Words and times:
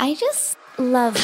I 0.00 0.14
just 0.14 0.58
love 0.76 1.14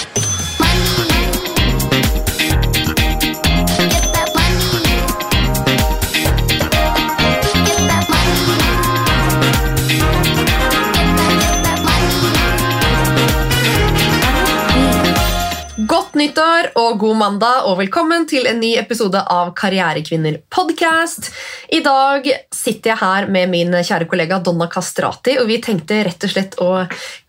Godt 16.11 16.19
nyttår 16.19 16.67
og 16.75 16.97
god 16.99 17.19
mandag, 17.21 17.67
og 17.71 17.77
velkommen 17.79 18.25
til 18.27 18.49
en 18.51 18.57
ny 18.59 18.73
episode 18.81 19.21
av 19.31 19.53
Karrierekvinner 19.55 20.41
podcast. 20.51 21.29
I 21.71 21.79
dag 21.85 22.27
sitter 22.51 22.91
jeg 22.91 22.99
her 22.99 23.29
med 23.31 23.53
min 23.53 23.77
kjære 23.79 24.09
kollega 24.11 24.41
Donna 24.43 24.67
Castrati, 24.67 25.37
og 25.39 25.47
vi 25.47 25.61
tenkte 25.63 26.01
rett 26.09 26.27
og 26.27 26.33
slett 26.33 26.59
å 26.59 26.73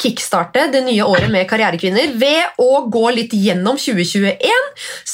kickstarte 0.02 0.66
det 0.74 0.82
nye 0.88 1.06
året 1.06 1.30
med 1.30 1.46
Karrierekvinner 1.52 2.18
ved 2.18 2.58
å 2.58 2.82
gå 2.90 3.06
litt 3.20 3.38
gjennom 3.38 3.78
2021. 3.78 4.50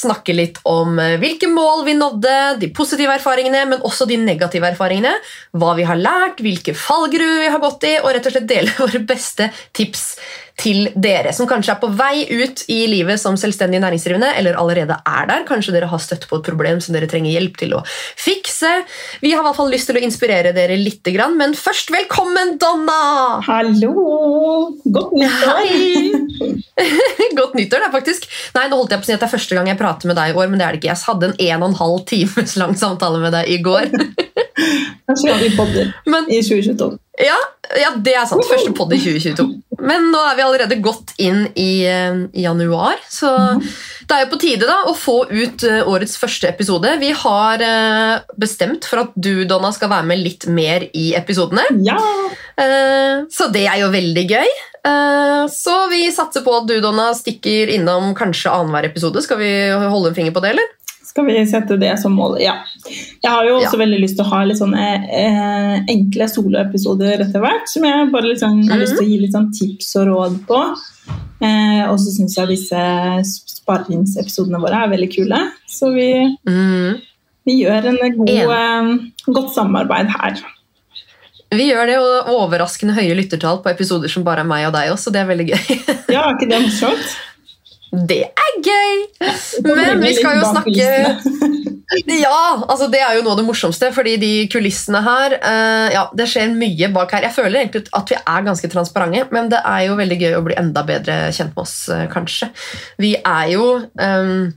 Snakke 0.00 0.38
litt 0.40 0.62
om 0.64 0.96
hvilke 1.20 1.52
mål 1.52 1.84
vi 1.90 1.98
nådde, 2.00 2.40
de 2.64 2.72
positive 2.72 3.20
erfaringene, 3.20 3.66
men 3.68 3.84
også 3.84 4.08
de 4.08 4.16
negative 4.24 4.72
erfaringene. 4.72 5.12
Hva 5.52 5.76
vi 5.76 5.84
har 5.84 6.00
lært, 6.00 6.40
hvilke 6.40 6.72
fallgruer 6.72 7.44
vi 7.44 7.52
har 7.52 7.60
gått 7.68 7.84
i, 7.84 7.98
og 8.00 8.14
rett 8.16 8.32
og 8.32 8.38
slett 8.38 8.48
dele 8.48 8.78
våre 8.80 9.04
beste 9.12 9.52
tips 9.76 10.14
til 10.58 10.88
dere 10.98 11.32
som 11.36 11.48
kanskje 11.48 11.74
er 11.74 11.80
på 11.82 11.90
vei 11.98 12.24
ut 12.26 12.64
i 12.72 12.80
livet 12.90 13.20
som 13.20 13.36
selvstendig 13.38 13.80
næringsdrivende, 13.82 14.32
eller 14.38 14.58
allerede 14.58 14.98
er 15.06 15.28
der. 15.30 15.44
Kanskje 15.48 15.74
dere 15.76 15.90
har 15.90 16.02
støtt 16.02 16.26
på 16.28 16.40
et 16.40 16.46
problem 16.46 16.82
som 16.82 16.96
dere 16.96 17.08
trenger 17.10 17.34
hjelp 17.34 17.58
til 17.60 17.76
å 17.78 17.82
fikse. 18.18 18.72
Vi 19.22 19.32
har 19.34 19.42
i 19.42 19.46
hvert 19.46 19.58
fall 19.58 19.70
lyst 19.72 19.90
til 19.90 20.00
å 20.00 20.04
inspirere 20.04 20.54
dere 20.56 20.78
litt, 20.78 21.06
men 21.38 21.54
først 21.56 21.92
velkommen, 21.94 22.56
Donna! 22.60 23.40
Hallo! 23.46 24.74
Godt 24.84 25.14
nyttår! 25.16 25.70
Godt 27.38 27.54
nyttår, 27.58 27.84
det 27.84 27.88
er 27.88 27.94
faktisk. 27.94 28.28
Nei, 28.56 28.66
nå 28.68 28.80
holdt 28.80 28.92
jeg 28.94 29.02
på 29.02 29.06
å 29.06 29.10
si 29.10 29.16
at 29.16 29.22
det 29.22 29.28
er 29.28 29.36
første 29.36 29.58
gang 29.58 29.70
jeg 29.70 29.80
prater 29.80 30.10
med 30.10 30.18
deg 30.18 30.34
i 30.34 30.38
år, 30.38 30.50
men 30.50 30.60
det 30.60 30.66
er 30.66 30.74
det 30.74 30.82
ikke. 30.82 30.92
Jeg 30.92 31.06
hadde 31.06 31.30
en 31.30 31.38
en 31.48 31.64
og 31.64 31.70
en 31.70 31.80
halv 31.82 32.04
times 32.10 32.58
lang 32.60 32.76
samtale 32.78 33.22
med 33.22 33.34
deg 33.36 33.54
i 33.54 33.62
går. 33.64 33.90
Kanskje 35.08 35.36
vi 35.42 35.50
podder 35.56 35.92
Men- 36.06 36.30
i 36.30 36.42
2022. 36.42 36.98
Ja, 37.18 37.36
ja, 37.80 37.90
det 37.98 38.12
er 38.14 38.26
sant. 38.30 38.44
Første 38.46 38.70
podd 38.76 38.92
i 38.94 38.98
2022. 39.02 39.46
Men 39.82 40.08
nå 40.12 40.20
er 40.22 40.36
vi 40.38 40.44
allerede 40.44 40.78
gått 40.82 41.10
inn 41.22 41.48
i 41.58 41.82
eh, 41.86 42.20
januar, 42.42 43.00
så 43.10 43.32
det 43.58 44.14
er 44.14 44.22
jo 44.24 44.30
på 44.32 44.38
tide 44.42 44.68
da 44.68 44.76
å 44.90 44.94
få 44.94 45.16
ut 45.30 45.64
eh, 45.66 45.82
årets 45.86 46.14
første 46.18 46.50
episode. 46.50 46.92
Vi 47.02 47.10
har 47.24 47.62
eh, 47.64 48.14
bestemt 48.38 48.86
for 48.86 49.02
at 49.02 49.18
du, 49.18 49.44
Donna, 49.50 49.72
skal 49.74 49.90
være 49.90 50.06
med 50.10 50.22
litt 50.22 50.46
mer 50.46 50.86
i 50.94 51.10
episodene. 51.18 51.66
Ja! 51.86 51.98
Så 53.30 53.46
det 53.54 53.68
er 53.70 53.76
jo 53.84 53.92
veldig 53.92 54.24
gøy. 54.26 54.48
Så 55.54 55.74
vi 55.92 56.00
satser 56.10 56.42
på 56.42 56.56
at 56.56 56.66
du, 56.66 56.80
Donna, 56.82 57.12
stikker 57.14 57.70
innom 57.70 58.10
kanskje 58.18 58.50
annenhver 58.50 58.88
episode. 58.88 59.22
Skal 59.22 59.38
vi 59.38 59.50
holde 59.70 60.10
en 60.10 60.16
finger 60.16 60.34
på 60.34 60.42
det, 60.42 60.56
eller? 60.56 60.72
Skal 61.08 61.24
vi 61.26 61.38
sette 61.48 61.78
det 61.80 61.94
som 62.02 62.12
mål? 62.14 62.36
Ja. 62.42 62.58
Jeg 63.24 63.30
har 63.32 63.46
jo 63.48 63.56
også 63.58 63.72
Ja. 63.78 63.80
veldig 63.80 64.00
lyst 64.02 64.16
til 64.18 64.24
å 64.26 64.28
ha 64.28 64.42
litt 64.44 64.58
sånne 64.60 64.82
eh, 65.08 65.78
enkle 65.88 66.26
soloepisoder 66.28 67.22
etter 67.24 67.40
hvert, 67.40 67.66
som 67.72 67.84
jeg 67.88 68.10
bare 68.12 68.34
sånn, 68.36 68.60
har 68.68 68.76
Mhm. 68.76 68.82
lyst 68.84 68.96
til 68.98 69.06
å 69.06 69.08
gi 69.08 69.18
litt 69.22 69.32
sånn 69.32 69.50
tips 69.52 69.96
og 69.96 70.06
råd 70.10 70.36
på. 70.46 70.60
Eh, 71.40 71.88
og 71.88 71.96
så 71.98 72.12
syns 72.12 72.36
jeg 72.36 72.48
disse 72.48 72.82
sparringsepisodene 73.24 74.60
våre 74.60 74.84
er 74.84 74.92
veldig 74.92 75.10
kule. 75.14 75.40
Så 75.66 75.92
vi, 75.94 76.36
Mm. 76.46 77.00
vi 77.46 77.64
gjør 77.64 77.86
en 77.86 78.16
god, 78.18 78.28
eh, 78.28 79.32
godt 79.32 79.54
samarbeid 79.54 80.08
her. 80.10 80.36
Vi 81.50 81.70
gjør 81.70 81.86
det, 81.86 81.96
og 81.96 82.26
overraskende 82.50 82.92
høye 82.94 83.16
lyttertall 83.16 83.62
på 83.64 83.70
episoder 83.74 84.08
som 84.10 84.22
bare 84.22 84.40
er 84.40 84.44
meg 84.44 84.66
og 84.66 84.74
deg 84.74 84.90
også. 84.92 85.10
Det 85.10 85.22
er 85.22 85.26
veldig 85.34 85.48
gøy. 85.48 86.12
Ja, 86.12 86.32
ikke 86.34 86.48
det 86.50 86.60
morsomt? 86.62 87.16
Det 87.92 88.20
er 88.28 88.56
gøy! 88.64 89.04
Men 89.64 90.02
vi 90.02 90.12
skal 90.18 90.40
jo 90.40 90.50
snakke. 90.50 90.88
Ja, 92.04 92.60
altså 92.68 92.90
det 92.92 93.00
er 93.00 93.16
jo 93.16 93.22
noe 93.24 93.32
av 93.32 93.40
det 93.40 93.46
morsomste, 93.48 93.88
fordi 93.96 94.18
de 94.20 94.32
kulissene 94.52 95.00
her 95.04 95.38
eh, 95.38 95.88
Ja, 95.94 96.04
det 96.12 96.28
skjer 96.28 96.52
mye 96.52 96.90
bak 96.92 97.14
her. 97.16 97.24
Jeg 97.24 97.36
føler 97.38 97.62
egentlig 97.62 97.86
at 97.96 98.12
vi 98.12 98.18
er 98.20 98.46
ganske 98.46 98.70
transparente, 98.72 99.28
men 99.32 99.48
det 99.52 99.62
er 99.64 99.86
jo 99.88 99.98
veldig 99.98 100.20
gøy 100.20 100.36
å 100.36 100.44
bli 100.44 100.58
enda 100.60 100.84
bedre 100.88 101.20
kjent 101.32 101.54
med 101.56 101.64
oss, 101.64 101.76
eh, 101.94 102.04
kanskje. 102.12 102.50
Vi 103.00 103.14
er 103.22 103.52
jo 103.54 103.68
um, 103.80 104.50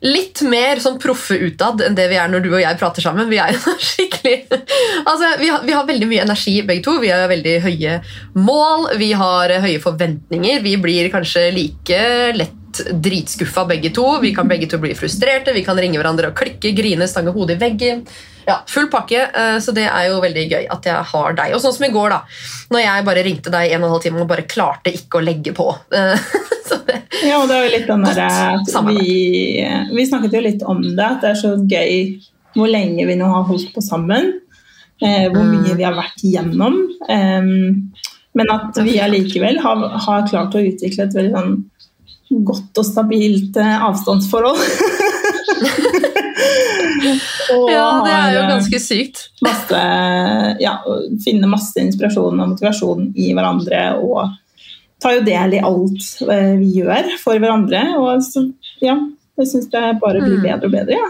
litt 0.00 0.40
mer 0.48 0.80
sånn 0.80 0.96
proffe 1.00 1.36
utad 1.36 1.82
enn 1.84 1.96
det 1.98 2.06
vi 2.08 2.16
er 2.16 2.30
når 2.32 2.46
du 2.46 2.48
og 2.54 2.62
jeg 2.62 2.80
prater 2.80 3.04
sammen. 3.04 3.28
Vi 3.28 3.40
er 3.42 3.52
jo 3.52 3.74
skikkelig 3.90 4.38
Altså, 4.50 5.34
vi 5.40 5.50
har, 5.50 5.66
vi 5.66 5.74
har 5.76 5.84
veldig 5.88 6.08
mye 6.08 6.24
energi 6.24 6.56
begge 6.64 6.84
to. 6.86 6.96
Vi 7.02 7.12
har 7.12 7.28
veldig 7.28 7.58
høye 7.66 7.98
mål, 8.40 8.88
vi 9.00 9.12
har 9.16 9.52
høye 9.64 9.82
forventninger. 9.82 10.64
Vi 10.64 10.74
blir 10.80 11.12
kanskje 11.12 11.50
like 11.56 12.00
lett 12.36 12.56
dritskuffa 12.92 13.64
begge 13.68 13.90
to. 13.94 14.04
Vi 14.22 14.34
kan 14.34 14.48
begge 14.48 14.68
to 14.70 14.78
bli 14.82 14.94
frustrerte, 14.98 15.52
vi 15.54 15.64
kan 15.66 15.78
ringe 15.80 15.98
hverandre 16.00 16.30
og 16.32 16.36
klikke, 16.38 16.72
grine, 16.76 17.08
stange 17.10 17.32
hodet 17.34 17.56
i 17.58 17.60
veggen. 17.64 18.04
Ja, 18.46 18.60
Full 18.66 18.88
pakke, 18.90 19.26
eh, 19.30 19.58
så 19.62 19.72
det 19.76 19.84
er 19.86 20.08
jo 20.08 20.20
veldig 20.22 20.44
gøy 20.50 20.66
at 20.74 20.86
jeg 20.88 21.04
har 21.12 21.34
deg. 21.38 21.54
Og 21.54 21.60
sånn 21.62 21.74
som 21.76 21.86
i 21.86 21.92
går, 21.94 22.10
da. 22.10 22.20
Når 22.72 22.80
jeg 22.84 23.04
bare 23.10 23.24
ringte 23.26 23.52
deg 23.54 23.70
en 23.76 23.82
og 23.84 23.88
en 23.90 23.94
halv 23.94 24.02
time 24.06 24.22
og 24.24 24.28
bare 24.32 24.46
klarte 24.50 24.92
ikke 24.96 25.20
å 25.20 25.24
legge 25.24 25.52
på. 25.56 25.68
Eh, 25.94 26.16
Så 26.70 26.76
det, 26.86 27.00
Ja, 27.26 27.40
og 27.42 27.48
det 27.50 27.56
er 27.56 27.64
jo 27.66 27.70
litt 27.76 27.88
den 27.90 28.04
derre 28.06 28.26
at 28.54 28.76
vi, 28.86 29.14
vi 29.90 30.04
snakket 30.06 30.36
jo 30.38 30.42
litt 30.44 30.60
om 30.62 30.82
det, 30.84 31.02
at 31.06 31.20
det 31.24 31.32
er 31.32 31.40
så 31.40 31.56
gøy 31.58 32.20
hvor 32.54 32.70
lenge 32.70 33.06
vi 33.06 33.16
nå 33.18 33.26
har 33.30 33.44
holdt 33.48 33.72
på 33.74 33.82
sammen. 33.82 34.32
Eh, 35.02 35.26
hvor 35.32 35.42
Mm. 35.42 35.62
mye 35.64 35.74
vi 35.78 35.84
har 35.86 35.94
vært 35.96 36.22
igjennom. 36.26 36.76
Eh, 37.08 37.50
men 38.38 38.50
at 38.54 38.76
vi 38.86 38.98
allikevel 39.02 39.58
har, 39.58 39.80
har 40.06 40.26
klart 40.30 40.54
å 40.54 40.62
utvikle 40.62 41.06
et 41.08 41.14
veldig 41.16 41.32
sånn 41.34 41.54
godt 42.30 42.78
og 42.78 42.86
stabilt 42.86 43.56
eh, 43.58 43.82
avstandsforhold. 43.86 44.60
og 47.54 47.70
ja, 47.72 47.86
det 48.04 48.12
er 48.14 48.34
jo 48.34 48.42
eh, 48.42 48.50
ganske 48.52 48.80
sykt. 48.82 49.24
masse, 49.44 49.80
ja, 50.62 50.76
finne 51.24 51.50
masse 51.50 51.80
inspirasjon 51.82 52.38
og 52.40 52.52
motivasjon 52.54 53.10
i 53.18 53.32
hverandre 53.36 53.82
og 54.00 54.36
tar 55.00 55.16
jo 55.18 55.24
del 55.26 55.56
i 55.56 55.62
alt 55.64 56.08
eh, 56.28 56.54
vi 56.60 56.74
gjør 56.80 57.14
for 57.22 57.40
hverandre. 57.40 57.82
Og 58.00 58.22
så, 58.24 58.44
ja, 58.84 58.96
jeg 59.40 59.52
syns 59.54 59.70
det 59.72 59.86
bare 60.02 60.20
blir 60.22 60.38
Mm. 60.38 60.44
bedre 60.44 60.68
og 60.68 60.74
bedre. 60.76 60.98
Ja. 60.98 61.08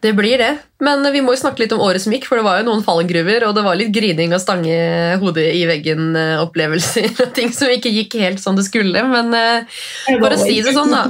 Det 0.00 0.12
blir 0.14 0.38
det. 0.38 0.50
Men 0.84 1.02
vi 1.12 1.20
må 1.24 1.34
jo 1.34 1.40
snakke 1.40 1.64
litt 1.64 1.72
om 1.74 1.80
året 1.82 2.02
som 2.02 2.12
gikk, 2.14 2.28
for 2.28 2.38
det 2.38 2.46
var 2.46 2.60
jo 2.60 2.68
noen 2.68 2.84
fallgruver, 2.86 3.48
og 3.48 3.56
det 3.56 3.64
var 3.66 3.78
litt 3.80 3.90
grining 3.94 4.34
og 4.36 4.42
stange 4.42 4.76
hodet 5.22 5.48
i 5.58 5.64
veggen-opplevelser 5.70 7.08
og 7.24 7.32
ting 7.36 7.50
som 7.54 7.72
ikke 7.74 7.90
gikk 7.94 8.18
helt 8.22 8.42
som 8.42 8.58
det 8.58 8.68
skulle. 8.68 9.02
Men 9.10 9.34
eh, 9.34 9.80
for 10.12 10.30
å 10.30 10.38
si 10.38 10.60
det 10.62 10.76
sånn, 10.76 10.94
da. 10.94 11.08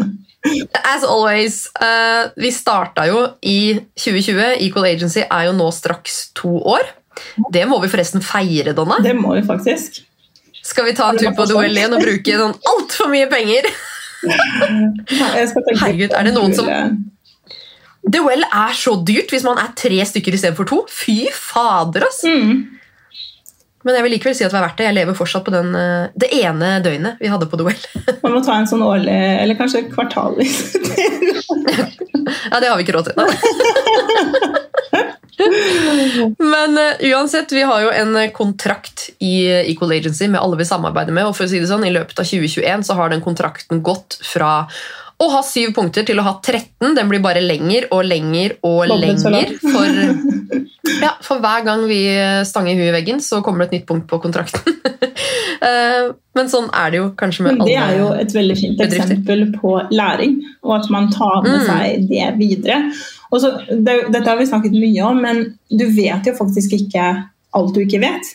As 0.86 1.04
always. 1.04 1.66
Uh, 1.82 2.30
vi 2.40 2.52
starta 2.54 3.04
jo 3.10 3.24
i 3.42 3.76
2020. 3.98 4.62
Equal 4.64 4.86
Agency 4.88 5.24
er 5.26 5.48
jo 5.48 5.56
nå 5.58 5.68
straks 5.74 6.28
to 6.38 6.54
år. 6.62 6.86
Det 7.52 7.64
må 7.68 7.80
vi 7.82 7.90
forresten 7.90 8.22
feire, 8.24 8.72
Donna. 8.76 9.00
Det 9.04 9.16
må 9.18 9.34
vi 9.36 9.42
faktisk. 9.44 10.00
Skal 10.64 10.86
vi 10.88 10.94
ta 10.96 11.10
en 11.10 11.18
tur 11.18 11.34
på 11.36 11.46
Duell 11.50 11.76
igjen 11.76 11.94
og 11.96 12.02
bruke 12.04 12.38
sånn 12.42 12.56
altfor 12.72 13.10
mye 13.12 13.28
penger? 13.30 13.68
Herregud, 14.24 16.12
er 16.12 16.28
det 16.28 16.34
noen 16.34 16.54
som- 16.56 16.70
kule- 18.10 18.24
Well 18.28 18.42
er 18.44 18.72
så 18.74 18.96
dyrt 19.04 19.30
hvis 19.30 19.44
man 19.44 19.58
er 19.58 19.68
tre 19.76 20.04
stykker 20.04 20.32
istedenfor 20.34 20.66
to. 20.68 20.86
Fy 20.90 21.26
fader, 21.32 22.02
ass! 22.08 22.22
mm. 22.24 22.66
Men 23.86 23.94
jeg 23.94 24.02
vil 24.04 24.12
likevel 24.16 24.34
si 24.34 24.42
at 24.44 24.50
det 24.50 24.58
var 24.58 24.64
verdt 24.66 24.76
det. 24.80 24.86
Jeg 24.88 24.94
lever 24.96 25.14
fortsatt 25.16 25.44
på 25.46 25.52
den, 25.54 25.68
eh, 25.78 26.08
det 26.18 26.28
ene 26.42 26.80
døgnet 26.84 27.16
vi 27.22 27.28
hadde 27.30 27.46
på 27.48 27.56
duell. 27.60 27.78
Man 28.24 28.32
må 28.34 28.40
ta 28.44 28.52
en 28.58 28.66
sånn 28.68 28.82
årlig, 28.84 29.14
eller 29.14 29.54
kanskje 29.58 29.86
kvartalvis. 29.92 30.54
Ja, 32.28 32.58
det 32.60 32.68
har 32.68 32.76
vi 32.76 32.82
ikke 32.84 32.92
råd 32.92 33.06
til. 33.08 33.16
Men 36.42 36.76
uh, 36.76 37.00
uansett, 37.08 37.48
vi 37.56 37.62
har 37.64 37.80
jo 37.86 37.90
en 37.94 38.12
kontrakt 38.36 39.06
i 39.24 39.48
Equal 39.70 39.94
Agency 39.96 40.28
med 40.28 40.36
alle 40.42 40.58
vi 40.60 40.66
samarbeider 40.68 41.12
med. 41.14 41.24
Og 41.30 41.34
for 41.38 41.44
å 41.46 41.48
si 41.48 41.56
det 41.62 41.70
sånn, 41.70 41.86
I 41.88 41.94
løpet 41.94 42.20
av 42.20 42.26
2021 42.28 42.84
så 42.84 42.92
har 42.98 43.08
den 43.14 43.24
kontrakten 43.24 43.80
gått 43.86 44.18
fra 44.28 44.66
å 45.18 45.26
ha 45.32 45.40
syv 45.42 45.72
punkter 45.74 46.04
til 46.06 46.18
å 46.20 46.22
ha 46.22 46.34
13. 46.44 46.94
Den 46.94 47.08
blir 47.10 47.18
bare 47.24 47.40
lenger 47.42 47.88
og 47.90 48.04
lenger 48.06 48.52
og 48.62 48.86
Dobbelt 48.88 49.24
lenger. 49.24 49.56
For, 49.62 49.88
ja, 51.04 51.10
for 51.26 51.42
hver 51.42 51.64
gang 51.66 51.82
vi 51.90 51.98
stanger 52.46 52.78
huet 52.78 52.92
i 52.92 52.96
veggen, 53.00 53.18
så 53.24 53.40
kommer 53.42 53.64
det 53.64 53.68
et 53.72 53.80
nytt 53.80 53.88
punkt 53.90 54.08
på 54.10 54.20
kontrakten. 54.26 54.74
Eh, 55.58 56.12
Men 56.38 56.46
sånn 56.46 56.68
er 56.70 56.92
det 56.92 56.98
jo 57.00 57.06
kanskje 57.18 57.42
med 57.42 57.56
alle 57.56 57.64
bedrifter. 57.66 57.88
det 57.88 57.96
er 57.96 57.98
jo 57.98 58.08
et 58.22 58.34
veldig 58.36 58.56
fint 58.60 58.76
bedrifter. 58.78 59.08
eksempel 59.08 59.40
på 59.58 59.72
læring, 59.90 60.36
og 60.62 60.74
at 60.76 60.86
man 60.94 61.08
tar 61.10 61.40
med 61.42 61.56
Mm. 61.56 61.64
seg 61.66 62.04
det 62.08 62.28
videre. 62.38 62.76
Så, 63.34 63.50
det, 63.74 63.96
dette 64.14 64.22
har 64.30 64.38
vi 64.38 64.46
snakket 64.46 64.76
mye 64.78 65.02
om, 65.08 65.18
men 65.20 65.40
du 65.68 65.84
vet 65.96 66.30
jo 66.30 66.36
faktisk 66.38 66.76
ikke 66.78 67.08
alt 67.58 67.74
du 67.74 67.80
ikke 67.82 68.00
vet. 68.00 68.30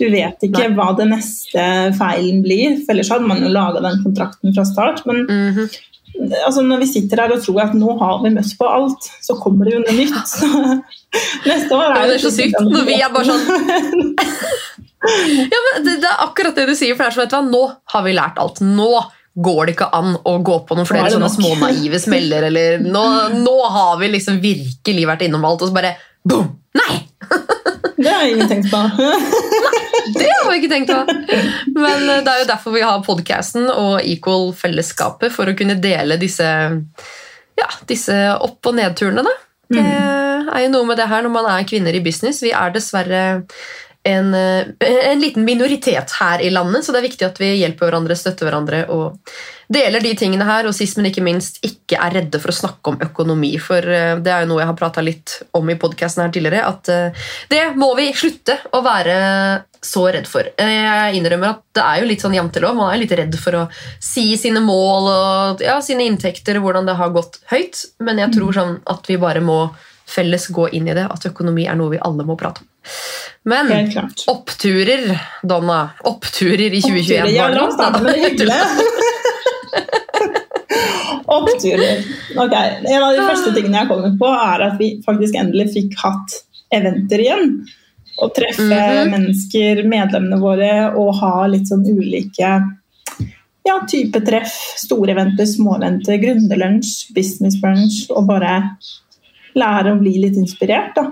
Du 0.00 0.06
vet 0.10 0.40
ikke 0.48 0.64
Nei. 0.64 0.72
hva 0.78 0.88
det 0.96 1.06
neste 1.12 1.66
feilen 2.00 2.40
blir, 2.42 2.80
for 2.86 2.94
ellers 2.96 3.12
hadde 3.12 3.28
man 3.28 3.44
jo 3.44 3.52
laga 3.52 3.84
den 3.84 4.00
kontrakten 4.06 4.54
fra 4.56 4.64
start. 4.64 5.04
Men 5.06 5.26
Mhm. 5.28 5.68
Altså, 6.20 6.62
når 6.66 6.82
vi 6.82 6.90
sitter 6.90 7.22
her 7.22 7.34
og 7.34 7.42
tror 7.44 7.62
at 7.64 7.76
nå 7.78 7.96
har 8.00 8.20
vi 8.24 8.34
møtt 8.34 8.52
på 8.58 8.68
alt, 8.68 9.08
så 9.24 9.36
kommer 9.40 9.68
det 9.68 9.76
jo 9.76 9.82
noe 9.84 9.96
nytt. 9.96 10.20
Så, 10.28 10.50
neste 11.50 11.78
år 11.78 11.88
er 11.88 11.96
det, 11.96 12.04
det 12.12 12.18
er 12.18 12.24
så 12.26 12.34
sykt 12.34 12.60
når 12.68 12.86
vi 12.88 12.98
er 13.00 13.14
bare 13.14 13.32
sånn 13.32 13.42
Ja, 15.02 15.58
men 15.66 15.82
det, 15.82 15.96
det 16.04 16.06
er 16.06 16.20
akkurat 16.22 16.54
det 16.54 16.68
du 16.68 16.76
sier, 16.78 16.94
for 16.94 17.02
det 17.02 17.10
er 17.10 17.16
sånn, 17.16 17.26
vet 17.26 17.32
du 17.32 17.38
hva, 17.40 17.42
nå 17.50 17.62
har 17.94 18.04
vi 18.06 18.14
lært 18.14 18.38
alt. 18.38 18.62
Nå 18.62 18.90
går 19.32 19.66
det 19.66 19.74
ikke 19.74 19.88
an 19.96 20.14
å 20.28 20.36
gå 20.44 20.58
på 20.68 20.76
noen 20.76 20.86
flere 20.86 21.08
er 21.08 21.14
sånne 21.16 21.30
små 21.32 21.54
naive 21.58 21.98
smeller, 22.02 22.46
eller 22.50 22.84
nå, 22.84 23.04
nå 23.40 23.56
har 23.74 23.96
vi 24.02 24.12
liksom 24.12 24.38
virkelig 24.44 25.08
vært 25.08 25.24
innom 25.26 25.46
alt, 25.48 25.64
og 25.64 25.72
så 25.72 25.76
bare 25.76 25.96
boom! 26.22 26.52
Nei! 26.78 27.00
Det 28.02 28.12
har 28.12 28.24
jeg 28.26 28.36
ikke 28.36 28.48
tenkt 28.50 28.70
på. 28.72 28.82
Det 30.18 30.26
har 30.26 30.48
vi 30.50 30.56
ikke 30.58 30.70
tenkt 30.72 30.90
på. 30.90 31.00
Men 31.76 32.08
eh, 32.10 32.22
det 32.24 32.32
er 32.32 32.40
jo 32.42 32.48
derfor 32.48 32.74
vi 32.74 32.82
har 32.82 33.04
podcasten 33.06 33.68
og 33.70 34.00
Equal-fellesskapet, 34.02 35.30
for 35.34 35.46
å 35.46 35.54
kunne 35.56 35.76
dele 35.78 36.18
disse, 36.20 36.48
ja, 37.60 37.68
disse 37.88 38.16
opp- 38.34 38.66
og 38.66 38.76
nedturene. 38.80 39.22
Da. 39.22 39.34
Det 39.72 39.84
er 39.86 40.64
jo 40.66 40.72
noe 40.74 40.88
med 40.90 40.98
det 41.00 41.06
her 41.08 41.22
når 41.24 41.32
man 41.32 41.48
er 41.54 41.68
kvinner 41.68 41.94
i 41.94 42.02
business. 42.04 42.42
Vi 42.44 42.50
er 42.50 42.74
dessverre 42.74 43.22
en, 44.02 44.34
eh, 44.34 44.66
en 45.10 45.20
liten 45.20 45.44
minoritet 45.44 46.10
her 46.20 46.42
i 46.42 46.50
landet, 46.50 46.84
så 46.84 46.92
det 46.92 47.02
er 47.02 47.08
viktig 47.08 47.26
at 47.26 47.40
vi 47.40 47.52
hjelper 47.60 47.86
hverandre, 47.86 48.16
støtter 48.18 48.48
hverandre 48.48 48.84
og 48.90 49.18
deler 49.72 50.02
de 50.02 50.12
tingene 50.18 50.46
her, 50.46 50.66
og 50.66 50.74
sist, 50.76 50.98
men 50.98 51.08
ikke 51.08 51.24
minst 51.24 51.60
ikke 51.64 52.00
er 52.02 52.16
redde 52.18 52.40
for 52.42 52.52
å 52.52 52.56
snakke 52.56 52.92
om 52.92 52.98
økonomi. 53.06 53.52
For 53.62 53.78
eh, 53.78 54.16
det 54.22 54.32
er 54.32 54.44
jo 54.44 54.50
noe 54.50 54.62
jeg 54.64 54.70
har 54.72 54.78
prata 54.78 55.04
litt 55.04 55.36
om 55.56 55.70
i 55.70 55.78
podkasten 55.80 56.24
her 56.24 56.32
tidligere, 56.34 56.64
at 56.66 56.90
eh, 56.92 57.28
det 57.52 57.62
må 57.78 57.92
vi 57.98 58.10
slutte 58.16 58.58
å 58.74 58.82
være 58.84 59.20
så 59.82 60.04
redd 60.14 60.28
for. 60.30 60.46
Jeg 60.58 61.16
innrømmer 61.18 61.56
at 61.56 61.62
det 61.74 61.86
er 61.86 62.02
jo 62.02 62.10
litt 62.10 62.22
sånn 62.22 62.36
jantelov. 62.36 62.76
Man 62.78 62.92
er 62.92 63.00
litt 63.02 63.14
redd 63.18 63.34
for 63.38 63.58
å 63.58 63.62
si 64.02 64.28
sine 64.38 64.62
mål 64.62 65.08
og 65.10 65.64
ja, 65.64 65.80
sine 65.82 66.06
inntekter 66.06 66.60
hvordan 66.62 66.86
det 66.86 66.98
har 66.98 67.14
gått 67.14 67.40
høyt, 67.50 67.86
men 68.02 68.22
jeg 68.22 68.34
tror 68.36 68.54
sånn 68.58 68.76
at 68.90 69.10
vi 69.10 69.18
bare 69.22 69.42
må 69.42 69.64
felles 70.14 70.44
gå 70.52 70.68
inn 70.76 70.88
i 70.88 70.94
det, 70.96 71.06
at 71.10 71.26
økonomi 71.30 71.64
er 71.68 71.76
noe 71.78 71.90
vi 71.94 71.98
alle 72.02 72.24
må 72.28 72.34
prate 72.40 72.60
om. 72.62 72.66
Men 73.48 73.64
oppturer, 74.30 75.02
Donna. 75.42 75.80
Oppturer 76.08 76.70
i 76.74 76.80
2021. 76.82 77.32
Ja, 77.34 77.42
var 77.46 77.50
det 77.54 77.60
la 77.60 77.64
oss 77.68 77.74
starte 77.78 77.98
med 78.02 78.10
det 78.14 78.22
hyggelige. 78.26 78.64
Oppturer. 81.32 81.98
Ok, 82.36 82.52
En 82.88 83.02
av 83.02 83.12
de 83.16 83.22
første 83.26 83.52
tingene 83.54 83.78
jeg 83.82 83.88
kommer 83.90 84.14
på, 84.20 84.28
er 84.32 84.64
at 84.68 84.76
vi 84.80 84.88
faktisk 85.04 85.36
endelig 85.38 85.70
fikk 85.76 85.96
hatt 86.02 86.36
eventer 86.74 87.22
igjen. 87.24 87.46
Å 88.22 88.28
treffe 88.36 88.66
Mhm. 88.68 89.10
mennesker, 89.10 89.82
medlemmene 89.88 90.38
våre, 90.40 90.72
og 90.96 91.14
ha 91.20 91.46
litt 91.46 91.66
sånn 91.68 91.84
ulike 91.88 92.60
ja, 93.64 93.78
type 93.88 94.20
treff. 94.26 94.52
Store 94.76 95.12
eventer, 95.12 95.46
små 95.46 95.76
eventer, 95.78 96.18
gründerlunsj, 96.18 97.12
business 97.14 97.54
brunch, 97.60 98.10
og 98.10 98.26
bare 98.26 98.70
lære 99.58 99.92
å 99.92 100.00
bli 100.00 100.16
litt 100.22 100.38
inspirert, 100.40 100.94
da. 100.96 101.10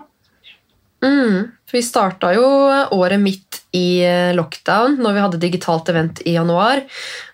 Mm, 1.01 1.49
vi 1.73 1.81
starta 1.81 2.35
jo 2.37 2.45
året 2.93 3.21
midt 3.23 3.61
i 3.73 4.03
eh, 4.05 4.35
lockdown 4.37 4.99
når 5.01 5.15
vi 5.17 5.23
hadde 5.25 5.41
digitalt 5.41 5.89
event 5.89 6.21
i 6.29 6.35
januar. 6.35 6.83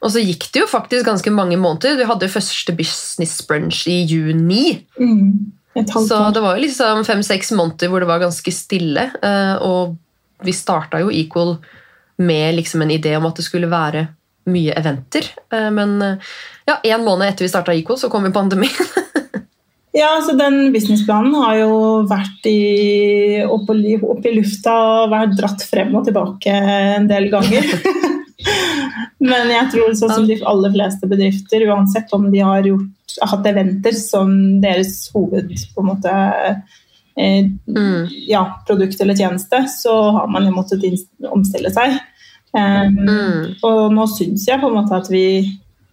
Og 0.05 0.13
så 0.13 0.23
gikk 0.23 0.51
det 0.53 0.63
jo 0.63 0.69
faktisk 0.71 1.07
ganske 1.09 1.33
mange 1.35 1.59
måneder. 1.59 1.97
Vi 1.99 2.07
hadde 2.07 2.29
jo 2.29 2.35
første 2.37 2.75
business 2.77 3.41
brunch 3.49 3.87
i 3.91 4.03
juni. 4.05 4.83
Mm. 5.01 5.53
Så 5.93 6.21
det 6.33 6.41
var 6.45 6.57
jo 6.57 6.63
liksom 6.65 7.03
fem-seks 7.05 7.51
måneder 7.57 7.91
hvor 7.93 8.01
det 8.05 8.09
var 8.09 8.23
ganske 8.23 8.53
stille. 8.55 9.11
eh, 9.23 9.57
Og 9.65 9.97
vi 10.45 10.53
starta 10.53 11.01
jo 11.01 11.11
Equal 11.11 11.57
med 12.21 12.55
liksom 12.57 12.85
en 12.85 12.95
idé 12.95 13.17
om 13.17 13.27
at 13.29 13.37
det 13.37 13.45
skulle 13.45 13.69
være 13.73 14.07
mye 14.53 14.77
eventer. 14.79 15.27
Eh, 15.53 15.71
Men 15.71 15.99
ja, 16.69 16.79
en 16.83 17.05
måned 17.05 17.29
etter 17.33 17.49
vi 17.49 17.51
starta 17.51 17.75
Equal, 17.75 17.99
så 17.99 18.13
kom 18.13 18.29
jo 18.29 18.37
pandemien. 18.37 18.95
Ja, 19.97 20.11
så 20.21 20.35
den 20.37 20.73
businessplanen 20.75 21.35
har 21.41 21.57
jo 21.63 21.77
vært 22.11 22.45
i, 22.51 23.41
opp, 23.49 23.71
opp 23.71 24.27
i 24.29 24.35
lufta 24.35 24.75
og 24.77 25.13
vært 25.15 25.37
dratt 25.39 25.63
frem 25.65 25.95
og 25.97 26.05
tilbake 26.05 26.53
en 26.53 27.09
del 27.09 27.31
ganger. 27.33 27.65
Men 29.31 29.49
jeg 29.49 29.71
tror 29.73 29.95
sånn 29.97 30.13
som 30.13 30.27
de 30.29 30.37
aller 30.45 30.75
fleste 30.75 31.09
bedrifter, 31.09 31.65
uansett 31.73 32.13
om 32.13 32.29
de 32.33 32.43
har 32.45 32.69
gjort, 32.69 33.17
hatt 33.31 33.49
eventer 33.49 33.97
som 33.97 34.35
deres 34.61 35.07
hoved 35.15 35.55
på 35.73 35.85
en 35.85 35.89
måte, 35.95 36.17
eh, 37.17 37.47
Mm. 37.67 38.11
ja, 38.29 38.43
produkt 38.69 39.01
eller 39.01 39.17
tjeneste, 39.17 39.63
så 39.73 39.95
har 40.13 40.29
man 40.29 40.45
jo 40.45 40.53
måttet 40.53 40.85
omstille 41.33 41.73
seg. 41.73 41.97
Um, 42.53 42.99
Mm. 43.07 43.55
Og 43.65 43.93
nå 43.93 44.05
syns 44.13 44.45
jeg 44.47 44.61
på 44.61 44.69
en 44.69 44.77
måte 44.77 44.97
at 45.01 45.09
vi 45.11 45.25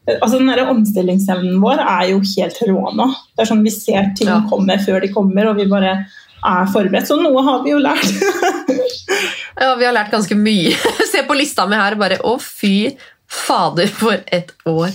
Altså 0.07 0.35
den 0.37 0.49
der 0.51 0.67
Omstillingsevnen 0.67 1.61
vår 1.63 1.79
er 1.79 2.09
jo 2.11 2.19
helt 2.19 2.57
rå 2.67 2.89
nå. 2.97 3.05
Det 3.37 3.45
er 3.45 3.49
sånn 3.53 3.63
Vi 3.63 3.71
ser 3.71 4.09
ting 4.17 4.27
Ja. 4.27 4.41
komme 4.49 4.75
før 4.83 4.99
de 5.01 5.09
kommer, 5.13 5.47
og 5.47 5.55
vi 5.61 5.65
bare 5.71 5.93
er 6.43 6.65
forberedt. 6.73 7.07
Så 7.07 7.15
noe 7.21 7.43
har 7.45 7.63
vi 7.63 7.71
jo 7.71 7.79
lært. 7.79 8.03
Ja, 9.53 9.75
vi 9.77 9.85
har 9.85 9.93
lært 9.93 10.09
ganske 10.11 10.35
mye. 10.35 10.73
Se 11.11 11.21
på 11.27 11.35
lista 11.37 11.67
mi 11.69 11.77
her, 11.77 11.93
bare 11.95 12.17
å 12.25 12.33
fy 12.41 12.89
fader, 13.33 13.87
for 13.87 14.19
et 14.35 14.51
år. 14.69 14.93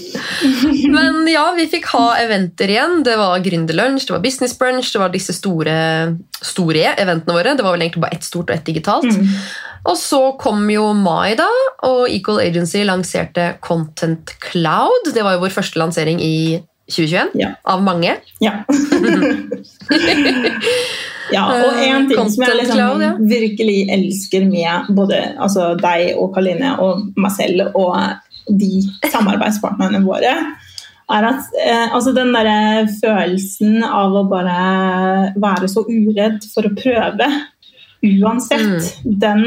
Men 0.95 1.27
ja, 1.31 1.45
vi 1.57 1.67
fikk 1.71 1.89
ha 1.93 2.05
eventer 2.23 2.71
igjen. 2.71 3.03
Det 3.07 3.17
var 3.19 3.43
gründerlunsj, 3.45 4.07
det 4.09 4.15
var 4.17 4.25
business 4.25 4.55
brunch, 4.59 4.93
det 4.95 5.03
var 5.03 5.13
disse 5.15 5.35
store, 5.37 5.79
store 6.39 6.95
eventene 6.95 7.37
våre. 7.37 7.57
Det 7.59 7.67
var 7.67 7.77
vel 7.77 7.87
egentlig 7.89 8.05
bare 8.07 8.19
ett 8.19 8.29
stort 8.29 8.51
og 8.51 8.57
ett 8.57 8.69
digitalt. 8.69 9.11
Mm. 9.11 9.35
Og 9.89 9.97
så 9.99 10.23
kom 10.41 10.67
jo 10.71 10.91
mai, 10.97 11.35
da, 11.39 11.49
og 11.89 12.09
Equal 12.11 12.43
Agency 12.45 12.83
lanserte 12.87 13.55
Content 13.65 14.35
Cloud. 14.49 15.13
Det 15.15 15.25
var 15.25 15.37
jo 15.37 15.45
vår 15.47 15.55
første 15.55 15.81
lansering 15.81 16.23
i 16.23 16.61
2021, 16.89 17.35
Ja. 17.35 17.49
av 17.65 17.83
mange. 17.83 18.17
Ja. 18.41 18.65
ja, 21.33 21.43
og 21.53 21.77
en 21.85 22.09
ting 22.09 22.31
som 22.33 22.45
jeg 22.47 22.57
liksom 22.63 22.79
Cloud, 22.79 23.03
ja. 23.05 23.11
virkelig 23.21 23.91
elsker 23.93 24.47
med 24.49 24.89
både 24.97 25.21
altså 25.37 25.75
deg 25.81 26.17
og 26.17 26.33
Karline 26.37 26.73
og 26.81 27.11
meg 27.21 27.35
selv 27.37 27.77
og 27.77 27.93
de 28.49 28.83
samarbeidspartnerne 29.13 30.03
våre, 30.07 30.35
er 31.09 31.25
at 31.25 31.55
eh, 31.63 31.95
altså 31.95 32.13
den 32.17 32.35
der 32.37 32.89
følelsen 33.01 33.81
av 33.85 34.17
å 34.17 34.27
bare 34.29 35.33
være 35.41 35.71
så 35.73 35.85
uredd 35.89 36.45
for 36.53 36.69
å 36.69 36.75
prøve 36.77 37.29
uansett, 38.05 38.93
den 39.05 39.45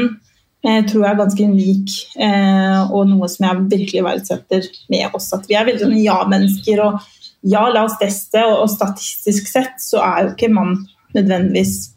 eh, 0.66 0.82
tror 0.88 1.04
jeg 1.04 1.10
er 1.12 1.20
ganske 1.20 1.48
unik, 1.52 1.94
eh, 2.26 2.80
og 2.90 3.08
noe 3.12 3.30
som 3.30 3.46
jeg 3.46 3.66
virkelig 3.70 4.04
verdsetter 4.08 4.68
med 4.92 5.14
oss. 5.16 5.30
At 5.36 5.46
vi 5.48 5.56
er 5.58 5.68
veldig 5.68 5.86
sånn 5.86 6.02
ja-mennesker, 6.02 6.82
og 6.84 7.00
ja, 7.42 7.64
la 7.72 7.86
oss 7.86 7.98
teste, 8.00 8.42
og, 8.44 8.64
og 8.66 8.74
statistisk 8.74 9.48
sett 9.50 9.80
så 9.82 10.02
er 10.04 10.26
jo 10.26 10.34
ikke 10.34 10.52
man 10.52 10.76
nødvendigvis 11.16 11.92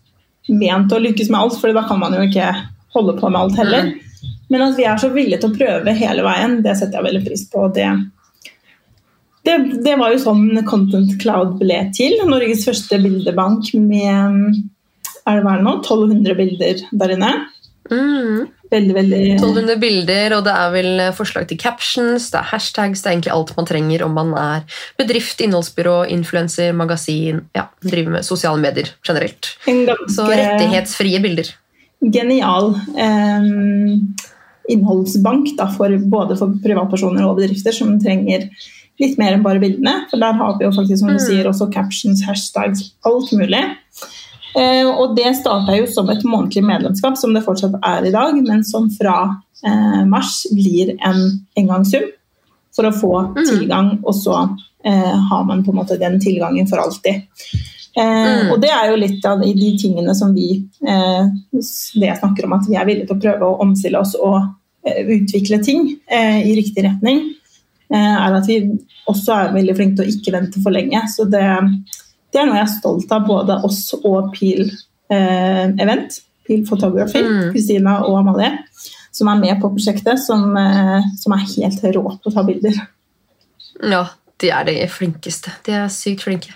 ment 0.53 0.93
å 0.93 1.01
lykkes 1.01 1.31
med 1.31 1.41
alt, 1.41 1.59
for 1.59 1.73
da 1.73 1.85
kan 1.89 2.01
man 2.01 2.15
jo 2.15 2.25
ikke 2.27 2.51
holde 2.95 3.17
på 3.17 3.29
med 3.31 3.41
alt 3.41 3.59
heller. 3.59 3.93
Men 4.53 4.67
at 4.67 4.77
vi 4.77 4.85
er 4.85 4.99
så 5.01 5.09
villige 5.13 5.41
til 5.41 5.53
å 5.53 5.57
prøve 5.57 5.95
hele 5.97 6.25
veien, 6.25 6.59
det 6.65 6.75
setter 6.77 6.99
jeg 6.99 7.07
veldig 7.07 7.23
pris 7.25 7.45
på. 7.49 7.65
Det, 7.73 7.87
det, 9.47 9.57
det 9.85 9.95
var 10.01 10.13
jo 10.13 10.21
sånn 10.21 10.61
Content 10.69 11.15
Cloud 11.21 11.57
ble 11.61 11.79
til. 11.97 12.19
Norges 12.29 12.65
første 12.67 13.01
bildebank 13.01 13.73
med 13.79 14.61
er 15.25 15.39
det 15.39 15.45
hva 15.45 15.55
nå? 15.57 15.79
1200 15.81 16.37
bilder 16.37 16.83
der 16.93 17.15
inne. 17.15 17.31
Mm. 17.89 18.45
Veldig, 18.71 18.93
veldig 18.97 19.19
1200 19.35 19.77
bilder, 19.81 20.33
og 20.37 20.45
det 20.47 20.53
er 20.57 20.71
vel 20.73 21.01
forslag 21.17 21.45
til 21.49 21.59
captions, 21.61 22.31
det 22.33 22.39
er 22.39 22.47
hashtags, 22.49 23.03
det 23.03 23.09
er 23.09 23.13
egentlig 23.13 23.33
alt 23.35 23.53
man 23.57 23.67
trenger 23.69 24.03
om 24.07 24.15
man 24.17 24.31
er 24.41 24.79
bedrift, 24.97 25.41
innholdsbyrå, 25.45 25.99
influenser, 26.13 26.73
magasin, 26.77 27.43
ja, 27.57 27.67
driver 27.85 28.17
med 28.17 28.25
sosiale 28.25 28.61
medier 28.61 28.89
generelt. 29.05 29.53
en 29.69 29.85
Så 30.09 30.25
rettighetsfrie 30.29 31.21
bilder. 31.21 31.53
genial 32.01 32.73
eh, 32.97 33.45
innholdsbank 34.69 35.55
da, 35.57 35.67
for, 35.71 35.89
både 35.97 36.37
for 36.39 36.55
privatpersoner 36.63 37.25
og 37.27 37.37
bedrifter 37.37 37.71
som 37.75 37.99
trenger 38.01 38.49
litt 38.99 39.17
mer 39.19 39.33
enn 39.35 39.43
bare 39.43 39.59
bildene. 39.59 40.05
For 40.09 40.17
der 40.21 40.33
har 40.39 40.57
vi 40.57 40.65
jo 40.65 40.71
faktisk 40.71 40.99
som 40.99 41.09
du 41.09 41.17
Mm. 41.19 41.25
sier, 41.27 41.45
også 41.49 41.71
captions, 41.73 42.23
hashtags, 42.23 42.91
alt 43.05 43.31
mulig. 43.33 43.63
Eh, 44.55 44.87
og 44.87 45.15
det 45.17 45.35
starta 45.35 45.75
jo 45.77 45.85
som 45.91 46.09
et 46.09 46.23
månedlig 46.23 46.63
medlemskap, 46.63 47.17
som 47.17 47.33
det 47.33 47.43
fortsatt 47.43 47.75
er 47.83 48.05
i 48.07 48.11
dag, 48.11 48.33
men 48.47 48.63
som 48.63 48.89
fra 48.89 49.41
eh, 49.65 50.05
mars 50.05 50.45
blir 50.53 50.95
en 51.03 51.41
engangssum 51.57 52.03
for 52.75 52.83
å 52.85 52.93
få 52.93 53.35
Mm. 53.35 53.45
tilgang, 53.45 53.99
og 54.05 54.13
så 54.13 54.57
eh, 54.85 55.17
har 55.29 55.43
man 55.43 55.63
på 55.63 55.71
en 55.71 55.79
måte 55.83 55.99
den 55.99 56.19
tilgangen 56.19 56.67
for 56.69 56.77
alltid. 56.77 57.23
Eh, 57.95 58.45
Mm. 58.45 58.51
Og 58.51 58.59
det 58.59 58.69
er 58.75 58.89
jo 58.91 58.95
litt 58.99 59.25
av 59.25 59.39
de, 59.39 59.53
tingene 59.79 60.13
som 60.15 60.33
vi 60.35 60.65
eh, 60.83 61.27
Det 61.55 62.07
jeg 62.09 62.17
snakker 62.19 62.45
om 62.45 62.53
at 62.57 62.67
vi 62.67 62.75
er 62.75 62.85
villige 62.85 63.07
til 63.07 63.15
å 63.15 63.21
prøve 63.23 63.47
å 63.47 63.59
omstille 63.63 64.01
oss 64.01 64.15
og 64.19 64.41
eh, 64.85 65.05
utvikle 65.15 65.61
ting 65.63 65.87
i 66.11 66.55
riktig 66.57 66.83
retning, 66.83 67.21
er 67.89 68.33
at 68.35 68.47
vi 68.49 68.57
også 69.07 69.33
er 69.33 69.53
veldig 69.53 69.75
flinke 69.77 69.95
til 69.99 70.05
å 70.05 70.13
ikke 70.15 70.33
vente 70.33 70.61
for 70.63 70.75
lenge. 70.75 71.01
Så 71.13 71.23
det, 71.29 71.43
det 72.33 72.41
er 72.41 72.47
noe 72.49 72.57
jeg 72.59 72.65
er 72.67 72.73
stolt 72.73 73.11
av, 73.15 73.25
både 73.27 73.59
oss 73.63 73.93
og 74.01 74.31
Pil 74.35 74.65
eh, 74.67 75.65
Event. 75.69 76.19
Pil 76.45 76.65
Photography, 76.67 77.23
Mm. 77.23 77.51
Kristina 77.53 77.95
og 78.05 78.19
Amalie, 78.19 78.51
som 79.11 79.31
er 79.31 79.39
med 79.39 79.61
på 79.61 79.71
prosjektet, 79.73 80.19
som, 80.21 80.55
eh, 80.57 81.07
som 81.17 81.33
er 81.33 81.45
helt 81.45 81.83
rå 81.95 82.03
på 82.03 82.29
å 82.29 82.33
ta 82.33 82.43
bilder. 82.45 82.77
Ja, 83.81 84.03
de 84.41 84.51
er 84.51 84.63
de 84.67 84.75
flinkeste. 84.91 85.51
De 85.65 85.71
er 85.71 85.87
sykt 85.89 86.21
flinke. 86.27 86.53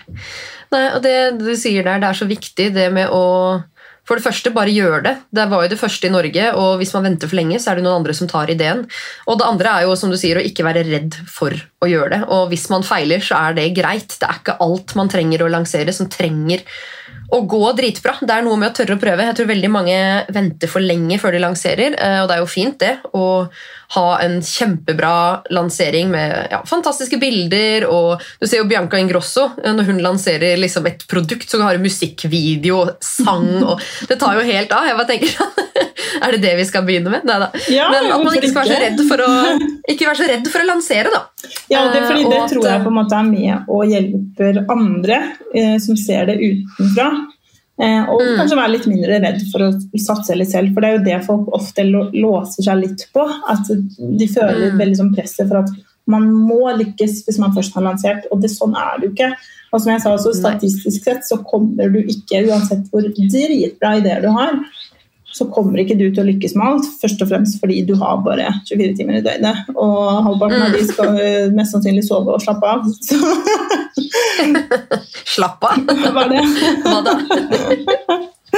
Nei, 0.70 0.86
og 0.94 1.02
det 1.02 1.16
du 1.40 1.50
sier 1.58 1.86
der, 1.86 1.98
det 2.02 2.10
er 2.10 2.18
så 2.20 2.28
viktig 2.30 2.70
det 2.76 2.88
med 2.94 3.10
å 3.10 3.24
For 4.06 4.18
det 4.18 4.24
første, 4.24 4.50
bare 4.50 4.72
gjør 4.74 5.04
det. 5.04 5.12
Det 5.30 5.44
var 5.46 5.62
jo 5.62 5.70
det 5.70 5.78
første 5.78 6.08
i 6.08 6.10
Norge, 6.10 6.46
og 6.58 6.80
hvis 6.80 6.90
man 6.96 7.04
venter 7.06 7.30
for 7.30 7.38
lenge, 7.38 7.60
så 7.62 7.70
er 7.70 7.78
det 7.78 7.84
noen 7.84 8.00
andre 8.00 8.14
som 8.16 8.26
tar 8.26 8.50
ideen. 8.50 8.80
Og 9.30 9.36
det 9.38 9.46
andre 9.46 9.74
er 9.76 9.84
jo, 9.86 9.92
som 9.94 10.10
du 10.10 10.16
sier, 10.18 10.40
å 10.40 10.42
ikke 10.42 10.64
være 10.66 10.82
redd 10.88 11.18
for 11.30 11.54
å 11.54 11.86
gjøre 11.86 12.16
det. 12.16 12.20
Og 12.34 12.48
hvis 12.50 12.64
man 12.72 12.82
feiler, 12.82 13.22
så 13.22 13.38
er 13.38 13.54
det 13.60 13.68
greit. 13.76 14.16
Det 14.18 14.26
er 14.26 14.40
ikke 14.40 14.56
alt 14.66 14.96
man 14.98 15.12
trenger 15.12 15.44
å 15.44 15.52
lansere 15.52 15.94
som 15.94 16.10
trenger 16.10 16.64
å 17.30 17.42
gå 17.46 17.60
dritbra. 17.78 18.16
Det 18.18 18.34
er 18.34 18.46
noe 18.46 18.58
med 18.58 18.72
å 18.72 18.76
tørre 18.80 18.96
å 18.96 19.02
prøve. 19.04 19.28
Jeg 19.28 19.38
tror 19.38 19.50
veldig 19.52 19.70
mange 19.70 19.98
venter 20.34 20.72
for 20.72 20.82
lenge 20.82 21.20
før 21.22 21.36
de 21.36 21.44
lanserer, 21.44 21.94
eh, 21.94 22.18
og 22.24 22.30
det 22.30 22.36
er 22.36 22.42
jo 22.42 22.50
fint, 22.50 22.78
det. 22.82 22.96
Og 23.14 23.52
ha 23.96 24.06
en 24.22 24.38
kjempebra 24.44 25.42
lansering 25.50 26.12
med 26.12 26.48
ja, 26.52 26.62
fantastiske 26.66 27.18
bilder. 27.18 27.88
og 27.90 28.22
Du 28.40 28.46
ser 28.46 28.62
jo 28.62 28.68
Bianca 28.70 29.00
Ingrosso 29.00 29.48
når 29.58 29.88
hun 29.88 29.98
lanserer 30.04 30.60
liksom 30.60 30.86
et 30.86 31.02
produkt, 31.10 31.48
så 31.50 31.58
har 31.64 31.80
musikkvideo, 31.82 32.84
sang 33.02 33.50
og 33.72 33.82
Det 34.08 34.18
tar 34.20 34.38
jo 34.38 34.46
helt 34.46 34.72
av. 34.76 34.86
Jeg 34.86 34.98
bare 35.00 35.10
tenker 35.10 35.34
Er 36.24 36.34
det 36.34 36.40
det 36.42 36.54
vi 36.58 36.64
skal 36.68 36.84
begynne 36.86 37.10
med? 37.12 37.26
Neida. 37.28 37.50
Ja, 37.72 37.88
Men 37.92 38.10
at 38.12 38.24
man 38.24 38.36
ikke 38.36 38.50
skal 38.50 38.68
være 38.70 38.90
så 38.98 39.18
å, 39.24 39.30
ikke 39.92 40.08
være 40.08 40.18
så 40.20 40.28
redd 40.30 40.48
for 40.52 40.62
å 40.62 40.68
lansere, 40.68 41.12
da. 41.12 41.22
Ja, 41.70 41.84
det, 41.92 42.02
fordi 42.08 42.20
Eh, 42.20 42.30
det 42.30 42.40
at, 42.44 42.52
tror 42.52 42.68
jeg 42.68 42.84
på 42.84 42.90
en 42.92 42.96
måte 42.96 43.18
er 43.18 43.28
med 43.28 43.70
og 43.70 43.90
hjelper 43.90 44.62
andre 44.72 45.20
eh, 45.54 45.76
som 45.82 45.98
ser 45.98 46.30
det 46.30 46.38
utenfra. 46.40 47.10
Eh, 47.80 48.02
og 48.10 48.20
Mm. 48.20 48.36
kanskje 48.36 48.56
være 48.58 48.72
litt 48.72 48.86
mindre 48.86 49.20
redd 49.22 49.40
for 49.50 49.60
å 49.60 49.72
satse 49.96 50.36
litt 50.36 50.50
selv, 50.50 50.74
for 50.74 50.80
det 50.82 50.88
er 50.90 50.98
jo 50.98 51.04
det 51.04 51.24
folk 51.24 51.46
ofte 51.56 51.84
låser 51.86 52.62
seg 52.62 52.80
litt 52.82 53.06
på. 53.14 53.24
At 53.48 53.66
de 53.68 54.26
føler 54.28 54.72
Mm. 54.72 54.78
veldig 54.78 54.96
sånn 54.98 55.14
presset 55.14 55.48
for 55.48 55.58
at 55.58 55.70
man 56.06 56.22
må 56.30 56.76
lykkes 56.76 57.24
hvis 57.24 57.38
man 57.38 57.52
først 57.52 57.72
har 57.74 57.82
lansert, 57.82 58.26
og 58.30 58.40
det, 58.42 58.50
sånn 58.50 58.74
er 58.76 59.00
det 59.00 59.08
jo 59.08 59.14
ikke. 59.14 59.32
Og 59.72 59.80
som 59.80 59.92
jeg 59.92 60.02
sa, 60.02 60.10
også, 60.16 60.34
Statistisk 60.34 61.04
sett 61.04 61.22
så 61.22 61.38
kommer 61.44 61.90
du 61.92 62.02
ikke, 62.02 62.44
uansett 62.50 62.90
hvor 62.90 63.02
dritbra 63.02 63.96
ideer 64.00 64.20
du 64.20 64.28
har, 64.28 64.58
så 65.32 65.46
kommer 65.54 65.78
ikke 65.82 65.94
du 65.98 66.08
til 66.08 66.22
å 66.24 66.26
lykkes 66.26 66.54
med 66.58 66.66
alt. 66.66 66.86
Først 67.02 67.22
og 67.22 67.28
fremst 67.30 67.60
fordi 67.62 67.76
du 67.86 67.94
har 68.00 68.16
bare 68.26 68.46
24 68.68 68.96
timer 68.98 69.14
i 69.20 69.24
døgnet. 69.24 69.56
Og 69.76 70.24
halvparten 70.26 70.62
av 70.66 70.72
de 70.74 70.82
skal 70.88 71.10
eh, 71.22 71.52
mest 71.54 71.72
sannsynlig 71.76 72.04
sove 72.06 72.30
og 72.34 72.42
slappe 72.42 72.66
av. 72.66 72.78
Så 73.04 73.14
Slapp 75.36 75.60
av. 75.70 75.76
det 76.04 76.12
var 76.16 76.26
det. 76.32 76.42
Hva 76.86 76.98
da? 77.06 77.12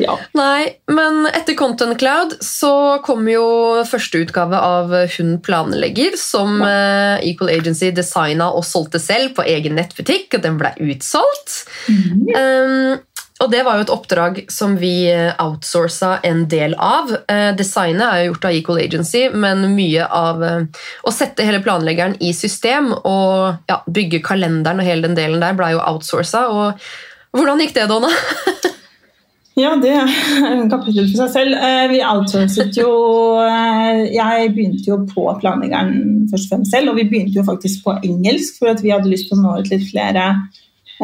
Ja. 0.00 0.14
Nei, 0.32 0.80
men 0.88 1.26
etter 1.28 1.52
Content 1.58 1.98
Cloud 2.00 2.32
så 2.40 3.02
kom 3.04 3.28
jo 3.28 3.42
første 3.84 4.22
utgave 4.24 4.56
av 4.56 4.94
Hun 5.18 5.36
planlegger, 5.44 6.16
som 6.16 6.62
ja. 6.64 7.18
Equal 7.20 7.50
Agency 7.52 7.90
designa 7.94 8.48
og 8.56 8.64
solgte 8.66 8.98
selv 9.02 9.34
på 9.36 9.44
egen 9.44 9.76
nettbutikk, 9.76 10.32
og 10.38 10.42
den 10.46 10.56
ble 10.60 10.72
utsolgt. 10.88 11.66
Um, 11.92 12.96
og 13.42 13.50
det 13.50 13.62
var 13.66 13.78
jo 13.78 13.84
et 13.86 13.92
oppdrag 13.92 14.40
som 14.52 14.76
vi 14.78 15.08
eh, 15.10 15.32
outsourca 15.42 16.20
en 16.26 16.44
del 16.50 16.76
av. 16.78 17.10
Eh, 17.30 17.50
Designet 17.58 18.04
er 18.06 18.20
jo 18.20 18.28
gjort 18.30 18.46
av 18.46 18.58
Equal 18.58 18.82
Agency, 18.84 19.24
men 19.34 19.64
mye 19.74 20.06
av 20.06 20.44
eh, 20.46 20.82
å 21.02 21.14
sette 21.14 21.46
hele 21.46 21.62
planleggeren 21.64 22.14
i 22.22 22.30
system 22.36 22.92
og 22.94 23.66
ja, 23.70 23.80
bygge 23.90 24.22
kalenderen 24.22 24.82
og 24.82 24.86
hele 24.86 25.08
den 25.08 25.18
delen 25.18 25.42
der 25.42 25.58
ble 25.58 25.72
jo 25.74 25.82
outsourca. 25.82 26.44
Og 26.52 27.34
hvordan 27.34 27.64
gikk 27.64 27.74
det, 27.80 27.88
Donna? 27.90 28.12
Ja, 29.52 29.74
det 29.76 29.90
er 29.92 30.06
en 30.48 30.70
kapittel 30.72 31.10
for 31.10 31.26
seg 31.26 31.32
selv. 31.34 31.58
Vi 31.90 31.98
outsourcet 32.00 32.78
jo 32.78 32.88
Jeg 34.08 34.46
begynte 34.54 34.88
jo 34.88 34.96
på 35.10 35.26
planleggeren 35.42 36.22
først 36.30 36.46
og 36.46 36.54
fremst 36.54 36.72
selv, 36.72 36.88
og 36.88 36.96
vi 36.96 37.04
begynte 37.10 37.36
jo 37.36 37.44
faktisk 37.44 37.84
på 37.84 37.98
engelsk 37.98 38.62
for 38.62 38.72
at 38.72 38.80
vi 38.80 38.94
hadde 38.94 39.12
lyst 39.12 39.28
til 39.28 39.36
å 39.36 39.42
nå 39.42 39.58
ut 39.60 39.68
litt 39.68 39.84
flere 39.90 40.24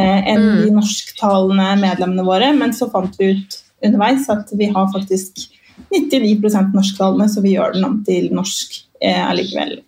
enn 0.02 0.42
Mm. 0.44 0.58
de 0.62 0.74
norsktalende 0.76 1.68
medlemmene 1.80 2.24
våre. 2.26 2.52
Men 2.56 2.72
så 2.72 2.90
fant 2.90 3.14
vi 3.18 3.32
ut 3.34 3.58
underveis 3.84 4.28
at 4.28 4.50
vi 4.52 4.70
har 4.74 4.92
faktisk 4.92 5.48
99% 5.94 6.74
norsktalende, 6.74 7.28
så 7.28 7.42
vi 7.42 7.54
gjør 7.56 7.74
den 7.74 7.84
om 7.84 8.04
til 8.04 8.32
norsk 8.34 8.80
eh, 9.02 9.30
allikevel. 9.30 9.78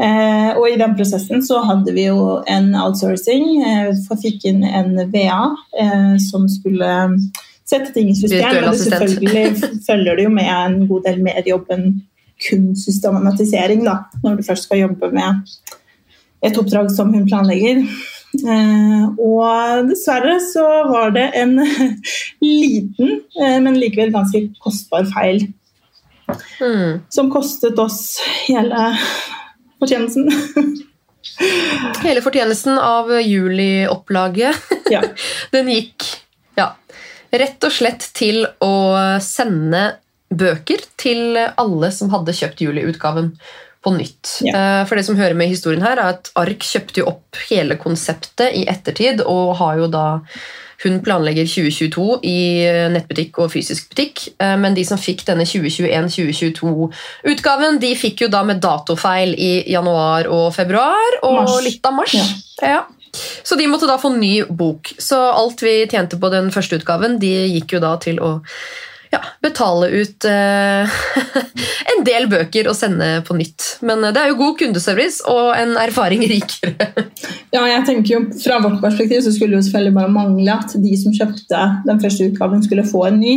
Eh, 0.00 0.56
og 0.56 0.64
i 0.70 0.78
den 0.80 0.94
prosessen 0.96 1.42
så 1.44 1.60
hadde 1.68 1.92
vi 1.92 2.06
jo 2.06 2.38
en 2.48 2.72
outsourcing. 2.74 3.48
Eh, 3.62 3.90
fikk 4.22 4.46
inn 4.48 4.62
en 4.64 4.94
VA 5.12 5.42
eh, 5.78 6.14
som 6.30 6.46
skulle 6.48 6.92
sette 7.68 7.92
ting 7.92 8.08
i 8.10 8.16
system. 8.16 8.62
Men 8.64 8.78
selvfølgelig 8.78 9.50
følger 9.88 10.16
det 10.16 10.24
jo 10.24 10.32
med 10.32 10.48
en 10.54 10.86
god 10.88 11.04
del 11.08 11.20
mer 11.22 11.42
jobb 11.46 11.68
enn 11.76 12.00
kun 12.40 12.70
systematisering, 12.78 13.84
da, 13.84 13.98
når 14.24 14.38
du 14.38 14.46
først 14.46 14.64
skal 14.64 14.80
jobbe 14.86 15.10
med 15.12 15.50
et 16.40 16.56
oppdrag 16.56 16.88
som 16.94 17.12
hun 17.12 17.26
planlegger. 17.28 17.82
Eh, 18.44 19.06
og 19.20 19.88
dessverre 19.90 20.36
så 20.44 20.64
var 20.90 21.12
det 21.16 21.28
en 21.40 21.56
liten, 22.40 23.20
eh, 23.40 23.56
men 23.62 23.78
likevel 23.80 24.12
ganske 24.14 24.46
kostbar 24.62 25.08
feil 25.14 25.48
Mm. 26.60 27.00
som 27.10 27.26
kostet 27.32 27.78
oss 27.82 28.20
hele 28.46 28.92
fortjenesten. 29.80 30.28
Hele 32.04 32.22
fortjenesten 32.22 32.78
av 32.78 33.10
juli-opplaget 33.18 34.54
ja. 34.92 35.00
Den 35.54 35.68
gikk 35.72 36.06
ja, 36.54 36.68
rett 37.34 37.66
og 37.66 37.74
slett 37.74 38.06
til 38.14 38.44
å 38.62 38.70
sende 39.24 39.82
bøker 40.30 40.86
til 41.00 41.34
alle 41.40 41.90
som 41.94 42.12
hadde 42.14 42.36
kjøpt 42.36 42.62
juli-utgaven 42.62 43.32
på 43.84 43.90
nytt. 43.94 44.40
Ja. 44.44 44.84
For 44.88 44.94
det 44.98 45.04
som 45.06 45.16
hører 45.16 45.36
med 45.38 45.48
historien 45.52 45.84
her, 45.84 45.96
er 45.96 46.18
at 46.18 46.30
Ark 46.38 46.60
kjøpte 46.66 47.00
jo 47.00 47.06
opp 47.14 47.36
hele 47.48 47.74
konseptet 47.80 48.52
i 48.58 48.66
ettertid, 48.68 49.22
og 49.24 49.56
har 49.60 49.74
jo 49.80 49.86
da 49.92 50.06
hun 50.84 51.00
planlegger 51.04 51.44
2022 51.44 52.20
i 52.24 52.64
nettbutikk 52.94 53.38
og 53.42 53.50
fysisk 53.52 53.90
butikk, 53.92 54.16
eh, 54.40 54.56
men 54.60 54.74
de 54.76 54.84
som 54.88 54.98
fikk 55.00 55.20
denne 55.28 55.44
2021-2022-utgaven, 55.48 57.78
de 57.82 57.90
fikk 57.98 58.16
jo 58.24 58.28
da 58.32 58.40
med 58.48 58.62
datofeil 58.64 59.30
i 59.36 59.52
januar 59.72 60.22
og 60.32 60.46
februar 60.56 61.10
og 61.20 61.34
Mars. 61.42 61.64
litt 61.66 61.86
av 61.86 61.92
mars. 61.98 62.14
Ja. 62.16 62.24
Ja. 62.62 62.82
Så 63.44 63.54
de 63.58 63.66
måtte 63.66 63.86
da 63.90 63.98
få 63.98 64.08
ny 64.14 64.44
bok. 64.46 64.92
Så 64.98 65.16
alt 65.18 65.62
vi 65.64 65.86
tjente 65.90 66.16
på 66.20 66.28
den 66.32 66.50
første 66.54 66.76
utgaven, 66.78 67.18
de 67.20 67.32
gikk 67.56 67.72
jo 67.76 67.80
da 67.82 67.96
til 68.00 68.20
å 68.22 68.40
ja, 69.10 69.20
betale 69.42 69.88
ut 69.88 70.24
eh, 70.24 71.00
en 71.92 72.04
del 72.06 72.28
bøker 72.30 72.68
og 72.70 72.76
sende 72.78 73.08
på 73.26 73.34
nytt. 73.38 73.66
Men 73.86 74.04
eh, 74.04 74.12
det 74.14 74.22
er 74.22 74.30
jo 74.30 74.38
god 74.38 74.60
kundeservice 74.60 75.24
og 75.30 75.50
en 75.58 75.74
erfaring 75.82 76.22
rikere. 76.30 76.92
ja, 77.56 77.64
jeg 77.72 77.82
tenker 77.88 78.14
jo 78.14 78.22
Fra 78.44 78.60
vårt 78.62 78.78
perspektiv 78.84 79.24
så 79.24 79.34
skulle 79.34 79.56
det 79.56 79.64
jo 79.64 79.66
selvfølgelig 79.68 79.96
bare 79.98 80.14
mangle 80.14 80.54
at 80.54 80.76
de 80.78 80.94
som 81.00 81.14
kjøpte 81.16 81.66
den 81.88 82.00
første 82.02 82.30
utgaven, 82.30 82.64
skulle 82.66 82.86
få 82.86 83.08
en 83.10 83.20
ny. 83.22 83.36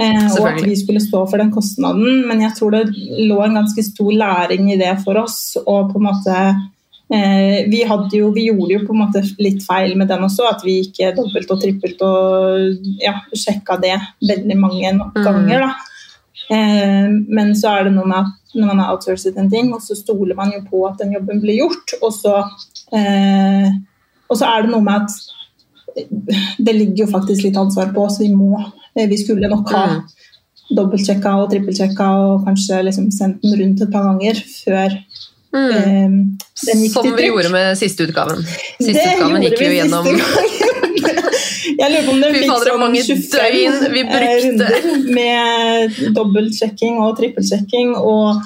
Eh, 0.00 0.28
og 0.40 0.46
at 0.48 0.60
vi 0.64 0.76
skulle 0.76 1.02
stå 1.04 1.24
for 1.28 1.40
den 1.40 1.52
kostnaden. 1.54 2.26
Men 2.28 2.44
jeg 2.44 2.56
tror 2.58 2.76
det 2.76 2.84
lå 2.92 3.40
en 3.44 3.58
ganske 3.62 3.84
stor 3.88 4.12
læring 4.12 4.72
i 4.72 4.80
det 4.80 4.94
for 5.06 5.20
oss. 5.24 5.56
Og 5.64 5.92
på 5.92 6.00
en 6.00 6.08
måte 6.10 6.38
vi, 7.68 7.82
hadde 7.84 8.16
jo, 8.16 8.30
vi 8.32 8.46
gjorde 8.48 8.72
jo 8.72 8.82
på 8.86 8.94
en 8.94 9.00
måte 9.02 9.20
litt 9.38 9.60
feil 9.66 9.96
med 10.00 10.08
den 10.08 10.22
også. 10.24 10.46
At 10.48 10.62
vi 10.64 10.78
ikke 10.86 11.10
dobbelt 11.16 11.50
og 11.52 11.60
trippelt 11.60 12.00
og 12.06 12.78
ja, 13.02 13.18
sjekka 13.36 13.76
det 13.82 13.98
veldig 14.28 14.56
mange 14.56 14.92
nok 14.96 15.14
Mm. 15.18 15.24
ganger. 15.26 15.66
da. 15.66 15.72
Eh, 16.56 17.08
men 17.28 17.52
så 17.54 17.68
er 17.78 17.84
det 17.84 17.92
noe 17.94 18.06
med 18.08 18.16
at 18.22 18.54
når 18.54 18.66
man 18.66 18.78
har 18.82 18.94
outsourcet 18.94 19.36
en 19.38 19.50
ting, 19.50 19.72
og 19.72 19.80
så 19.80 19.94
stoler 19.96 20.34
man 20.36 20.50
jo 20.52 20.60
på 20.70 20.80
at 20.88 20.98
den 20.98 21.12
jobben 21.12 21.40
blir 21.40 21.60
gjort. 21.62 21.94
Og 22.02 22.12
så, 22.12 22.34
eh, 22.92 23.68
og 24.30 24.36
så 24.36 24.48
er 24.48 24.62
det 24.62 24.70
noe 24.72 24.82
med 24.82 25.02
at 25.02 25.10
det 26.58 26.74
ligger 26.74 27.04
jo 27.06 27.12
faktisk 27.12 27.44
litt 27.44 27.56
ansvar 27.60 27.92
på 27.94 28.06
oss. 28.06 28.18
Vi 28.20 28.28
må, 28.34 28.56
eh, 28.96 29.06
vi 29.08 29.16
skulle 29.16 29.48
nok 29.48 29.68
ha 29.70 29.86
Mm. 29.86 30.02
dobbeltsjekka 30.76 31.32
og 31.42 31.50
trippelsjekka 31.50 32.06
og 32.24 32.46
kanskje 32.46 32.82
liksom 32.84 33.10
sendt 33.12 33.42
den 33.42 33.58
rundt 33.60 33.82
et 33.82 33.90
par 33.92 34.04
ganger 34.08 34.34
før 34.64 34.90
Mm. 35.52 35.72
eh, 35.76 36.10
den 36.66 36.82
gikk 36.82 36.92
Som 36.92 37.10
vi 37.16 37.26
gjorde 37.28 37.50
med 37.52 37.78
siste 37.78 38.06
utgaven. 38.08 38.40
Siste 38.46 38.92
Det 38.96 39.08
utgaven 39.16 39.44
gikk 39.44 39.58
vi 39.60 39.68
jo 39.68 39.78
gjennom. 39.80 40.08
Jeg 41.82 41.90
lurer 41.90 42.06
på 42.06 42.12
om 42.12 42.20
det 42.22 42.32
fikk 42.36 42.50
sånn 42.50 42.80
mange 42.80 43.02
25 43.04 43.28
døgn 43.32 43.94
vi 43.94 44.02
eh, 44.02 44.32
runder 44.44 44.88
med 45.18 46.00
dobbeltsjekking 46.16 46.98
og 47.02 47.16
trippelsjekking. 47.20 47.94
Og 47.98 48.42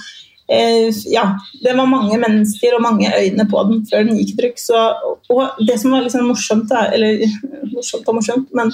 eh, 0.52 0.90
ja, 1.12 1.26
det 1.62 1.74
var 1.78 1.90
mange 1.90 2.18
mennesker 2.22 2.76
og 2.76 2.84
mange 2.86 3.10
øyne 3.12 3.48
på 3.50 3.64
den 3.70 3.82
før 3.90 4.06
den 4.06 4.20
gikk 4.20 4.34
i 4.34 4.38
trykk. 4.42 4.62
Så, 4.62 4.84
og 5.32 5.66
det 5.66 5.78
som 5.82 5.96
var 5.96 6.08
sånn 6.12 6.28
morsomt, 6.28 6.72
eller 6.86 7.24
morsomt 7.76 8.08
og 8.08 8.20
morsomt, 8.20 8.48
men 8.56 8.72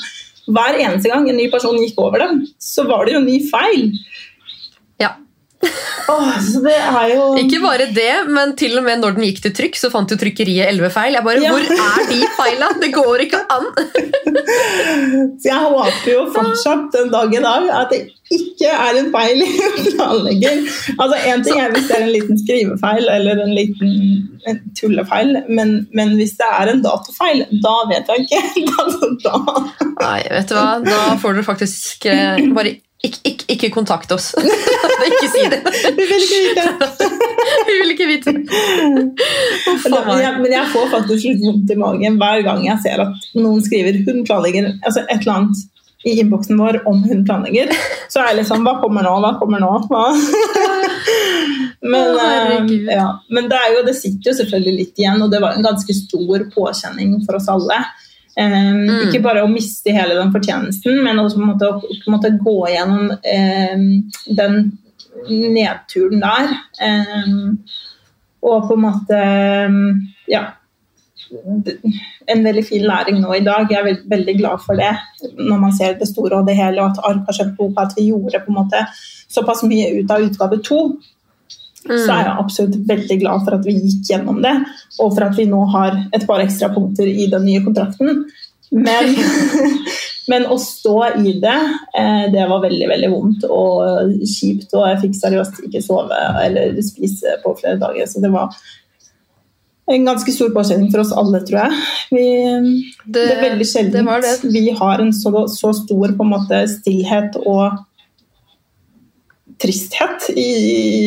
hver 0.53 0.79
eneste 0.81 1.11
gang 1.11 1.29
en 1.31 1.39
ny 1.39 1.49
person 1.53 1.79
gikk 1.79 2.01
over 2.03 2.25
dem, 2.25 2.43
så 2.59 2.87
var 2.89 3.07
det 3.07 3.15
jo 3.15 3.23
en 3.23 3.29
ny 3.29 3.39
feil. 3.51 3.93
Er 5.63 7.13
jo 7.13 7.27
Ikke 7.39 7.61
bare 7.63 7.87
det, 7.95 8.11
men 8.29 8.55
til 8.59 8.75
og 8.81 8.85
med 8.87 9.03
når 9.03 9.15
den 9.17 9.27
gikk 9.29 9.43
til 9.45 9.55
trykk, 9.55 9.79
så 9.79 9.91
fant 9.93 10.11
jo 10.11 10.19
trykkeriet 10.19 10.67
elleve 10.69 10.91
feil. 10.95 11.15
Jeg 11.15 11.25
bare, 11.27 11.43
Ja. 11.43 11.53
Hvor 11.53 11.63
er 11.63 12.09
de 12.11 12.19
feila? 12.39 12.71
Det 12.83 12.91
går 12.95 13.27
ikke 13.27 13.43
an! 13.53 13.69
Så 15.43 15.49
jeg 15.49 15.61
håper 15.63 16.11
jo 16.11 16.27
fortsatt 16.35 16.91
den 16.97 17.13
dag 17.13 17.33
i 17.35 17.41
dag 17.43 17.69
at 17.83 17.93
det 17.93 18.01
ikke 18.33 18.71
er 18.73 18.99
en 18.99 19.11
feil 19.15 19.43
i 19.45 19.49
planlegger. 19.95 20.61
Altså 20.97 21.17
En 21.31 21.45
ting 21.47 21.61
er 21.61 21.73
hvis 21.75 21.89
det 21.89 21.97
er 21.99 22.07
en 22.07 22.15
liten 22.15 22.39
skrivefeil 22.41 23.09
eller 23.17 23.43
en 23.45 23.55
liten 23.57 23.97
en 24.51 24.59
tullefeil, 24.79 25.37
men, 25.49 25.75
men 25.95 26.17
hvis 26.19 26.35
det 26.41 26.49
er 26.51 26.73
en 26.73 26.83
datofeil, 26.83 27.45
da 27.63 27.75
vet 27.93 28.11
jeg 28.11 28.27
ikke. 28.27 28.41
Da, 29.23 29.37
Nei, 30.01 30.21
vet 30.33 30.49
du 30.51 30.57
hva? 30.57 30.81
Da 30.83 31.15
får 31.21 31.37
dere 31.37 31.47
faktisk 31.47 32.07
eh, 32.11 32.41
bare 32.57 32.73
ikke, 33.03 33.19
ikke, 33.27 33.47
ikke 33.55 33.71
kontakt 33.75 34.13
oss. 34.15 34.31
ikke 35.09 35.29
si 35.33 35.43
det. 35.51 35.61
vi 35.97 36.07
vil 36.07 36.27
ikke 36.29 36.43
vite. 36.47 36.69
Vi 37.67 37.75
vil 37.75 37.91
ikke 37.93 38.07
vite 38.07 38.33
det. 38.37 38.43
Men 39.91 40.21
jeg, 40.23 40.33
men 40.39 40.53
jeg 40.53 40.69
får 40.71 40.87
faktisk 40.93 41.27
litt 41.27 41.41
vondt 41.43 41.73
i 41.75 41.77
magen 41.79 42.19
hver 42.21 42.43
gang 42.47 42.63
jeg 42.65 42.79
ser 42.85 43.03
at 43.03 43.25
noen 43.35 43.63
skriver 43.65 43.99
'hun 44.07 44.23
planlegger' 44.29 44.69
altså 44.87 45.03
et 45.03 45.25
eller 45.25 45.33
annet 45.35 45.65
i 46.05 46.15
innboksen 46.21 46.59
vår 46.59 46.81
om 46.89 47.03
hun 47.03 47.25
planlegger. 47.27 47.71
Så 48.11 48.23
er 48.23 48.33
jeg 48.33 48.43
liksom 48.43 48.65
Hva 48.67 48.77
kommer 48.83 49.07
nå? 49.07 49.15
Hva 49.23 49.33
kommer 49.41 49.63
nå? 49.63 49.73
Hva? 49.91 50.05
Men, 51.93 52.15
eh, 52.15 52.73
ja. 52.95 53.09
men 53.35 53.49
det, 53.51 53.59
jo, 53.75 53.81
det 53.83 53.97
sitter 53.99 54.31
jo 54.31 54.37
selvfølgelig 54.39 54.75
litt 54.77 55.01
igjen, 55.03 55.23
og 55.25 55.33
det 55.33 55.41
var 55.43 55.57
en 55.57 55.65
ganske 55.67 55.95
stor 55.97 56.45
påkjenning 56.55 57.17
for 57.27 57.41
oss 57.41 57.49
alle. 57.51 57.81
Um, 58.33 58.87
Ikke 59.07 59.21
bare 59.25 59.43
å 59.45 59.51
miste 59.51 59.93
hele 59.93 60.17
den 60.17 60.33
fortjenesten, 60.33 61.03
men 61.05 61.21
også 61.21 61.41
en 61.43 62.15
måte 62.15 62.31
gå 62.41 62.57
gjennom 62.73 63.11
um, 63.13 63.85
den 64.39 64.59
nedturen 65.29 66.23
der. 66.23 66.55
Um, 66.81 67.61
og 68.43 68.69
på 68.69 68.79
en 68.79 68.85
måte 68.89 69.23
Ja. 70.33 70.43
En 72.29 72.43
veldig 72.45 72.65
fin 72.67 72.83
læring 72.85 73.21
nå 73.23 73.33
i 73.35 73.45
dag. 73.45 73.71
Jeg 73.71 73.79
er 73.79 73.85
veld, 73.87 74.03
veldig 74.11 74.35
glad 74.37 74.61
for 74.61 74.77
det, 74.77 74.91
når 75.39 75.61
man 75.63 75.73
ser 75.73 75.95
det 75.97 76.09
store 76.09 76.41
og 76.41 76.49
det 76.49 76.57
hele, 76.59 76.83
og 76.83 76.91
at 76.91 77.01
Ark 77.09 77.23
har 77.29 77.37
kjøpt 77.39 77.57
boka, 77.57 77.87
at 77.87 77.95
vi 77.97 78.11
gjorde 78.11 78.43
på 78.45 78.53
en 78.53 78.59
måte 78.59 78.83
såpass 79.33 79.63
mye 79.65 79.95
ut 79.97 80.13
av 80.13 80.27
utgave 80.27 80.59
to. 80.65 80.81
Så 81.83 82.15
er 82.15 82.29
jeg 82.29 82.39
absolutt 82.39 82.77
veldig 82.87 83.19
glad 83.25 83.45
for 83.47 83.57
at 83.57 83.67
vi 83.67 83.75
gikk 83.75 84.13
gjennom 84.13 84.39
det, 84.45 84.55
og 85.03 85.17
for 85.17 85.27
at 85.27 85.39
vi 85.39 85.49
nå 85.51 85.65
har 85.75 85.97
et 86.15 86.27
par 86.29 86.43
ekstra 86.45 86.71
punkter 86.75 87.09
i 87.11 87.27
den 87.33 87.47
nye 87.49 87.63
kontrakten. 87.65 88.25
Men, 88.73 89.11
men 90.31 90.47
å 90.49 90.59
stå 90.63 90.97
i 91.21 91.35
det, 91.43 91.59
eh, 91.99 92.27
det 92.33 92.47
var 92.49 92.63
veldig 92.63 92.89
veldig 92.93 93.11
vondt 93.13 93.49
og 93.51 94.15
kjipt. 94.23 94.71
Og 94.73 94.87
jeg 94.89 95.01
fikk 95.07 95.19
seriøst 95.19 95.65
ikke 95.67 95.83
sove 95.85 96.23
eller 96.45 96.79
spise 96.87 97.37
på 97.43 97.57
flere 97.59 97.81
dager. 97.83 98.09
Så 98.09 98.23
det 98.23 98.33
var 98.33 98.55
en 99.93 100.07
ganske 100.07 100.33
stor 100.33 100.53
påkjenning 100.55 100.91
for 100.93 101.03
oss 101.03 101.13
alle, 101.19 101.43
tror 101.47 101.65
jeg. 101.65 101.81
Vi, 102.15 102.27
det, 103.13 103.27
er 103.27 103.43
veldig 103.43 103.65
det 103.65 103.71
sjelden 103.73 104.53
vi 104.55 104.69
har 104.79 105.03
en 105.03 105.13
så, 105.17 105.33
så 105.51 105.73
stor 105.77 106.15
på 106.15 106.27
en 106.27 106.33
måte, 106.33 106.63
stillhet 106.71 107.37
og 107.43 107.83
tristhet 109.63 110.29
i 110.37 110.47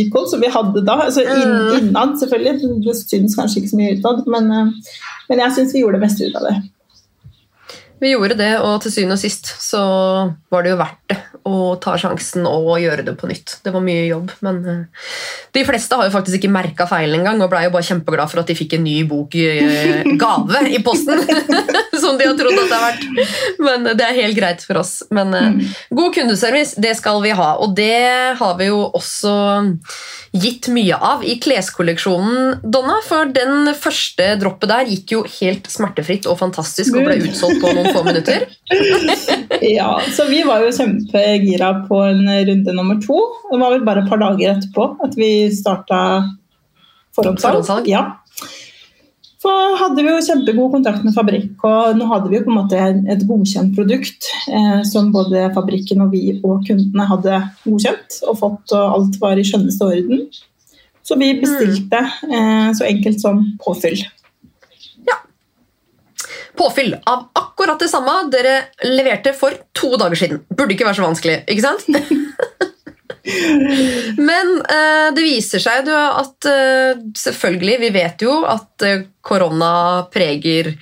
Icon 0.06 0.28
som 0.32 0.42
vi 0.42 0.52
hadde 0.54 0.84
da. 0.88 0.96
Altså 1.08 1.26
inn, 1.26 1.52
Mm. 1.56 1.90
innad, 1.90 2.16
selvfølgelig. 2.22 2.84
Det 2.86 2.96
syns 3.02 3.36
kanskje 3.38 3.62
ikke 3.62 3.74
så 3.74 3.82
mye 3.82 3.98
utad, 4.00 4.24
men, 4.28 4.52
eh, 4.52 4.96
men 5.30 5.40
jeg 5.44 5.56
syns 5.58 5.74
vi 5.76 5.84
gjorde 5.84 6.00
det 6.00 6.08
beste 6.08 6.30
ut 6.30 6.36
av 6.40 6.48
det. 6.50 6.56
Vi 8.02 8.12
gjorde 8.12 8.36
det, 8.38 8.60
og 8.60 8.82
til 8.82 8.92
syvende 8.92 9.16
og 9.16 9.20
sist 9.20 9.46
så 9.64 9.82
var 10.52 10.64
det 10.64 10.74
jo 10.74 10.80
verdt 10.82 11.00
det 11.10 11.18
å 11.46 11.76
ta 11.78 11.94
sjansen 12.02 12.48
og 12.50 12.72
gjøre 12.82 13.04
det 13.06 13.14
på 13.20 13.30
nytt. 13.30 13.60
Det 13.62 13.74
var 13.74 13.84
mye 13.86 14.08
jobb, 14.08 14.32
men 14.46 14.56
eh, 14.72 15.10
de 15.54 15.64
fleste 15.68 15.98
har 15.98 16.08
jo 16.08 16.14
faktisk 16.16 16.40
ikke 16.40 16.54
merka 16.54 16.88
feilen 16.90 17.20
engang 17.20 17.44
og 17.46 17.52
blei 17.52 17.68
jo 17.68 17.74
bare 17.76 17.86
kjempeglad 17.86 18.32
for 18.32 18.42
at 18.42 18.50
de 18.50 18.58
fikk 18.58 18.74
en 18.78 18.86
ny 18.86 18.96
bok 19.10 19.38
i 19.38 19.46
eh, 19.54 20.10
gave 20.24 20.64
i 20.74 20.82
posten. 20.86 21.22
Som 22.02 22.18
de 22.18 22.28
har 22.28 22.38
trodd 22.40 22.58
at 22.64 22.72
det 22.72 22.80
har 22.80 22.88
vært. 22.88 23.06
Men 23.62 23.90
det 23.92 24.08
er 24.08 24.18
helt 24.24 24.38
greit 24.38 24.66
for 24.66 24.82
oss. 24.82 24.98
Men 25.14 25.38
eh, 25.38 25.76
god 25.94 26.18
kundeservice, 26.18 26.82
det 26.82 26.96
skal 26.98 27.22
vi 27.22 27.36
ha, 27.38 27.52
og 27.62 27.78
det 27.78 28.36
har 28.42 28.58
vi 28.58 28.72
jo 28.72 28.82
også 28.98 29.36
gitt 30.36 30.68
mye 30.74 30.98
av 30.98 31.24
i 31.26 31.38
kleskolleksjonen, 31.42 32.60
Donna. 32.64 32.98
For 33.08 33.30
den 33.32 33.72
første 33.80 34.34
droppet 34.42 34.72
der 34.72 34.92
gikk 34.92 35.14
jo 35.16 35.22
helt 35.38 35.70
smertefritt 35.72 36.28
og 36.30 36.40
fantastisk 36.42 36.98
og 36.98 37.08
ble 37.08 37.18
Gud. 37.22 37.30
utsolgt 37.32 37.62
på 37.64 37.74
noen 37.76 37.92
få 37.96 38.06
minutter. 38.08 38.48
Ja, 39.66 39.96
så 40.14 40.26
vi 40.28 40.42
var 40.46 40.62
jo 40.62 40.72
kjempegira 40.76 41.70
på 41.88 42.00
en 42.06 42.28
runde 42.28 42.74
nummer 42.76 42.98
to. 43.02 43.18
Det 43.50 43.60
var 43.62 43.74
vel 43.74 43.86
bare 43.88 44.04
et 44.04 44.12
par 44.12 44.20
dager 44.22 44.52
etterpå 44.52 44.88
at 45.06 45.16
vi 45.18 45.30
starta. 45.56 46.00
Forhåndssalg. 47.16 47.88
Ja. 47.90 48.04
Så 49.46 49.52
hadde 49.78 50.02
vi 50.02 50.10
jo 50.10 50.22
kjempegod 50.26 50.72
kontakt 50.74 51.04
med 51.06 51.14
fabrikk, 51.14 51.62
og 51.68 52.00
nå 52.00 52.08
hadde 52.10 52.32
vi 52.32 52.40
jo 52.40 52.46
på 52.48 52.50
en 52.50 52.58
måte 52.58 52.80
et 52.82 53.26
godkjent 53.30 53.76
produkt 53.78 54.30
eh, 54.50 54.80
som 54.90 55.12
både 55.14 55.52
fabrikken 55.54 56.02
og 56.02 56.16
vi 56.16 56.40
og 56.40 56.66
kundene 56.66 57.06
hadde 57.12 57.44
godkjent 57.62 58.18
og 58.26 58.40
fått, 58.40 58.74
og 58.74 58.96
alt 58.96 59.20
var 59.22 59.38
i 59.38 59.46
skjønneste 59.46 59.86
orden. 59.86 60.26
Så 61.06 61.20
vi 61.22 61.30
bestilte 61.38 62.02
eh, 62.26 62.72
så 62.74 62.88
enkelt 62.90 63.22
som 63.22 63.44
påfyll. 63.62 64.02
Ja. 65.06 65.20
Påfyll 66.58 66.96
av 67.06 67.28
akkurat 67.38 67.86
det 67.86 67.92
samme 67.94 68.24
dere 68.34 68.58
leverte 68.90 69.36
for 69.38 69.54
to 69.78 69.94
dager 69.94 70.24
siden. 70.24 70.42
Burde 70.50 70.74
ikke 70.74 70.90
være 70.90 71.04
så 71.04 71.06
vanskelig, 71.06 71.44
ikke 71.46 71.68
sant? 71.68 71.86
Men 74.18 74.52
eh, 74.62 75.10
det 75.16 75.24
viser 75.24 75.62
seg 75.64 75.90
at 75.90 76.48
eh, 76.50 77.02
selvfølgelig, 77.18 77.78
vi 77.82 77.92
vet 77.96 78.26
jo 78.26 78.40
at 78.50 78.86
eh, 78.86 79.06
korona 79.26 80.06
preger 80.14 80.76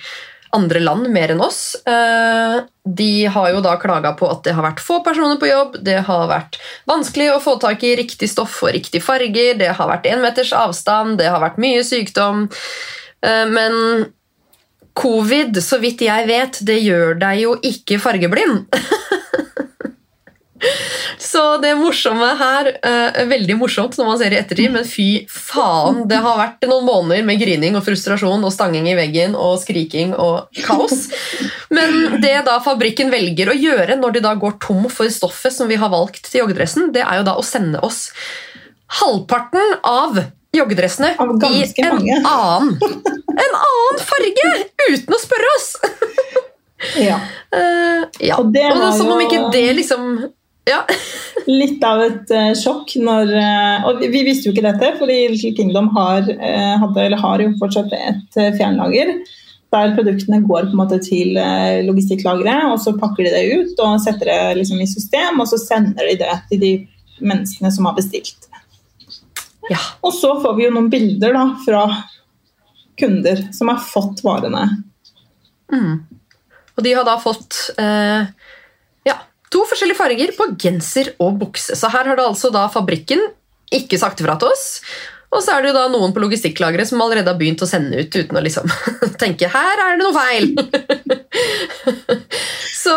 andre 0.54 0.82
land 0.84 1.08
mer 1.10 1.32
enn 1.34 1.40
oss. 1.42 1.74
De 1.82 3.08
har 3.26 3.48
jo 3.50 3.62
da 3.64 3.72
klaga 3.82 4.12
på 4.14 4.28
at 4.30 4.44
det 4.46 4.52
har 4.54 4.62
vært 4.62 4.82
få 4.84 5.00
personer 5.02 5.40
på 5.40 5.48
jobb, 5.48 5.80
det 5.82 5.96
har 6.06 6.28
vært 6.30 6.60
vanskelig 6.86 7.32
å 7.32 7.40
få 7.42 7.56
tak 7.58 7.82
i 7.82 7.96
riktig 7.98 8.28
stoff 8.30 8.60
og 8.62 8.70
riktig 8.76 9.00
farger, 9.02 9.56
det 9.58 9.72
har 9.74 9.90
vært 9.90 10.06
én 10.06 10.22
meters 10.22 10.52
avstand, 10.54 11.16
det 11.18 11.26
har 11.26 11.42
vært 11.42 11.58
mye 11.58 11.82
sykdom. 11.82 12.46
Men 13.50 13.74
Covid, 14.94 15.58
så 15.58 15.80
vidt 15.82 16.06
jeg 16.06 16.30
vet, 16.30 16.60
det 16.62 16.78
gjør 16.84 17.18
deg 17.18 17.42
jo 17.42 17.56
ikke 17.72 17.98
fargeblind. 17.98 18.68
så 21.20 21.42
det 21.62 21.72
morsomme 21.78 22.28
her 22.38 22.70
eh, 22.74 23.20
er 23.22 23.28
Veldig 23.30 23.56
morsomt 23.58 23.96
når 23.98 24.08
man 24.08 24.20
ser 24.20 24.34
i 24.34 24.38
ettertid, 24.38 24.72
men 24.74 24.86
fy 24.88 25.08
faen. 25.30 26.04
Det 26.10 26.20
har 26.24 26.38
vært 26.38 26.66
noen 26.70 26.86
måneder 26.86 27.26
med 27.26 27.40
grining 27.40 27.78
og 27.78 27.84
frustrasjon 27.86 28.44
og 28.44 28.54
stanging 28.54 28.88
i 28.90 28.96
veggen 28.98 29.36
og 29.38 29.58
skriking 29.62 30.14
og 30.14 30.62
kaos. 30.66 31.08
Men 31.74 32.20
det 32.22 32.36
da 32.48 32.58
fabrikken 32.64 33.12
velger 33.14 33.50
å 33.50 33.58
gjøre 33.58 33.98
når 34.00 34.16
de 34.16 34.24
da 34.24 34.34
går 34.38 34.58
tom 34.62 34.86
for 34.92 35.10
stoffet 35.12 35.54
som 35.54 35.70
vi 35.70 35.80
har 35.80 35.92
valgt 35.92 36.28
til 36.28 36.44
joggedressen, 36.44 36.92
det 36.94 37.04
er 37.04 37.20
jo 37.20 37.28
da 37.28 37.36
å 37.38 37.46
sende 37.46 37.82
oss 37.84 38.08
halvparten 39.00 39.78
av 39.88 40.20
joggedressene 40.54 41.14
i 41.14 41.62
en 41.82 41.96
mange. 41.96 42.18
annen, 42.30 42.76
en 43.34 43.56
annen 43.58 44.02
farge 44.06 44.50
uten 44.90 45.16
å 45.16 45.20
spørre 45.22 45.54
oss! 45.56 45.70
Ja. 47.00 47.16
Uh, 47.48 48.04
ja. 48.20 48.36
Og 48.38 48.50
det 48.52 48.66
Og 48.68 48.82
var 48.82 48.92
som 48.96 49.08
om 49.14 49.20
ikke 49.24 49.46
det 49.54 49.66
liksom 49.78 50.18
ja. 50.64 50.80
Litt 51.46 51.82
av 51.84 52.00
et 52.00 52.30
uh, 52.32 52.52
sjokk 52.56 52.94
når 53.04 53.30
uh, 53.36 53.88
Og 53.90 54.00
vi, 54.00 54.08
vi 54.14 54.24
visste 54.28 54.48
jo 54.48 54.54
ikke 54.54 54.64
dette, 54.64 54.94
fordi 55.00 55.18
Little 55.32 55.52
Kingdom 55.58 55.90
har, 55.96 56.24
uh, 56.24 56.74
hadde, 56.80 57.02
eller 57.04 57.20
har 57.20 57.42
jo 57.44 57.52
fortsatt 57.60 57.92
et 57.98 58.38
fjernlager. 58.56 59.12
Der 59.74 59.92
produktene 59.96 60.40
går 60.46 60.68
på 60.68 60.76
en 60.76 60.78
måte 60.78 61.00
til 61.02 61.34
logistikklageret, 61.82 62.68
og 62.70 62.76
så 62.78 62.92
pakker 62.94 63.26
de 63.26 63.32
det 63.34 63.56
ut 63.58 63.80
og 63.82 63.96
setter 64.04 64.28
det 64.30 64.58
liksom 64.60 64.78
i 64.78 64.86
system, 64.86 65.40
og 65.42 65.48
så 65.50 65.58
sender 65.58 66.06
de 66.06 66.14
det 66.20 66.36
til 66.52 66.60
de 66.62 66.70
menneskene 67.18 67.72
som 67.74 67.88
har 67.88 67.96
bestilt. 67.96 68.46
ja. 69.72 69.80
Og 70.06 70.14
så 70.14 70.30
får 70.44 70.54
vi 70.54 70.68
jo 70.68 70.76
noen 70.76 70.92
bilder 70.94 71.34
da, 71.34 71.42
fra 71.64 71.82
kunder 73.02 73.42
som 73.50 73.72
har 73.72 73.82
fått 73.82 74.22
varene. 74.22 74.62
Mm. 75.74 76.04
Og 76.76 76.86
de 76.86 76.94
har 76.94 77.10
da 77.10 77.18
fått 77.18 77.58
ja, 77.74 79.18
to 79.54 79.62
forskjellige 79.70 79.98
farger 80.00 80.34
på 80.36 80.50
genser 80.60 81.12
og 81.22 81.38
bukse. 81.40 81.78
Så 81.78 81.86
her 81.94 82.04
har 82.10 82.18
det 82.18 82.26
altså 82.26 82.50
da 82.54 82.66
fabrikken 82.74 83.22
ikke 83.74 83.98
sagt 84.02 84.20
ifra 84.22 84.34
til 84.40 84.50
oss. 84.50 84.66
Og 85.34 85.40
så 85.42 85.50
er 85.56 85.64
det 85.64 85.72
jo 85.72 85.74
da 85.74 85.88
noen 85.90 86.12
på 86.14 86.20
logistikklageret 86.22 86.86
som 86.86 87.00
allerede 87.02 87.26
har 87.32 87.38
begynt 87.40 87.62
å 87.64 87.66
sende 87.66 87.98
ut 88.04 88.12
uten 88.14 88.38
å 88.38 88.42
liksom 88.44 88.68
tenke 89.22 89.48
'her 89.50 89.80
er 89.82 89.96
det 89.96 90.04
noe 90.04 90.14
feil'. 90.14 90.52
så 92.84 92.94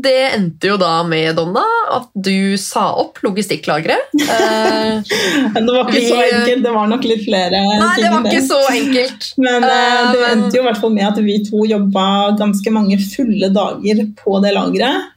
det 0.00 0.14
endte 0.32 0.70
jo 0.70 0.78
da 0.80 1.02
med, 1.04 1.34
Donna, 1.36 1.64
at 1.98 2.08
du 2.14 2.56
sa 2.60 2.86
opp 3.02 3.20
logistikklageret. 3.26 4.14
Eh, 4.16 5.02
Men 5.52 5.60
det 5.68 5.74
var 5.76 5.84
ikke 5.90 6.00
Vi- 6.00 6.08
så 6.08 6.22
enkelt, 6.24 6.62
det 6.64 6.72
var 6.78 6.86
nok 6.88 7.04
litt 7.10 7.24
flere 7.26 7.60
nei, 7.82 7.94
det 8.00 8.10
var 8.14 8.24
ikke 8.32 8.46
så 8.48 8.60
enkelt. 8.72 9.28
Men 9.36 9.68
eh, 9.68 9.80
Eh, 9.92 10.12
det 10.12 10.20
endte 10.32 10.56
jo 10.56 10.62
i 10.62 10.66
hvert 10.70 10.80
fall 10.80 10.92
med 10.94 11.04
at 11.10 11.18
vi 11.24 11.34
to 11.44 11.66
jobba 11.68 12.04
ganske 12.38 12.70
mange 12.72 12.96
fulle 13.12 13.48
dager 13.52 14.06
på 14.22 14.40
det 14.44 14.52
lageret. 14.56 15.10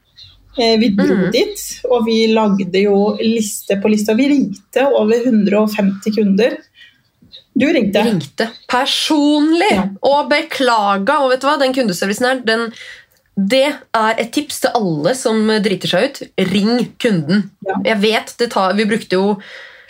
Eh, 0.58 0.78
Vi 0.80 0.90
dro 0.96 1.16
mm. 1.18 1.32
dit, 1.34 1.64
og 1.90 2.06
vi 2.08 2.20
lagde 2.32 2.82
jo 2.86 3.16
liste 3.20 3.78
på 3.82 3.92
liste. 3.92 4.14
og 4.16 4.22
Vi 4.22 4.30
ringte 4.32 4.86
over 4.88 5.26
150 5.26 6.16
kunder. 6.16 6.58
Du 7.56 7.66
ringte. 7.72 8.04
Ringte 8.04 8.50
personlig 8.72 9.72
Ja. 9.72 9.88
og 10.04 10.30
beklaga. 10.32 11.20
Og 11.24 11.32
vet 11.32 11.42
du 11.44 11.48
hva, 11.48 11.58
den 11.60 11.74
kundeservicen 11.76 12.28
her, 12.28 12.42
den, 12.48 12.66
det 13.36 13.66
er 13.96 14.20
et 14.20 14.32
tips 14.36 14.62
til 14.64 14.76
alle 14.76 15.16
som 15.16 15.48
driter 15.64 15.92
seg 15.92 16.10
ut. 16.10 16.22
Ring 16.52 16.86
kunden. 17.00 17.50
Ja. 17.68 17.80
Jeg 17.94 18.02
vet 18.04 18.36
det 18.40 18.52
tar 18.52 18.76
Vi 18.76 18.86
brukte 18.86 19.20
jo 19.20 19.40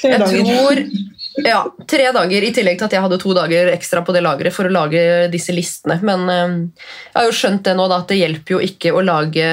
Tre 0.02 0.10
Jeg 0.12 0.20
dager. 0.20 0.44
tror 0.44 1.46
ja, 1.46 1.60
tre 1.88 2.12
dager, 2.12 2.44
i 2.44 2.52
tillegg 2.52 2.78
til 2.78 2.86
at 2.86 2.94
jeg 2.96 3.02
hadde 3.04 3.18
to 3.20 3.34
dager 3.34 3.70
ekstra 3.72 4.02
på 4.06 4.14
det 4.16 4.22
lageret 4.24 4.54
for 4.54 4.68
å 4.68 4.72
lage 4.72 5.30
disse 5.32 5.52
listene. 5.56 5.98
Men 6.04 6.30
eh, 6.30 6.56
jeg 7.14 7.16
har 7.16 7.26
jo 7.30 7.36
skjønt 7.36 7.64
det 7.64 7.76
nå, 7.76 7.88
da, 7.92 8.02
at 8.04 8.12
det 8.12 8.18
hjelper 8.20 8.56
jo 8.58 8.60
ikke 8.64 8.92
å 8.96 9.04
lage 9.04 9.48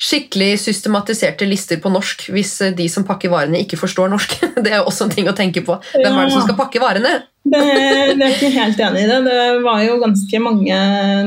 skikkelig 0.00 0.54
systematiserte 0.62 1.44
lister 1.48 1.80
på 1.82 1.90
norsk 1.92 2.30
hvis 2.32 2.54
eh, 2.64 2.72
de 2.76 2.86
som 2.88 3.04
pakker 3.08 3.32
varene, 3.32 3.60
ikke 3.64 3.78
forstår 3.80 4.08
norsk. 4.12 4.38
Det 4.64 4.72
er 4.72 4.80
jo 4.80 4.88
også 4.88 5.06
en 5.08 5.14
ting 5.14 5.28
å 5.28 5.36
tenke 5.36 5.62
på. 5.66 5.76
Hvem 5.92 6.16
er 6.16 6.28
det 6.28 6.34
som 6.34 6.46
skal 6.46 6.56
pakke 6.58 6.80
varene? 6.82 7.18
Det, 7.44 7.60
det 8.16 8.24
er 8.26 8.34
ikke 8.36 8.52
helt 8.54 8.80
enig 8.84 9.06
i 9.06 9.08
det. 9.10 9.18
Det 9.28 9.40
var 9.64 9.80
jo 9.84 9.98
ganske 10.02 10.40
mange 10.44 10.78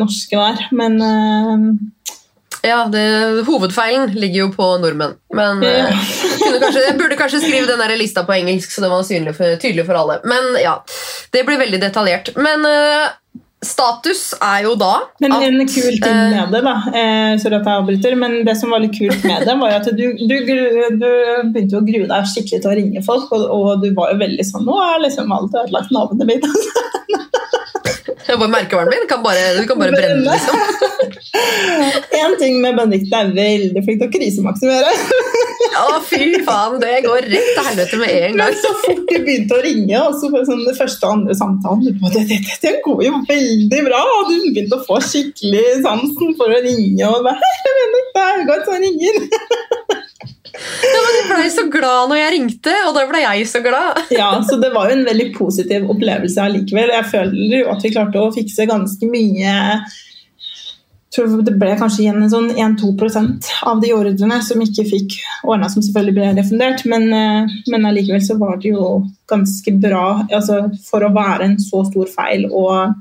norske 0.01 0.37
der. 0.41 0.65
Men 0.73 0.97
eh, 1.05 1.67
Ja, 2.63 2.83
det, 2.87 3.01
Hovedfeilen 3.47 4.13
ligger 4.15 4.45
jo 4.45 4.51
på 4.55 4.67
nordmenn. 4.81 5.17
Men 5.35 5.61
Ja. 5.65 5.87
kunne 6.43 6.61
kanskje, 6.61 6.85
jeg 6.87 6.97
burde 6.99 7.17
kanskje 7.19 7.41
skrive 7.43 7.67
den 7.69 7.81
der 7.81 7.93
lista 7.99 8.23
på 8.25 8.35
engelsk, 8.37 8.71
så 8.71 8.85
det 8.85 8.91
var 8.93 9.03
synlig 9.05 9.33
for, 9.37 9.57
tydelig 9.61 9.85
for 9.89 9.99
alle. 9.99 10.21
Men 10.29 10.55
ja, 10.61 10.77
det 11.33 11.43
blir 11.47 11.59
veldig 11.61 11.81
detaljert. 11.81 12.31
Men 12.39 12.63
status 13.67 14.21
er 14.37 14.65
jo 14.67 14.73
da 14.79 14.91
Men 15.23 15.35
at 15.35 15.45
en 15.47 15.59
kul 15.67 15.97
ting 15.97 16.09
eh, 16.09 16.33
med 16.33 16.53
det, 16.55 16.61
da 16.65 16.75
eh, 16.91 17.33
Sorry 17.41 17.59
at 17.59 17.67
jeg 17.69 17.81
avbryter, 17.81 18.17
men 18.19 18.39
det 18.47 18.55
som 18.59 18.73
var 18.73 18.83
litt 18.83 18.95
kult 18.97 19.25
med 19.27 19.45
det, 19.47 19.57
var 19.59 19.73
jo 19.73 19.79
at 19.81 19.89
du, 19.97 20.05
du, 20.19 20.35
du 20.99 21.09
begynte 21.53 21.79
å 21.79 21.85
grue 21.87 22.09
deg 22.09 22.31
skikkelig 22.33 22.63
til 22.63 22.71
å 22.71 22.77
ringe 22.79 23.05
folk, 23.05 23.31
og, 23.35 23.45
og 23.47 23.83
du 23.83 23.89
var 23.97 24.13
jo 24.13 24.21
veldig 24.23 24.47
sånn 24.47 24.67
Nå 24.67 24.79
er 24.79 25.03
liksom 25.03 25.31
alt 25.35 25.55
ødelagt 25.63 25.91
navnet 25.93 26.27
mitt. 26.29 26.47
Jeg 28.23 28.39
bare 28.39 28.51
Merkevaren 28.53 28.89
min 28.93 29.07
kan 29.09 29.23
bare, 29.23 29.41
du 29.57 29.65
kan 29.67 29.79
bare 29.79 29.93
brenne, 29.95 30.23
liksom. 30.23 30.55
Én 32.21 32.35
ting 32.39 32.59
med 32.61 32.77
Benedicte 32.77 33.19
er 33.19 33.31
veldig 33.35 33.83
flink 33.83 33.99
til 34.01 34.09
å 34.09 34.13
krisemaksimere. 34.13 34.93
Å, 35.73 35.97
fy 36.05 36.27
faen, 36.45 36.77
det 36.81 36.99
går 37.05 37.25
rett 37.31 37.49
til 37.55 37.67
helvete 37.67 37.99
med 37.99 38.11
en 38.13 38.35
Men 38.37 38.41
gang. 38.43 38.57
så 38.61 38.71
fort 38.83 39.03
du 39.09 39.15
begynte 39.25 39.57
å 39.57 39.63
ringe, 39.63 40.01
og 40.05 40.17
så 40.19 40.29
sånn 40.45 40.63
det 40.67 40.75
første 40.77 41.07
og 41.07 41.15
andre 41.17 41.37
samtalen 41.37 41.97
det, 42.13 42.23
det, 42.29 42.39
det 42.61 42.73
går 42.85 43.01
jo 43.07 43.13
veldig 43.29 43.52
bra, 43.87 44.01
og 44.19 44.29
du 44.29 44.35
begynte 44.49 44.79
å 44.79 44.85
få 44.87 44.99
skikkelig 45.03 45.81
sansen 45.85 46.35
for 46.39 46.53
å 46.53 46.61
ringe. 46.63 47.07
og 47.09 47.25
bare, 47.25 47.51
jeg 47.67 47.75
mener, 47.79 48.07
det 48.15 48.25
er 48.27 48.47
godt 48.51 48.69
som 48.69 48.85
ringer. 48.85 49.19
Ja, 50.53 50.99
men 51.01 51.15
Du 51.15 51.29
blei 51.31 51.49
så 51.49 51.63
glad 51.71 52.11
når 52.11 52.19
jeg 52.19 52.33
ringte, 52.35 52.73
og 52.87 52.93
da 52.97 53.05
ble 53.09 53.23
jeg 53.23 53.49
så 53.49 53.63
glad. 53.65 54.03
Ja, 54.19 54.29
så 54.45 54.59
det 54.61 54.69
var 54.75 54.89
jo 54.89 54.99
en 54.99 55.05
veldig 55.07 55.31
positiv 55.37 55.89
opplevelse 55.89 56.45
allikevel. 56.45 56.93
Jeg 56.93 57.09
føler 57.09 57.59
jo 57.63 57.69
at 57.73 57.85
vi 57.85 57.93
klarte 57.95 58.21
å 58.21 58.33
fikse 58.35 58.69
ganske 58.69 59.09
mye 59.09 59.53
jeg 61.13 61.27
tror 61.27 61.43
det 61.45 61.53
ble 61.61 61.75
kanskje 61.77 62.07
igjen 62.07 62.23
en 62.25 62.31
sånn 62.31 62.47
1-2 62.57 63.19
av 63.69 63.81
de 63.83 63.91
ordrene 63.93 64.39
som 64.41 64.61
ikke 64.63 64.85
fikk 64.87 65.19
ordna, 65.45 65.67
som 65.69 65.83
selvfølgelig 65.85 66.15
ble 66.15 66.29
refundert. 66.39 66.81
Men, 66.89 67.05
eh, 67.13 67.51
men 67.69 67.85
allikevel 67.85 68.23
så 68.25 68.39
var 68.39 68.57
det 68.57 68.71
jo 68.71 69.03
ganske 69.29 69.75
bra 69.77 70.23
altså 70.33 70.63
for 70.87 71.05
å 71.05 71.13
være 71.13 71.51
en 71.51 71.59
så 71.61 71.83
stor 71.85 72.09
feil. 72.09 72.47
Og 72.49 72.95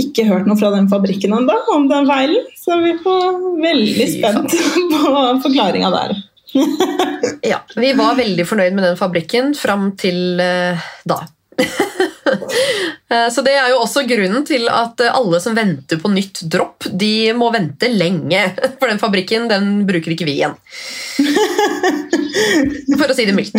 ikke 0.00 0.26
hørt 0.28 0.48
noe 0.48 0.58
fra 0.58 0.70
den 0.74 0.88
fabrikken 0.90 1.34
ennå 1.36 1.56
om 1.74 1.88
den 1.90 2.08
feilen. 2.08 2.46
Så 2.58 2.78
vi 2.82 2.94
er 2.96 3.40
veldig 3.62 4.08
spent 4.10 4.56
på 4.94 5.24
forklaringa 5.46 5.90
der. 5.94 6.16
Ja, 7.44 7.58
Vi 7.76 7.90
var 7.98 8.14
veldig 8.16 8.44
fornøyd 8.46 8.76
med 8.76 8.84
den 8.86 8.98
fabrikken 8.98 9.54
fram 9.58 9.90
til 10.00 10.38
uh, 10.40 10.84
da. 11.08 11.24
Eh, 13.14 13.28
Så 13.30 13.42
Det 13.44 13.52
er 13.52 13.68
jo 13.70 13.82
også 13.82 14.02
grunnen 14.08 14.46
til 14.48 14.64
at 14.72 14.98
eh, 15.04 15.12
alle 15.12 15.38
som 15.42 15.54
venter 15.54 15.98
på 16.00 16.08
nytt 16.10 16.40
dropp, 16.50 16.86
de 16.88 17.34
må 17.36 17.50
vente 17.52 17.90
lenge. 17.92 18.40
For 18.80 18.88
den 18.88 18.98
fabrikken 18.98 19.44
den 19.50 19.84
bruker 19.86 20.14
ikke 20.14 20.26
vi 20.26 20.38
igjen. 20.40 20.56
For 22.96 23.12
å 23.12 23.14
si 23.14 23.26
det 23.28 23.36
mildt. 23.36 23.54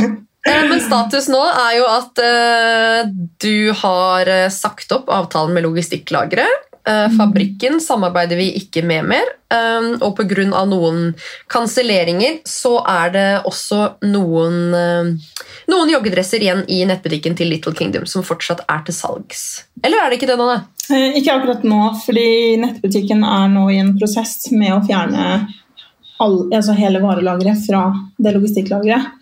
Eh, 0.46 0.70
Men 0.70 0.82
status 0.82 1.28
nå 1.32 1.42
er 1.50 1.74
jo 1.80 1.88
at 1.90 2.22
eh, 2.22 3.10
du 3.42 3.72
har 3.82 4.30
eh, 4.30 4.52
sagt 4.54 4.94
opp 4.94 5.10
avtalen 5.10 5.56
med 5.56 5.66
logistikklageret. 5.66 6.62
Eh, 6.86 7.08
Fabrikken 7.18 7.80
samarbeider 7.82 8.38
vi 8.38 8.52
ikke 8.60 8.86
med 8.86 9.10
mer. 9.10 9.32
Og 9.56 10.18
pga. 10.18 10.44
noen 10.68 11.14
kanselleringer 11.48 12.42
så 12.50 12.74
er 12.92 13.12
det 13.14 13.28
også 13.48 13.78
noen, 14.04 14.74
noen 15.72 15.92
joggedresser 15.94 16.44
igjen 16.44 16.64
i 16.68 16.82
nettbutikken 16.90 17.38
til 17.40 17.54
Little 17.54 17.72
Kingdom 17.78 18.04
som 18.10 18.26
fortsatt 18.26 18.66
er 18.68 18.82
til 18.84 18.98
salgs. 18.98 19.46
Eller 19.86 20.02
er 20.02 20.12
det 20.12 20.18
ikke 20.20 20.28
det, 20.28 20.36
Nanne? 20.42 20.66
Ikke 21.16 21.38
akkurat 21.38 21.64
nå, 21.64 21.80
fordi 22.04 22.58
nettbutikken 22.60 23.24
er 23.24 23.48
nå 23.54 23.70
i 23.72 23.80
en 23.80 23.94
prosess 23.96 24.50
med 24.52 24.76
å 24.76 24.82
fjerne 24.84 25.30
all, 26.20 26.38
altså 26.52 26.76
hele 26.76 27.00
varelageret 27.06 27.64
fra 27.64 27.86
det 28.18 28.36
logistikklageret. 28.36 29.14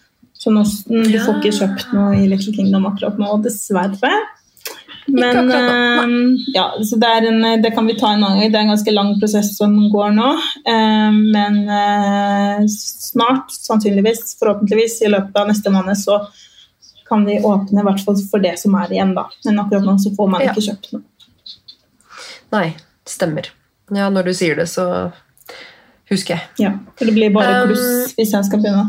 Så 0.44 0.52
nå, 0.52 0.64
mm, 0.92 1.06
du 1.08 1.20
får 1.24 1.38
ikke 1.40 1.56
kjøpt 1.62 1.92
noe 1.96 2.16
i 2.20 2.26
Little 2.28 2.52
Kingdom 2.56 2.88
akkurat 2.90 3.20
nå, 3.22 3.30
dessverre. 3.46 4.14
Men 5.08 5.50
eh, 5.52 6.12
ja, 6.56 6.66
så 6.84 6.96
det, 7.00 7.08
er 7.08 7.28
en, 7.30 7.62
det 7.64 7.72
kan 7.76 7.88
vi 7.88 7.96
ta 8.00 8.14
en 8.14 8.24
annen 8.24 8.40
gang. 8.42 8.52
Det 8.52 8.60
er 8.60 8.66
en 8.66 8.72
ganske 8.74 8.94
lang 8.96 9.14
prosess 9.22 9.54
som 9.58 9.74
går 9.92 10.14
nå. 10.16 10.30
Eh, 10.68 11.18
Men 11.36 11.58
eh, 11.80 12.62
snart, 12.72 13.52
sannsynligvis, 13.56 14.36
forhåpentligvis 14.40 15.02
i 15.08 15.12
løpet 15.12 15.40
av 15.40 15.52
neste 15.52 15.72
måned, 15.74 16.00
så 16.00 16.22
kan 17.08 17.26
vi 17.28 17.40
åpne 17.44 17.84
i 17.84 17.88
hvert 17.88 18.04
fall 18.04 18.20
for 18.32 18.44
det 18.44 18.56
som 18.60 18.76
er 18.80 18.92
igjen. 18.96 19.12
da. 19.16 19.28
Men 19.46 19.60
akkurat 19.64 19.88
nå 19.88 19.98
så 20.02 20.14
får 20.16 20.32
man 20.36 20.44
Ja. 20.46 20.52
ikke 20.54 20.68
kjøpt 20.70 20.94
noe. 20.96 21.04
Nei, 22.56 22.68
stemmer. 23.10 23.52
Ja, 23.94 24.08
når 24.10 24.32
du 24.32 24.34
sier 24.38 24.56
det, 24.60 24.70
så 24.72 24.88
husker 26.10 26.36
jeg. 26.38 26.48
Ja, 26.64 26.72
for 26.98 27.06
det 27.10 27.14
blir 27.16 27.34
bare 27.36 27.64
Um, 27.68 27.76
hvis 28.16 28.32
jeg 28.34 28.46
skal 28.48 28.60
begynne 28.64 28.88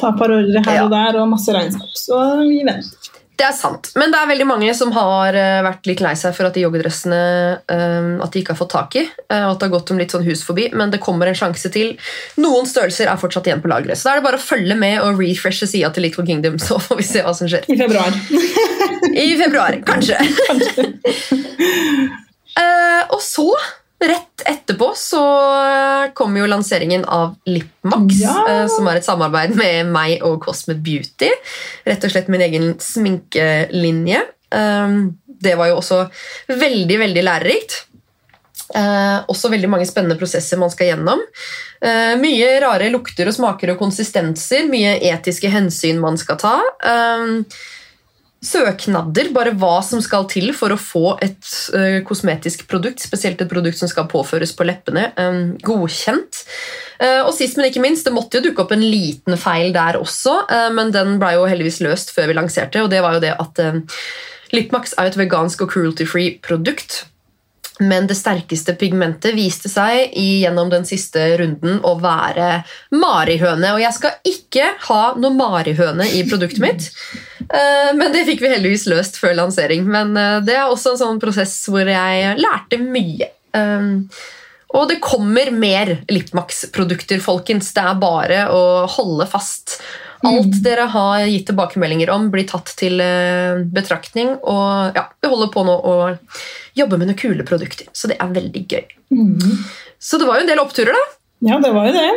ta 0.00 0.12
et 0.12 0.18
par 0.20 0.32
ordre 0.32 0.62
her 0.66 0.82
og 0.84 0.90
der 0.92 1.20
og 1.22 1.30
masse 1.32 1.52
regnskap. 1.54 1.92
Så 1.98 2.22
vi 2.44 2.62
venter. 2.66 3.12
Det 3.36 3.44
er 3.44 3.52
sant, 3.52 3.90
men 4.00 4.08
det 4.08 4.16
er 4.16 4.28
veldig 4.30 4.46
mange 4.48 4.72
som 4.72 4.88
har 4.96 5.36
eh, 5.36 5.58
vært 5.60 5.84
litt 5.90 6.00
lei 6.00 6.14
seg 6.16 6.32
for 6.32 6.48
at 6.48 6.54
de 6.56 6.62
joggedressene 6.62 7.18
eh, 7.68 8.06
at 8.24 8.32
de 8.32 8.40
ikke 8.40 8.54
har 8.54 8.60
fått 8.62 8.72
tak 8.72 8.96
i. 8.96 9.02
eh, 9.04 9.42
og 9.42 9.50
at 9.50 9.58
det 9.60 9.66
har 9.66 9.74
gått 9.74 9.90
dem 9.90 10.00
litt 10.00 10.14
sånn 10.14 10.24
hus 10.24 10.40
forbi, 10.46 10.70
Men 10.72 10.94
det 10.94 11.02
kommer 11.04 11.28
en 11.28 11.36
sjanse 11.36 11.68
til. 11.74 11.92
Noen 12.40 12.64
størrelser 12.68 13.10
er 13.12 13.20
fortsatt 13.20 13.50
igjen 13.50 13.60
på 13.60 13.68
lageret. 13.68 14.00
Så 14.00 14.08
da 14.08 14.14
er 14.14 14.22
det 14.22 14.26
bare 14.30 14.40
å 14.40 14.46
følge 14.46 14.78
med 14.80 15.02
og 15.04 15.20
refreshe 15.20 15.68
sida 15.68 15.90
til 15.92 16.06
Little 16.08 16.24
Kingdom, 16.24 16.56
så 16.64 16.80
får 16.80 17.02
vi 17.02 17.08
se 17.10 17.24
hva 17.26 17.34
som 17.36 17.50
skjer. 17.52 17.68
I 17.68 17.76
februar. 17.76 18.16
I 19.26 19.28
februar, 19.36 19.76
kanskje. 19.84 20.16
kanskje. 20.48 20.88
og 23.12 23.20
så, 23.20 23.50
rett 24.00 24.42
etterpå, 24.46 24.90
så 24.96 25.22
kom 26.14 26.36
jo 26.36 26.46
lanseringen 26.46 27.04
av 27.04 27.34
Lipmax, 27.48 28.20
Ja. 28.20 28.34
eh, 28.48 28.66
som 28.68 28.86
er 28.88 28.96
et 29.00 29.04
samarbeid 29.06 29.54
med 29.56 29.86
meg 29.86 30.22
og 30.22 30.40
Cosme 30.44 30.74
Beauty. 30.74 31.30
Rett 31.86 32.04
og 32.04 32.10
slett 32.12 32.28
min 32.28 32.40
egen 32.44 32.74
sminkelinje. 32.78 34.22
Eh, 34.52 34.88
det 35.40 35.54
var 35.56 35.68
jo 35.72 35.76
også 35.80 36.02
veldig, 36.48 36.98
veldig 36.98 37.24
lærerikt. 37.24 37.82
Eh, 38.74 39.18
også 39.30 39.48
veldig 39.52 39.68
mange 39.70 39.86
spennende 39.86 40.18
prosesser 40.18 40.58
man 40.58 40.70
skal 40.70 40.88
gjennom. 40.90 41.20
Eh, 41.80 42.16
mye 42.18 42.60
rare 42.60 42.88
lukter 42.90 43.28
og 43.30 43.34
smaker 43.36 43.70
og 43.74 43.78
konsistenser. 43.78 44.66
Mye 44.68 44.96
etiske 45.12 45.48
hensyn 45.52 46.00
man 46.02 46.18
skal 46.18 46.36
ta. 46.36 46.56
Eh, 46.84 47.42
søknader, 48.46 49.32
bare 49.34 49.54
hva 49.58 49.80
som 49.84 50.02
skal 50.04 50.28
til 50.30 50.52
for 50.56 50.74
å 50.74 50.78
få 50.80 51.16
et 51.24 51.50
uh, 51.74 51.98
kosmetisk 52.06 52.66
produkt, 52.70 53.02
spesielt 53.02 53.42
et 53.42 53.50
produkt 53.50 53.80
som 53.80 53.90
skal 53.90 54.08
påføres 54.10 54.54
på 54.56 54.66
leppene, 54.68 55.08
um, 55.18 55.56
godkjent. 55.66 56.44
Uh, 57.00 57.26
og 57.26 57.34
sist, 57.36 57.58
men 57.58 57.68
ikke 57.70 57.82
minst, 57.84 58.06
det 58.06 58.14
måtte 58.14 58.38
jo 58.38 58.48
dukke 58.48 58.64
opp 58.64 58.76
en 58.76 58.86
liten 58.86 59.38
feil 59.40 59.74
der 59.76 59.98
også, 60.00 60.38
uh, 60.50 60.70
men 60.76 60.94
den 60.94 61.18
ble 61.22 61.34
jo 61.36 61.50
heldigvis 61.50 61.82
løst 61.84 62.14
før 62.16 62.30
vi 62.30 62.38
lanserte, 62.38 62.84
og 62.84 62.92
det 62.92 63.02
var 63.04 63.18
jo 63.18 63.26
det 63.26 63.34
at 63.36 63.66
Lipmax 64.54 64.94
er 64.94 65.10
et 65.10 65.18
vegansk 65.18 65.64
og 65.64 65.72
cruelty-free 65.72 66.38
produkt. 66.44 67.04
Men 67.78 68.06
det 68.08 68.16
sterkeste 68.16 68.72
pigmentet 68.80 69.34
viste 69.36 69.68
seg 69.68 70.14
i, 70.16 70.42
gjennom 70.44 70.70
den 70.72 70.86
siste 70.88 71.20
runden 71.36 71.82
å 71.84 71.92
være 72.00 72.62
marihøne. 72.96 73.74
Og 73.74 73.82
jeg 73.82 73.92
skal 73.92 74.14
ikke 74.24 74.70
ha 74.86 75.02
noe 75.20 75.34
marihøne 75.36 76.08
i 76.16 76.24
produktet 76.28 76.62
mitt. 76.64 76.90
Eh, 77.46 77.92
Men 77.94 78.10
det 78.10 78.24
fikk 78.26 78.40
vi 78.42 78.48
heldigvis 78.50 78.88
løst 78.90 79.20
før 79.22 79.36
lansering. 79.38 79.84
Men 79.86 80.16
eh, 80.18 80.40
det 80.42 80.56
er 80.58 80.64
også 80.66 80.96
en 80.96 80.98
sånn 80.98 81.20
prosess 81.22 81.52
hvor 81.70 81.86
jeg 81.86 82.32
lærte 82.42 82.80
mye. 82.82 83.28
Eh, 83.54 83.84
Og 84.74 84.88
det 84.90 84.96
kommer 84.98 85.52
mer 85.54 85.92
Lipmax-produkter, 86.10 87.20
folkens. 87.22 87.70
Det 87.76 87.84
er 87.86 88.00
bare 88.02 88.40
å 88.50 88.64
holde 88.90 89.28
fast. 89.30 89.76
Alt 90.28 90.60
dere 90.64 90.86
har 90.92 91.24
gitt 91.30 91.46
tilbakemeldinger 91.50 92.12
om, 92.14 92.28
blir 92.32 92.46
tatt 92.48 92.72
til 92.78 93.00
eh, 93.02 93.62
betraktning. 93.72 94.34
Og 94.42 94.96
ja, 94.96 95.06
vi 95.22 95.32
holder 95.32 95.52
på 95.54 95.64
nå 95.66 95.76
å 95.76 95.96
jobbe 96.76 97.00
med 97.00 97.10
noen 97.10 97.20
kule 97.20 97.46
produkter, 97.48 97.90
så 97.96 98.10
det 98.10 98.18
er 98.20 98.34
veldig 98.34 98.64
gøy. 98.66 98.84
Mm. 99.14 99.62
Så 100.02 100.20
det 100.20 100.28
var 100.28 100.40
jo 100.40 100.46
en 100.46 100.50
del 100.50 100.62
oppturer, 100.62 100.96
da. 100.96 101.04
Ja, 101.46 101.60
det 101.62 101.72
var 101.74 101.90
jo 101.90 101.94
det. 101.96 102.10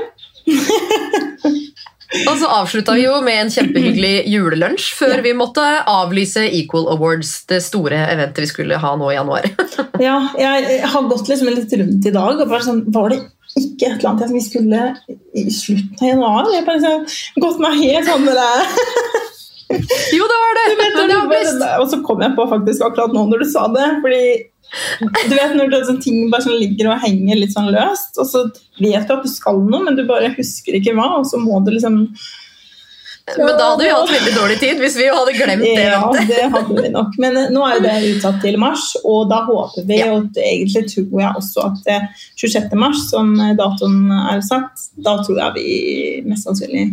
Og 2.09 2.39
så 2.41 2.47
avslutta 2.49 2.95
vi 2.97 3.03
jo 3.03 3.19
med 3.21 3.37
en 3.37 3.51
kjempehyggelig 3.53 4.23
julelunsj 4.31 4.87
før 4.97 5.21
vi 5.21 5.35
måtte 5.37 5.65
avlyse 5.85 6.41
Equal 6.57 6.87
Awards, 6.89 7.35
det 7.51 7.59
store 7.61 7.99
eventet 8.09 8.47
vi 8.47 8.49
skulle 8.49 8.79
ha 8.81 8.95
nå 8.97 9.11
i 9.11 9.17
januar. 9.17 9.45
ja, 10.07 10.15
jeg 10.39 10.79
har 10.89 11.09
gått 11.11 11.29
liksom 11.29 11.51
litt 11.53 11.75
rundt 11.77 12.09
i 12.09 12.15
dag 12.15 12.41
og 12.41 12.49
bare 12.49 12.65
sånn 12.65 12.81
Var 12.89 13.13
det 13.13 13.19
ikke 13.59 13.89
et 13.89 13.97
eller 13.99 14.11
annet 14.13 14.35
vi 14.35 14.43
skulle 14.43 14.83
i 15.37 15.45
slutten 15.53 16.03
av 16.03 16.11
januar? 16.13 16.51
Jeg 16.55 16.67
bare 16.67 16.93
gått 17.43 17.59
meg 17.63 17.81
helt 17.83 18.09
sånn 18.09 18.25
med 18.25 18.39
det. 18.39 18.53
jo, 20.17 20.29
det 20.31 20.39
var 20.43 20.59
det! 20.59 20.67
Vet, 20.79 20.95
du 20.95 21.01
det 21.03 21.17
var 21.17 21.29
best. 21.33 21.67
Og 21.79 21.89
så 21.91 22.01
kom 22.05 22.23
jeg 22.25 22.35
på 22.37 22.47
faktisk 22.53 22.87
akkurat 22.87 23.13
nå 23.15 23.27
når 23.29 23.43
du 23.43 23.51
sa 23.51 23.67
det. 23.73 23.89
fordi 24.05 24.23
du 25.29 25.33
vet 25.33 25.55
når 25.57 25.71
det, 25.71 25.79
sånn, 25.87 26.01
ting 26.03 26.27
bare 26.29 26.45
sånn 26.45 26.59
ligger 26.61 26.91
og 26.91 27.01
henger 27.01 27.39
litt 27.39 27.55
sånn 27.55 27.71
løst, 27.73 28.19
og 28.21 28.27
så 28.29 28.43
vet 28.77 29.07
du 29.07 29.15
at 29.15 29.23
du 29.25 29.31
skal 29.31 29.63
noe, 29.65 29.81
men 29.85 29.97
du 29.97 30.03
bare 30.09 30.29
husker 30.35 30.77
ikke 30.77 30.93
hva, 30.97 31.07
og 31.19 31.25
så 31.29 31.39
må 31.41 31.57
du 31.65 31.71
liksom 31.73 32.03
Men 33.37 33.51
da 33.59 33.65
hadde 33.71 33.83
vi 33.85 33.89
hatt 33.93 34.11
veldig 34.13 34.33
dårlig 34.35 34.57
tid 34.61 34.79
hvis 34.81 34.95
vi 34.97 35.07
hadde 35.11 35.33
glemt 35.37 35.65
det. 35.65 35.85
Ja, 35.85 36.01
det 36.29 36.45
hadde 36.55 36.83
vi 36.83 36.91
nok. 36.93 37.17
Men 37.21 37.37
eh, 37.37 37.49
nå 37.53 37.65
er 37.67 37.75
jo 37.77 37.83
det 37.85 37.97
utsatt 38.13 38.39
til 38.43 38.57
mars, 38.61 38.85
og 39.03 39.27
da 39.31 39.41
håper 39.47 39.85
vi, 39.89 39.99
Ja. 39.99 40.09
og 40.15 40.39
egentlig 40.39 40.85
tror 40.93 41.21
jeg 41.23 41.41
også 41.43 41.65
at 41.67 41.91
eh, 41.95 42.07
26. 42.39 42.73
mars, 42.79 43.03
som 43.11 43.35
eh, 43.39 43.53
datoen 43.59 44.07
er 44.33 44.41
satt, 44.45 44.87
da 44.97 45.17
tror 45.23 45.41
jeg 45.43 45.57
vi 45.59 45.67
mest 46.29 46.47
sannsynlig 46.49 46.87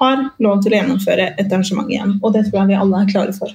har 0.00 0.24
lov 0.42 0.62
til 0.64 0.74
å 0.74 0.80
gjennomføre 0.80 1.28
et 1.38 1.46
arrangement 1.52 1.90
igjen. 1.92 2.16
Og 2.22 2.32
det 2.34 2.48
tror 2.48 2.64
jeg 2.64 2.72
vi 2.72 2.80
alle 2.82 3.04
er 3.04 3.12
klare 3.12 3.36
for. 3.36 3.52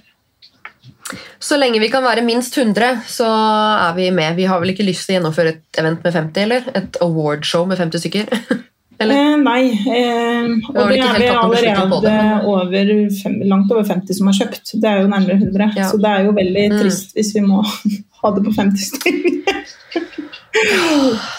Så 1.42 1.58
lenge 1.58 1.80
vi 1.82 1.90
kan 1.92 2.04
være 2.06 2.22
minst 2.24 2.56
100, 2.58 3.02
så 3.10 3.26
er 3.90 3.94
vi 3.98 4.10
med. 4.14 4.36
Vi 4.38 4.46
har 4.48 4.60
vel 4.62 4.72
ikke 4.76 4.86
lyst 4.88 5.08
til 5.08 5.16
å 5.16 5.20
gjennomføre 5.20 5.56
et 5.56 5.80
event 5.82 6.04
med 6.06 6.14
50, 6.16 6.42
eller? 6.46 6.68
Et 6.78 7.00
awardshow 7.04 7.66
med 7.68 7.80
50 7.82 8.04
stykker? 8.06 8.30
Eh, 9.00 9.36
nei, 9.40 9.62
eh, 9.88 10.50
og 10.74 10.76
det, 10.90 10.98
det 10.98 11.04
er 11.06 11.14
vi 11.16 11.24
det, 11.24 11.30
allerede 11.40 12.48
over 12.52 12.74
fem, 13.24 13.38
langt 13.48 13.72
over 13.72 13.86
50 13.88 14.18
som 14.18 14.28
har 14.28 14.36
kjøpt. 14.42 14.74
Det 14.82 14.90
er 14.90 15.02
jo 15.06 15.12
nærmere 15.12 15.38
100, 15.40 15.70
Ja. 15.80 15.88
så 15.92 15.98
det 16.04 16.10
er 16.12 16.26
jo 16.28 16.34
veldig 16.36 16.66
Mm. 16.74 16.80
trist 16.82 17.14
hvis 17.16 17.34
vi 17.36 17.42
må 17.46 17.62
ha 18.22 18.32
det 18.36 18.44
på 18.44 18.52
50 18.58 18.90
stykker. 18.90 19.30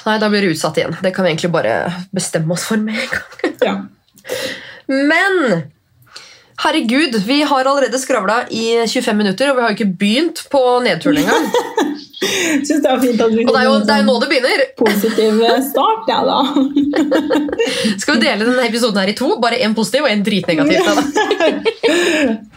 Nei, 0.06 0.16
da 0.22 0.28
blir 0.32 0.40
det 0.46 0.54
utsatt 0.54 0.78
igjen. 0.80 0.96
Det 1.02 1.12
kan 1.14 1.24
vi 1.26 1.30
egentlig 1.34 1.52
bare 1.52 1.74
bestemme 2.14 2.52
oss 2.56 2.64
for 2.70 2.80
med 2.80 2.96
en 2.96 3.08
gang. 3.12 3.58
ja. 3.68 3.74
Men 4.88 5.64
herregud, 6.64 7.14
vi 7.26 7.42
har 7.42 7.64
allerede 7.64 7.98
skravla 8.00 8.42
i 8.50 8.86
25 8.88 9.16
minutter, 9.16 9.50
og 9.50 9.56
vi 9.56 9.62
har 9.66 9.72
jo 9.74 9.76
ikke 9.78 9.98
begynt 10.00 10.44
på 10.52 10.62
nedturen 10.84 11.20
engang. 11.24 11.50
Jeg 12.20 12.64
synes 12.68 12.82
det 12.84 12.90
er 12.90 12.98
fint 13.00 13.20
at 13.24 13.32
vi 13.32 13.44
Og 13.46 13.54
det 13.54 13.60
er 13.60 13.66
jo 13.66 13.76
det 13.80 13.94
er 13.94 14.02
jo 14.02 14.06
nå 14.06 14.14
sånn 14.14 14.24
det 14.24 14.30
begynner. 14.34 14.62
positiv 14.80 15.38
start, 15.70 16.08
ja 16.10 16.18
da. 16.26 16.40
Skal 18.02 18.18
vi 18.18 18.24
dele 18.26 18.44
denne 18.44 18.66
episoden 18.68 19.00
her 19.00 19.12
i 19.12 19.16
to? 19.16 19.30
Bare 19.40 19.60
én 19.64 19.76
positiv 19.76 20.04
og 20.04 20.12
én 20.12 20.24
dritnegativ. 20.26 20.84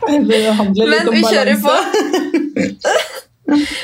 Men 0.10 1.14
vi 1.16 1.24
kjører 1.24 1.62
på. 1.64 1.78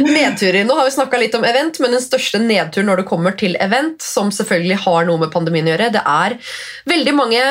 Nedturer. 0.03 0.63
Nå 0.67 0.75
har 0.75 0.87
vi 0.87 0.93
snakka 0.95 1.19
litt 1.19 1.35
om 1.35 1.47
event, 1.47 1.79
men 1.83 1.95
den 1.95 2.03
største 2.03 2.39
nedturen 2.43 2.87
når 2.89 3.01
det 3.01 3.09
kommer 3.09 3.35
til 3.39 3.55
event, 3.63 4.03
som 4.03 4.31
selvfølgelig 4.35 4.81
har 4.85 5.07
noe 5.07 5.23
med 5.23 5.31
pandemien 5.33 5.67
å 5.67 5.73
gjøre, 5.73 5.91
det 5.95 6.03
er 6.03 6.37
veldig 6.91 7.15
mange 7.15 7.43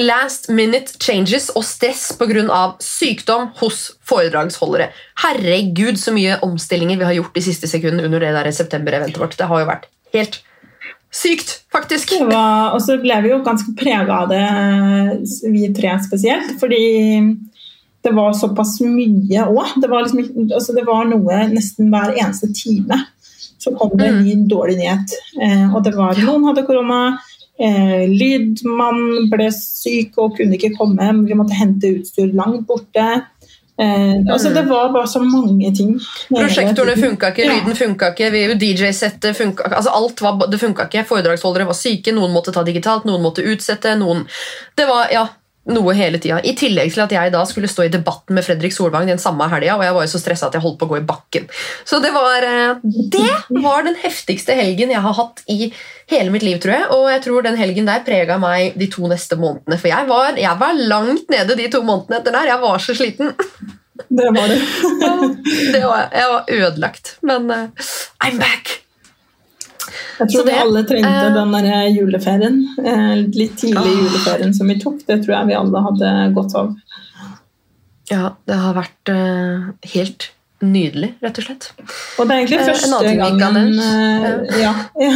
last 0.00 0.48
minute 0.48 0.96
changes 1.02 1.50
og 1.54 1.64
stress 1.64 2.10
pga. 2.18 2.74
sykdom 2.80 3.50
hos 3.60 3.90
foredragsholdere. 4.08 4.90
Herregud, 5.22 5.98
så 6.00 6.12
mye 6.16 6.38
omstillinger 6.46 6.98
vi 6.98 7.04
har 7.04 7.16
gjort 7.18 7.34
de 7.34 7.42
siste 7.44 7.68
sekundene 7.68 8.04
under 8.08 8.20
det 8.20 8.32
der 8.36 8.50
september-eventet 8.50 9.20
vårt. 9.20 9.36
Det 9.36 9.46
har 9.50 9.60
jo 9.60 9.68
vært 9.68 9.86
helt 10.14 10.40
sykt, 11.12 11.60
faktisk. 11.72 12.12
Var- 12.20 12.72
Og 12.74 12.80
så 12.80 13.00
ble 13.02 13.20
vi 13.22 13.28
jo 13.30 13.42
ganske 13.44 13.74
prega 13.76 14.22
av 14.22 14.28
det, 14.30 14.44
vi 15.52 15.68
tre 15.74 15.98
spesielt. 16.02 16.58
Fordi 16.60 17.36
det 18.02 18.12
var 18.14 18.32
såpass 18.32 18.78
mye 18.80 19.44
òg. 19.46 19.80
Det, 19.82 19.90
var 19.90 20.02
liksom, 20.06 20.48
altså 20.54 20.74
det 20.74 20.86
var 20.86 21.04
noe 21.10 21.40
nesten 21.52 21.90
hver 21.92 22.14
eneste 22.16 22.48
time. 22.54 22.96
Så 23.60 23.74
kom 23.76 23.90
det 23.98 24.06
en 24.08 24.22
ny 24.24 24.36
dårlig 24.48 24.78
nyhet. 24.78 25.12
Eh, 25.42 25.74
og 25.74 25.82
det 25.84 25.92
var 25.94 26.14
noen 26.16 26.46
hadde 26.48 26.64
korona. 26.64 27.18
Eh, 27.60 28.06
lydmann 28.08 29.28
ble 29.28 29.50
syk 29.52 30.16
og 30.20 30.38
kunne 30.38 30.56
ikke 30.56 30.72
komme. 30.78 31.10
Vi 31.26 31.36
måtte 31.36 31.58
hente 31.58 31.92
utstyr 31.98 32.32
langt 32.36 32.64
borte. 32.68 33.06
Eh, 33.80 34.16
altså 34.32 34.50
det 34.52 34.62
var 34.68 34.92
bare 34.92 35.08
så 35.08 35.20
mange 35.24 35.70
ting. 35.76 35.94
Prosjektorene 36.28 36.96
funka 37.00 37.30
ikke, 37.32 37.48
lyden 37.48 37.76
funka 37.76 38.10
ikke, 38.12 38.30
DJ-settet 38.60 39.36
funka 39.36 39.68
ikke. 39.68 39.76
Altså 39.76 39.92
alt 39.96 40.20
var, 40.24 40.40
det 40.52 40.60
funka 40.60 40.88
ikke. 40.88 41.04
Foredragsholdere 41.08 41.68
var 41.68 41.76
syke, 41.76 42.12
noen 42.16 42.32
måtte 42.32 42.52
ta 42.56 42.64
digitalt, 42.66 43.06
noen 43.08 43.24
måtte 43.24 43.44
utsette. 43.44 43.94
noen... 44.00 44.26
Det 44.76 44.88
var 44.88 45.12
ja, 45.12 45.26
noe 45.74 45.94
hele 45.96 46.20
tida. 46.22 46.40
I 46.42 46.54
tillegg 46.58 46.92
til 46.94 47.04
at 47.04 47.14
jeg 47.14 47.32
da 47.34 47.42
skulle 47.48 47.70
stå 47.70 47.86
i 47.86 47.92
debatten 47.92 48.36
med 48.36 48.46
Fredrik 48.46 48.74
Solvang 48.74 49.08
den 49.10 49.22
samme 49.22 49.48
helga, 49.50 49.76
og 49.76 49.84
jeg 49.86 49.96
var 49.96 50.06
jo 50.06 50.12
så 50.12 50.20
stressa 50.22 50.48
at 50.50 50.58
jeg 50.58 50.64
holdt 50.64 50.78
på 50.80 50.88
å 50.88 50.92
gå 50.92 51.00
i 51.00 51.06
bakken. 51.06 51.48
Så 51.88 52.00
det 52.02 52.12
var, 52.14 52.46
eh, 52.46 52.82
det 52.82 53.62
var 53.62 53.86
den 53.86 53.98
heftigste 54.02 54.56
helgen 54.58 54.94
jeg 54.94 55.04
har 55.06 55.16
hatt 55.20 55.42
i 55.48 55.72
hele 56.10 56.34
mitt 56.34 56.46
liv, 56.46 56.58
tror 56.62 56.76
jeg. 56.76 56.88
Og 56.96 57.08
jeg 57.12 57.24
tror 57.26 57.46
den 57.46 57.60
helgen 57.60 57.88
der 57.88 58.04
prega 58.06 58.38
meg 58.42 58.78
de 58.80 58.90
to 58.90 59.08
neste 59.10 59.38
månedene. 59.40 59.78
For 59.78 59.92
jeg 59.92 60.10
var, 60.10 60.38
jeg 60.40 60.56
var 60.60 60.84
langt 60.94 61.30
nede 61.32 61.58
de 61.58 61.70
to 61.72 61.82
månedene 61.86 62.20
etter 62.20 62.36
der. 62.36 62.52
Jeg 62.54 62.64
var 62.64 62.82
så 62.82 62.96
sliten. 62.98 63.34
Det 64.08 64.30
var 64.34 64.48
det. 64.48 64.60
Det 65.74 65.82
var, 65.84 66.08
jeg 66.12 66.28
var 66.30 66.44
ødelagt. 66.48 67.16
Men 67.22 67.50
uh, 67.50 67.90
I'm 68.24 68.38
back! 68.38 68.79
Jeg 70.20 70.28
tror 70.28 70.42
tror 70.42 70.46
vi 70.50 70.56
alle 70.60 70.82
trengte 70.88 71.12
eh, 71.26 71.34
den 71.34 71.54
der 71.56 71.86
juleferien. 71.94 72.58
eh, 72.84 73.14
Litt 73.38 73.56
tidlig 73.60 73.78
Ah. 73.80 74.02
juleferien 74.04 74.52
som 74.54 74.68
vi 74.68 74.78
tok. 74.82 74.98
Det 75.06 75.20
tror 75.24 75.36
jeg 75.38 75.46
vi 75.52 75.54
alle 75.60 75.84
hadde 75.86 76.34
godt 76.34 76.54
av. 76.60 76.74
Ja, 78.10 78.34
det 78.46 78.56
har 78.58 78.74
vært 78.74 79.08
eh, 79.12 79.70
helt 79.94 80.30
nydelig, 80.60 81.14
rett 81.24 81.38
og 81.40 81.44
slett. 81.46 81.66
Og 82.20 82.26
det 82.28 82.34
er 82.34 82.40
egentlig 82.42 82.66
første 82.68 83.12
gangen 83.16 83.78
eh, 83.80 84.58
ja, 84.60 84.72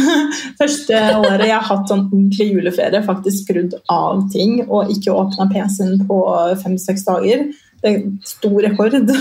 Første 0.61 1.01
året 1.19 1.43
jeg 1.45 1.53
har 1.53 1.67
hatt 1.67 1.91
sånn 1.91 2.07
ordentlig 2.07 2.47
juleferie, 2.55 3.03
faktisk 3.05 3.43
skrudd 3.45 3.75
av 3.93 4.23
ting 4.33 4.63
og 4.65 4.89
ikke 4.95 5.13
åpna 5.13 5.45
PC-en 5.51 6.01
på 6.09 6.17
fem-seks 6.63 7.05
dager. 7.05 7.45
Det 7.83 7.91
er 7.93 8.03
stor 8.25 8.61
rekord. 8.65 8.97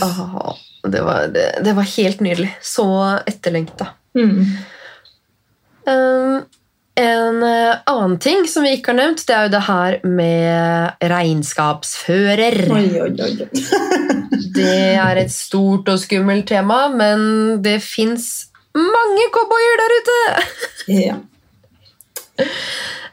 Ah, 0.00 0.54
det, 0.88 1.02
var, 1.04 1.26
det, 1.34 1.42
det 1.64 1.74
var 1.76 1.84
helt 1.84 2.20
nydelig. 2.24 2.48
Så 2.64 2.86
etterlengta. 3.28 3.90
Mm. 4.16 4.46
Um, 5.86 6.42
en 7.00 7.42
eh, 7.42 7.76
annen 7.86 8.18
ting 8.20 8.44
som 8.50 8.64
vi 8.66 8.74
ikke 8.76 8.92
har 8.92 8.98
nevnt, 8.98 9.22
det 9.28 9.36
er 9.36 9.46
jo 9.46 9.52
det 9.54 9.62
her 9.66 9.96
med 10.04 11.06
regnskapsfører. 11.12 12.58
Oi, 12.74 12.86
oi, 13.06 13.12
oi. 13.24 13.32
Det 14.50 14.96
er 14.98 15.18
et 15.20 15.30
stort 15.32 15.88
og 15.92 15.98
skummelt 16.02 16.48
tema, 16.50 16.88
men 16.92 17.60
det 17.62 17.78
fins 17.84 18.48
mange 18.74 19.26
cowboyer 19.34 19.80
der 19.80 19.94
ute! 19.98 20.18
Ja. 21.00 21.18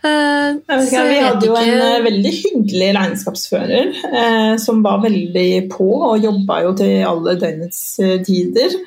Så 0.07 0.77
ikke, 0.85 1.01
vi 1.09 1.15
hadde 1.19 1.47
jo 1.49 1.55
en 1.59 1.81
eh, 1.83 2.03
veldig 2.05 2.31
hyggelig 2.31 2.89
regnskapsfører 2.95 3.89
uh, 4.05 4.53
som 4.61 4.79
var 4.85 5.01
veldig 5.03 5.65
på 5.73 5.87
og 5.97 6.21
jobba 6.23 6.61
jo 6.63 6.75
til 6.79 7.01
alle 7.09 7.33
døgnets 7.41 7.81
tider. 8.23 8.77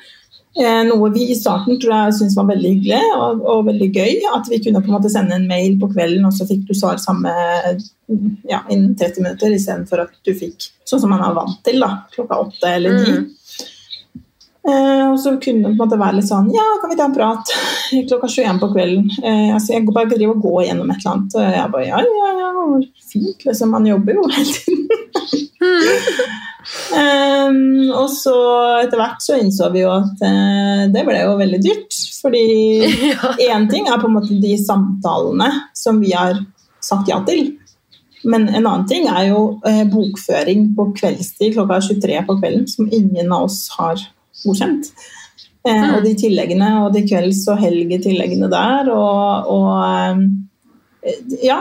Eh, 0.59 0.81
noe 0.83 1.09
vi 1.13 1.29
i 1.31 1.35
starten 1.35 1.77
tror 1.79 1.93
jeg 1.95 2.15
syntes 2.17 2.35
var 2.35 2.49
veldig 2.49 2.71
hyggelig 2.73 3.01
og, 3.15 3.43
og 3.53 3.67
veldig 3.69 3.87
gøy. 3.95 4.17
At 4.35 4.49
vi 4.51 4.59
kunne 4.65 4.81
på 4.83 4.91
en 4.91 4.97
måte 4.97 5.11
sende 5.13 5.37
en 5.37 5.47
mail 5.47 5.77
på 5.79 5.91
kvelden, 5.93 6.25
og 6.27 6.35
så 6.35 6.47
fikk 6.49 6.65
du 6.67 6.73
svar 6.77 6.99
samme 6.99 7.31
ja, 8.49 8.63
innen 8.67 8.95
30 8.99 9.23
minutter, 9.23 9.55
istedenfor 9.55 10.03
at 10.03 10.17
du 10.27 10.33
fikk 10.35 10.67
sånn 10.83 11.03
som 11.03 11.13
man 11.13 11.23
er 11.23 11.37
vant 11.37 11.61
til, 11.63 11.79
da, 11.79 12.03
klokka 12.11 12.41
åtte 12.43 12.73
eller 12.75 12.97
ni. 12.97 13.13
Mm. 13.15 13.29
Eh, 14.61 15.05
og 15.07 15.15
så 15.19 15.37
kunne 15.41 15.63
det 15.63 15.71
på 15.71 15.73
en 15.73 15.79
måte 15.79 15.97
være 15.97 16.19
litt 16.19 16.27
sånn 16.27 16.51
Ja, 16.53 16.61
kan 16.77 16.91
vi 16.91 16.97
ta 16.99 17.07
en 17.07 17.15
prat 17.15 17.49
klokka 18.11 18.27
21 18.29 18.59
på 18.61 18.69
kvelden? 18.75 19.07
Eh, 19.23 19.47
altså, 19.55 19.73
jeg 19.73 19.87
bare 19.87 20.11
driver 20.11 20.35
og 20.35 20.43
går 20.45 20.67
gjennom 20.67 20.91
et 20.91 20.99
eller 20.99 21.15
annet. 21.15 21.37
Og 21.39 21.47
jeg 21.47 21.71
bare 21.77 21.87
ja, 21.87 22.03
ja, 22.19 22.29
ja, 22.43 22.51
fint. 23.13 23.47
Liksom, 23.47 23.73
man 23.73 23.87
jobber 23.89 24.19
jo 24.19 24.27
hele 24.35 24.59
tiden. 24.59 24.85
Eh, 26.95 27.57
og 27.91 28.07
så 28.13 28.35
etter 28.81 28.99
hvert 28.99 29.23
så 29.23 29.39
innså 29.41 29.69
vi 29.73 29.83
jo 29.83 29.91
at 29.93 30.23
uh, 30.23 30.83
det 30.93 31.05
ble 31.07 31.23
jo 31.23 31.37
veldig 31.39 31.61
dyrt. 31.63 32.01
Fordi 32.21 32.45
én 33.51 33.67
ting 33.71 33.89
er 33.89 34.01
på 34.01 34.09
en 34.09 34.17
måte 34.19 34.39
de 34.41 34.55
samtalene 34.61 35.49
som 35.77 36.01
vi 36.03 36.13
har 36.15 36.39
sagt 36.81 37.09
ja 37.11 37.21
til. 37.27 37.55
Men 38.23 38.47
en 38.49 38.65
annen 38.67 38.85
ting 38.89 39.07
er 39.09 39.31
jo 39.31 39.41
eh, 39.65 39.81
bokføring 39.89 40.71
på 40.77 40.91
kveldstid 40.99 41.55
klokka 41.55 41.79
23 41.87 42.19
på 42.27 42.37
kvelden, 42.37 42.67
som 42.69 42.89
ingen 42.93 43.31
av 43.33 43.47
oss 43.47 43.63
har 43.79 43.97
godkjent. 44.43 44.91
Eh, 44.91 45.19
Mm. 45.61 45.91
Og 45.93 46.05
de 46.05 46.15
tilleggene 46.17 46.67
og 46.81 46.93
de 46.95 47.03
kvelds- 47.05 47.43
og 47.51 47.59
helgetilleggene 47.61 48.47
der, 48.49 48.87
og, 48.89 49.51
og 49.53 49.69
eh, 51.05 51.27
ja. 51.45 51.59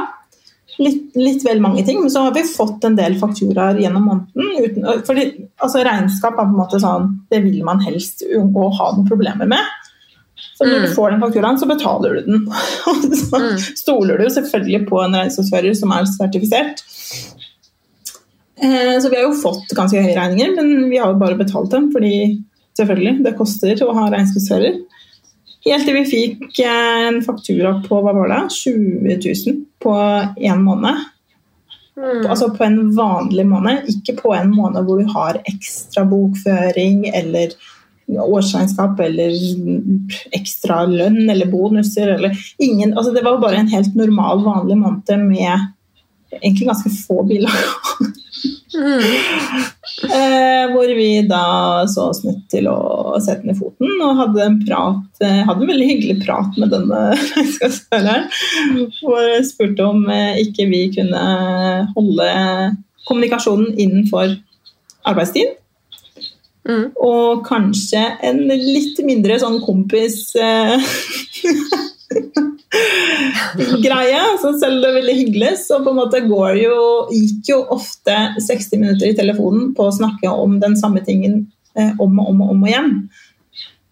Litt, 0.81 1.11
litt 1.15 1.43
vel 1.45 1.61
mange 1.61 1.83
ting, 1.85 1.99
men 2.01 2.09
så 2.13 2.23
har 2.25 2.33
vi 2.33 2.41
fått 2.49 2.85
en 2.89 2.95
del 2.97 3.19
fakturaer 3.21 3.77
gjennom 3.83 4.07
måneden. 4.09 4.47
Uten, 4.65 5.03
fordi 5.05 5.27
altså 5.61 5.83
Regnskap 5.85 6.39
er 6.39 6.47
på 6.47 6.47
en 6.49 6.57
måte 6.57 6.81
sånn 6.81 7.11
Det 7.31 7.43
vil 7.45 7.59
man 7.67 7.83
helst 7.85 8.23
unngå 8.25 8.63
å 8.71 8.73
ha 8.79 8.87
noen 8.97 9.09
problemer 9.11 9.47
med. 9.51 9.61
Så 10.57 10.65
når 10.65 10.79
Mm. 10.81 10.87
du 10.87 10.95
får 10.97 11.11
den 11.11 11.21
fakturaen, 11.21 11.59
så 11.61 11.67
betaler 11.69 12.15
du 12.15 12.21
den. 12.31 12.47
Og 12.49 13.03
så 13.23 13.41
Mm. 13.43 13.59
stoler 13.77 14.19
du 14.19 14.25
selvfølgelig 14.33 14.89
på 14.89 15.03
en 15.05 15.13
regnskapsfører 15.21 15.77
som 15.77 15.93
er 15.93 16.05
sertifisert. 16.09 16.81
Eh, 18.63 18.99
Så 19.01 19.09
vi 19.11 19.17
har 19.17 19.25
jo 19.29 19.37
fått 19.41 19.69
ganske 19.77 20.01
høye 20.01 20.17
regninger, 20.17 20.55
men 20.57 20.89
vi 20.91 20.97
har 21.01 21.13
jo 21.13 21.19
bare 21.21 21.37
betalt 21.39 21.71
dem 21.71 21.91
fordi 21.93 22.43
selvfølgelig, 22.79 23.23
det 23.25 23.37
koster 23.39 23.75
å 23.85 23.95
ha 23.97 24.09
regnskapsfører. 24.13 24.81
Helt 25.67 25.85
til 25.85 25.97
vi 25.99 26.05
fikk 26.09 26.61
eh, 26.65 27.07
en 27.11 27.21
faktura 27.25 27.75
på 27.85 28.01
hva 28.01 28.15
var 28.17 28.31
det, 28.33 28.43
20 28.57 29.19
000 29.21 29.59
på 29.83 29.97
én 30.41 30.63
måned. 30.65 31.03
Mm. 32.01 32.25
Altså 32.25 32.49
på 32.55 32.65
en 32.65 32.79
vanlig 32.97 33.45
måned, 33.49 33.91
ikke 33.93 34.17
på 34.23 34.33
en 34.37 34.55
måned 34.55 34.87
hvor 34.87 35.03
du 35.03 35.11
har 35.13 35.43
ekstra 35.51 36.07
bokføring 36.09 37.05
eller 37.13 37.53
årsregnskap 38.11 38.99
eller 39.05 39.35
ekstra 40.35 40.81
lønn 40.89 41.29
eller 41.31 41.51
bonuser 41.51 42.17
eller 42.17 42.35
ingen 42.59 42.97
altså 42.97 43.13
Det 43.15 43.23
var 43.23 43.39
bare 43.39 43.61
en 43.61 43.71
helt 43.71 43.95
normal, 43.95 44.43
vanlig 44.43 44.79
måned 44.81 45.29
med 45.29 45.69
egentlig 46.39 46.69
ganske 46.69 46.93
få 46.95 47.25
biler. 47.29 47.57
Mm. 48.75 49.01
Eh, 50.03 50.73
hvor 50.73 50.97
vi 50.97 51.23
da 51.29 51.85
så 51.91 52.07
oss 52.11 52.23
nødt 52.25 52.45
til 52.53 52.69
å 52.71 53.19
sette 53.21 53.47
ned 53.47 53.59
foten 53.59 54.01
og 54.01 54.19
hadde 54.21 54.45
en 54.45 54.59
prat 54.63 55.25
eh, 55.25 55.41
hadde 55.49 55.65
en 55.65 55.73
veldig 55.73 55.89
hyggelig 55.89 56.19
prat 56.23 56.59
med 56.61 56.71
denne 56.73 57.01
regnskapsføreren. 57.35 58.29
Hvor 59.01 59.21
jeg 59.27 59.49
spurte 59.51 59.89
om 59.91 60.07
eh, 60.13 60.39
ikke 60.45 60.69
vi 60.71 60.85
kunne 60.95 61.25
holde 61.97 62.29
kommunikasjonen 63.09 63.75
innenfor 63.75 64.37
arbeidstid. 65.11 65.57
Mm. 66.69 66.87
Og 67.03 67.43
kanskje 67.49 68.05
en 68.29 68.45
litt 68.47 69.01
mindre 69.03 69.41
sånn 69.43 69.59
kompis 69.65 70.37
greie. 73.87 74.21
Så 74.41 74.53
selv 74.61 74.77
om 74.77 74.83
det 74.83 74.91
er 74.91 74.99
veldig 75.01 75.15
hyggelig, 75.19 75.53
så 75.67 75.81
på 75.85 75.91
en 75.93 75.99
måte 76.01 76.21
går 76.27 76.59
jo, 76.63 76.75
gikk 77.15 77.51
jo 77.53 77.59
ofte 77.77 78.17
60 78.47 78.79
minutter 78.83 79.11
i 79.11 79.17
telefonen 79.19 79.73
på 79.77 79.89
å 79.89 79.95
snakke 79.97 80.31
om 80.31 80.59
den 80.63 80.77
samme 80.79 81.03
tingen 81.07 81.43
eh, 81.79 81.91
om 81.99 82.19
og 82.23 82.31
om 82.35 82.45
og 82.47 82.53
om 82.57 82.67
igjen. 82.71 82.93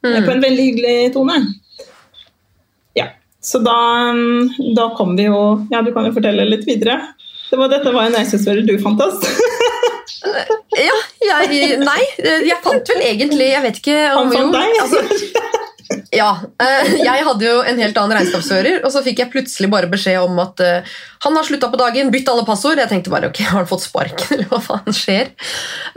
Mm. 0.04 0.12
På 0.14 0.30
Mm. 0.30 0.34
en 0.36 0.42
veldig 0.46 0.64
hyggelig 0.68 1.12
tone. 1.14 1.36
Ja. 2.94 3.08
Så 3.42 3.58
da, 3.64 3.74
mm, 4.14 4.74
da 4.76 4.84
kom 4.94 5.16
vi 5.18 5.24
jo 5.26 5.40
Ja, 5.72 5.82
du 5.82 5.90
kan 5.92 6.06
jo 6.06 6.12
fortelle 6.14 6.44
litt 6.46 6.62
videre. 6.68 7.00
Det 7.50 7.56
var, 7.58 7.68
dette 7.72 7.90
var 7.94 8.06
en 8.06 8.14
reisesfører 8.14 8.62
du 8.68 8.76
fant 8.78 9.00
oss. 9.02 9.18
Ja, 10.78 10.94
jeg, 11.24 11.78
nei, 11.82 12.00
jeg 12.46 12.56
fant 12.64 12.88
vel 12.90 13.02
egentlig 13.06 13.46
Jeg 13.52 13.62
vet 13.64 13.78
ikke 13.80 13.96
om 14.18 14.28
Han 14.28 14.32
fant 14.32 14.42
jo, 14.44 14.50
deg. 14.54 14.80
altså, 14.82 14.98
ja, 16.14 16.30
eh, 16.62 16.94
Jeg 17.08 17.24
hadde 17.26 17.44
jo 17.44 17.58
en 17.66 17.80
helt 17.82 17.98
annen 18.00 18.16
regnskapsfører, 18.18 18.80
og 18.86 18.92
så 18.92 19.02
fikk 19.04 19.22
jeg 19.22 19.32
plutselig 19.32 19.68
bare 19.72 19.90
beskjed 19.90 20.20
om 20.22 20.38
at 20.42 20.60
eh, 20.64 20.92
han 21.24 21.36
har 21.36 21.46
slutta 21.46 21.68
på 21.72 21.80
dagen, 21.80 22.12
bytt 22.14 22.30
alle 22.32 22.46
passord. 22.48 22.80
Jeg 22.80 22.90
tenkte 22.90 23.12
bare 23.12 23.28
ok, 23.28 23.40
har 23.44 23.60
han 23.60 23.68
fått 23.68 23.84
sparken, 23.84 24.24
eller 24.36 24.48
hva 24.50 24.60
faen 24.64 24.96
skjer? 24.96 25.32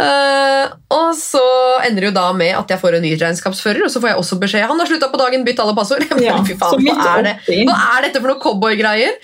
Eh, 0.01 0.65
og 0.91 1.13
så 1.17 1.43
ender 1.87 2.05
det 2.07 2.09
jo 2.11 2.17
da 2.17 2.27
med 2.37 2.57
at 2.57 2.73
jeg 2.73 2.81
får 2.81 2.97
en 2.97 3.05
ny 3.05 3.13
regnskapsfører, 3.21 3.85
og 3.87 3.93
så 3.93 4.01
får 4.03 4.13
jeg 4.13 4.23
også 4.23 4.39
beskjed 4.41 4.67
han 4.71 4.83
har 4.83 4.89
slutta 4.89 5.11
på 5.11 5.21
dagen, 5.21 5.45
bytt 5.47 5.63
alle 5.63 5.77
passord. 5.77 6.03
Jeg 6.11 6.17
bare, 6.19 6.43
Fy 6.47 6.55
faen, 6.59 6.83
hva 6.85 7.07
er 7.15 7.25
det? 7.25 7.33
Hva 7.67 7.77
er 7.95 8.05
dette 8.05 8.19
for 8.21 8.31
noe 8.31 8.41
cowboygreier? 8.41 9.15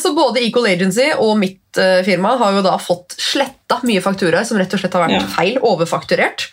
Så 0.00 0.12
både 0.16 0.42
Equal 0.42 0.66
Agency 0.70 1.08
og 1.14 1.34
mitt 1.40 1.80
firma 2.04 2.34
har 2.40 2.56
jo 2.56 2.62
da 2.64 2.74
fått 2.80 3.14
sletta 3.20 3.78
mye 3.86 4.02
fakturaer 4.04 4.44
som 4.48 4.58
rett 4.60 4.72
og 4.74 4.82
slett 4.82 4.96
har 4.96 5.06
vært 5.06 5.30
feil, 5.32 5.60
overfakturert. 5.64 6.48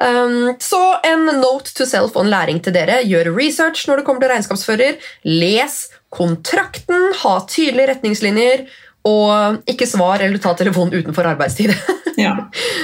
Um, 0.00 0.54
så 0.62 0.80
en 1.06 1.26
note 1.40 1.74
to 1.76 1.86
self 1.88 2.16
og 2.16 2.24
en 2.24 2.32
læring 2.32 2.62
til 2.64 2.74
dere. 2.76 3.02
Gjør 3.08 3.32
research 3.36 3.88
når 3.88 4.00
det 4.00 4.06
kommer 4.08 4.24
til 4.24 4.32
regnskapsfører. 4.34 5.00
Les 5.28 5.78
kontrakten, 6.12 7.10
ha 7.22 7.34
tydelige 7.48 7.88
retningslinjer, 7.94 8.66
og 9.08 9.62
ikke 9.68 9.88
svar 9.88 10.22
eller 10.22 10.38
ta 10.42 10.52
telefonen 10.58 11.02
utenfor 11.02 11.32
arbeidstid. 11.34 11.74
Ja, 12.20 12.34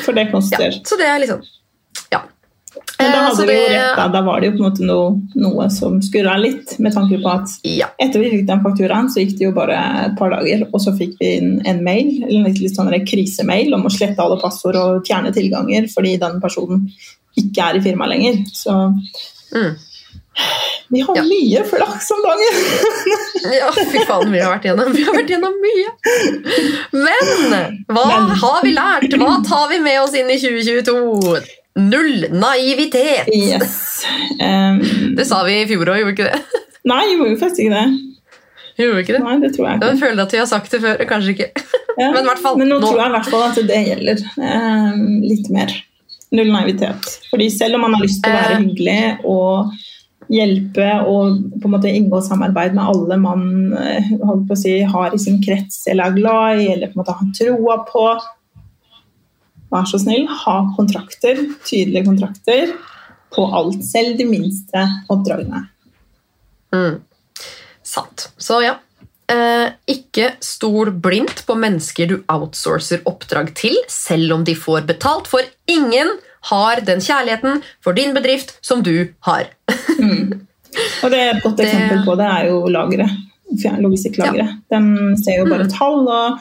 for 0.07 0.17
det 0.17 0.23
ja, 0.33 0.71
så 0.89 0.97
det 0.97 1.05
er 1.05 1.19
liksom. 1.21 1.43
Men 2.99 3.13
da 3.13 3.19
Eh, 3.19 3.25
hadde 3.29 3.47
vi 3.47 3.55
jo 3.55 3.67
rett, 3.71 3.97
da. 3.97 4.09
Da 4.09 4.21
var 4.27 4.41
det 4.41 4.47
jo 4.51 4.53
på 4.57 4.65
en 4.65 4.71
måte 4.71 4.87
noe, 4.87 5.21
noe 5.37 5.69
som 5.71 6.01
skurra 6.03 6.37
litt, 6.41 6.79
med 6.81 6.93
tanke 6.95 7.21
på 7.23 7.31
at 7.33 7.49
Ja. 7.65 7.87
etter 8.01 8.19
vi 8.21 8.31
fikk 8.33 8.47
den 8.49 8.63
fakturaen, 8.65 9.07
så 9.09 9.21
gikk 9.23 9.37
det 9.39 9.45
jo 9.47 9.53
bare 9.53 9.77
et 10.07 10.17
par 10.19 10.31
dager, 10.31 10.67
og 10.73 10.81
så 10.81 10.97
fikk 10.99 11.15
vi 11.21 11.37
en, 11.39 11.63
en 11.65 11.83
mail, 11.85 12.25
eller 12.25 12.39
en 12.41 12.45
litt, 12.53 12.61
litt 12.61 12.75
sånn 12.77 12.91
krisemail 13.07 13.73
om 13.75 13.85
å 13.87 13.91
slette 13.93 14.19
alle 14.19 14.41
passord 14.43 14.77
og 14.77 15.05
fjerne 15.07 15.33
tilganger 15.33 15.87
fordi 15.95 16.19
den 16.19 16.41
personen 16.41 16.89
ikke 17.39 17.69
er 17.71 17.77
i 17.79 17.81
firmaet 17.87 18.11
lenger. 18.11 18.43
Så 18.53 18.75
Mm. 19.55 19.77
vi 20.91 21.01
har 21.01 21.17
Ja. 21.17 21.23
mye 21.23 21.63
flaks 21.71 22.11
om 22.11 22.23
dagen! 22.27 22.55
Ja, 23.49 23.71
fy 23.71 23.99
faen, 24.05 24.33
vi 24.33 24.41
har 24.41 24.51
vært 24.59 24.65
gjennom, 24.67 24.93
vi 24.93 25.05
har 25.05 25.15
vært 25.15 25.31
gjennom 25.31 25.55
mye. 25.63 25.91
Men 26.93 27.77
hva 27.89 28.07
Men. 28.09 28.29
har 28.43 28.63
vi 28.65 28.73
lært? 28.75 29.15
Hva 29.15 29.37
tar 29.47 29.69
vi 29.71 29.79
med 29.79 30.01
oss 30.03 30.15
inn 30.19 30.29
i 30.31 30.37
2022? 30.43 31.39
Null 31.79 32.27
naivitet! 32.35 33.31
Yes. 33.35 33.77
Um, 34.39 34.77
Det 35.19 35.25
sa 35.27 35.41
vi 35.43 35.57
i 35.59 35.67
fjor 35.67 35.89
òg, 35.91 35.97
gjorde 35.99 36.07
vi 36.07 36.15
ikke 36.15 36.27
det? 36.29 36.61
nei, 36.91 37.01
gjorde 37.11 37.31
vi 37.33 37.39
faktisk 37.41 37.65
ikke 37.65 37.75
det. 37.75 38.29
Gjorde 38.79 38.95
vi 38.95 39.03
ikke 39.03 39.15
det? 39.17 39.23
Nei, 39.25 39.33
det 39.43 39.51
tror 39.57 39.67
jeg 39.67 39.79
ikke. 39.81 39.89
Jeg 39.91 40.01
føler 40.05 40.23
at 40.23 40.35
vi 40.37 40.39
har 40.39 40.47
sagt 40.53 40.75
det 40.77 40.81
før. 40.85 41.03
Kanskje 41.11 41.35
ikke. 41.35 41.49
Ja, 41.99 42.13
Men 42.15 42.29
fall, 42.39 42.55
men 42.61 42.69
nå, 42.71 42.77
nå- 42.79 42.87
tror 42.93 43.01
jeg 43.03 43.11
i 43.11 43.15
hvert 43.17 43.29
fall 43.33 43.43
at 43.49 43.57
det 43.67 43.79
gjelder 43.89 44.21
um, 44.39 45.01
litt 45.27 45.49
mer. 45.51 45.73
Null 46.31 46.53
naivitet. 46.55 47.09
Fordi 47.33 47.49
selv 47.51 47.75
om 47.75 47.83
man 47.89 47.97
har 47.97 48.05
lyst 48.05 48.21
til 48.23 48.31
å 48.31 48.37
være 48.39 48.55
Eh. 48.55 48.61
hyggelig 48.63 49.01
og 49.27 49.73
hjelpe 50.31 50.87
og 51.11 51.41
på 51.59 51.67
en 51.67 51.73
måte 51.75 51.91
inngå 51.91 52.21
samarbeid 52.23 52.77
med 52.79 52.85
alle 52.93 53.17
man 53.19 53.43
eh, 53.81 54.13
si, 54.61 54.77
har 54.95 55.15
i 55.17 55.19
sin 55.19 55.41
krets 55.43 55.81
eller 55.91 56.13
er 56.13 56.17
glad 56.21 56.63
i 56.63 56.69
eller 56.77 56.93
på 56.93 56.99
en 56.99 57.03
måte 57.03 57.17
har 57.19 57.35
troa 57.41 57.79
på 57.91 58.05
Vær 59.73 59.85
så 59.91 59.99
snill, 60.01 60.27
ha 60.45 60.57
kontrakter, 60.77 61.41
tydelige 61.67 62.07
kontrakter 62.07 62.73
på 63.35 63.45
alt, 63.55 63.83
selv 63.85 64.17
de 64.19 64.25
minste 64.25 64.85
oppdragene. 65.13 65.67
Mm. 66.73 67.01
Sant. 67.85 68.31
Så 68.41 68.63
ja. 68.65 68.77
Eh, 69.29 69.69
ikke 69.93 70.31
stol 70.41 70.89
blindt 71.05 71.43
på 71.45 71.53
mennesker 71.61 72.09
du 72.09 72.15
outsourcer 72.33 73.03
oppdrag 73.09 73.51
til, 73.61 73.77
selv 73.93 74.33
om 74.39 74.45
de 74.49 74.55
får 74.57 74.87
betalt, 74.89 75.29
for 75.29 75.45
ingen 75.69 76.15
har 76.49 76.81
den 76.87 77.03
kjærligheten 77.05 77.61
for 77.85 77.93
din 77.93 78.15
bedrift 78.17 78.57
som 78.65 78.83
du 78.83 79.09
har. 79.29 79.51
Mm. 79.99 80.45
Og 81.03 81.11
det 81.11 81.19
er 81.19 81.31
et 81.35 81.43
godt 81.43 81.57
Det- 81.59 81.65
eksempel 81.67 82.05
på 82.07 82.15
det 82.21 82.27
er 82.31 82.45
jo 82.53 82.59
lageret. 82.71 83.11
Logistikklageret. 83.83 84.53
De 84.71 84.79
ser 85.25 85.39
jo 85.41 85.47
bare 85.51 85.65
Mm. 85.67 85.73
tall 85.73 86.07
og 86.07 86.39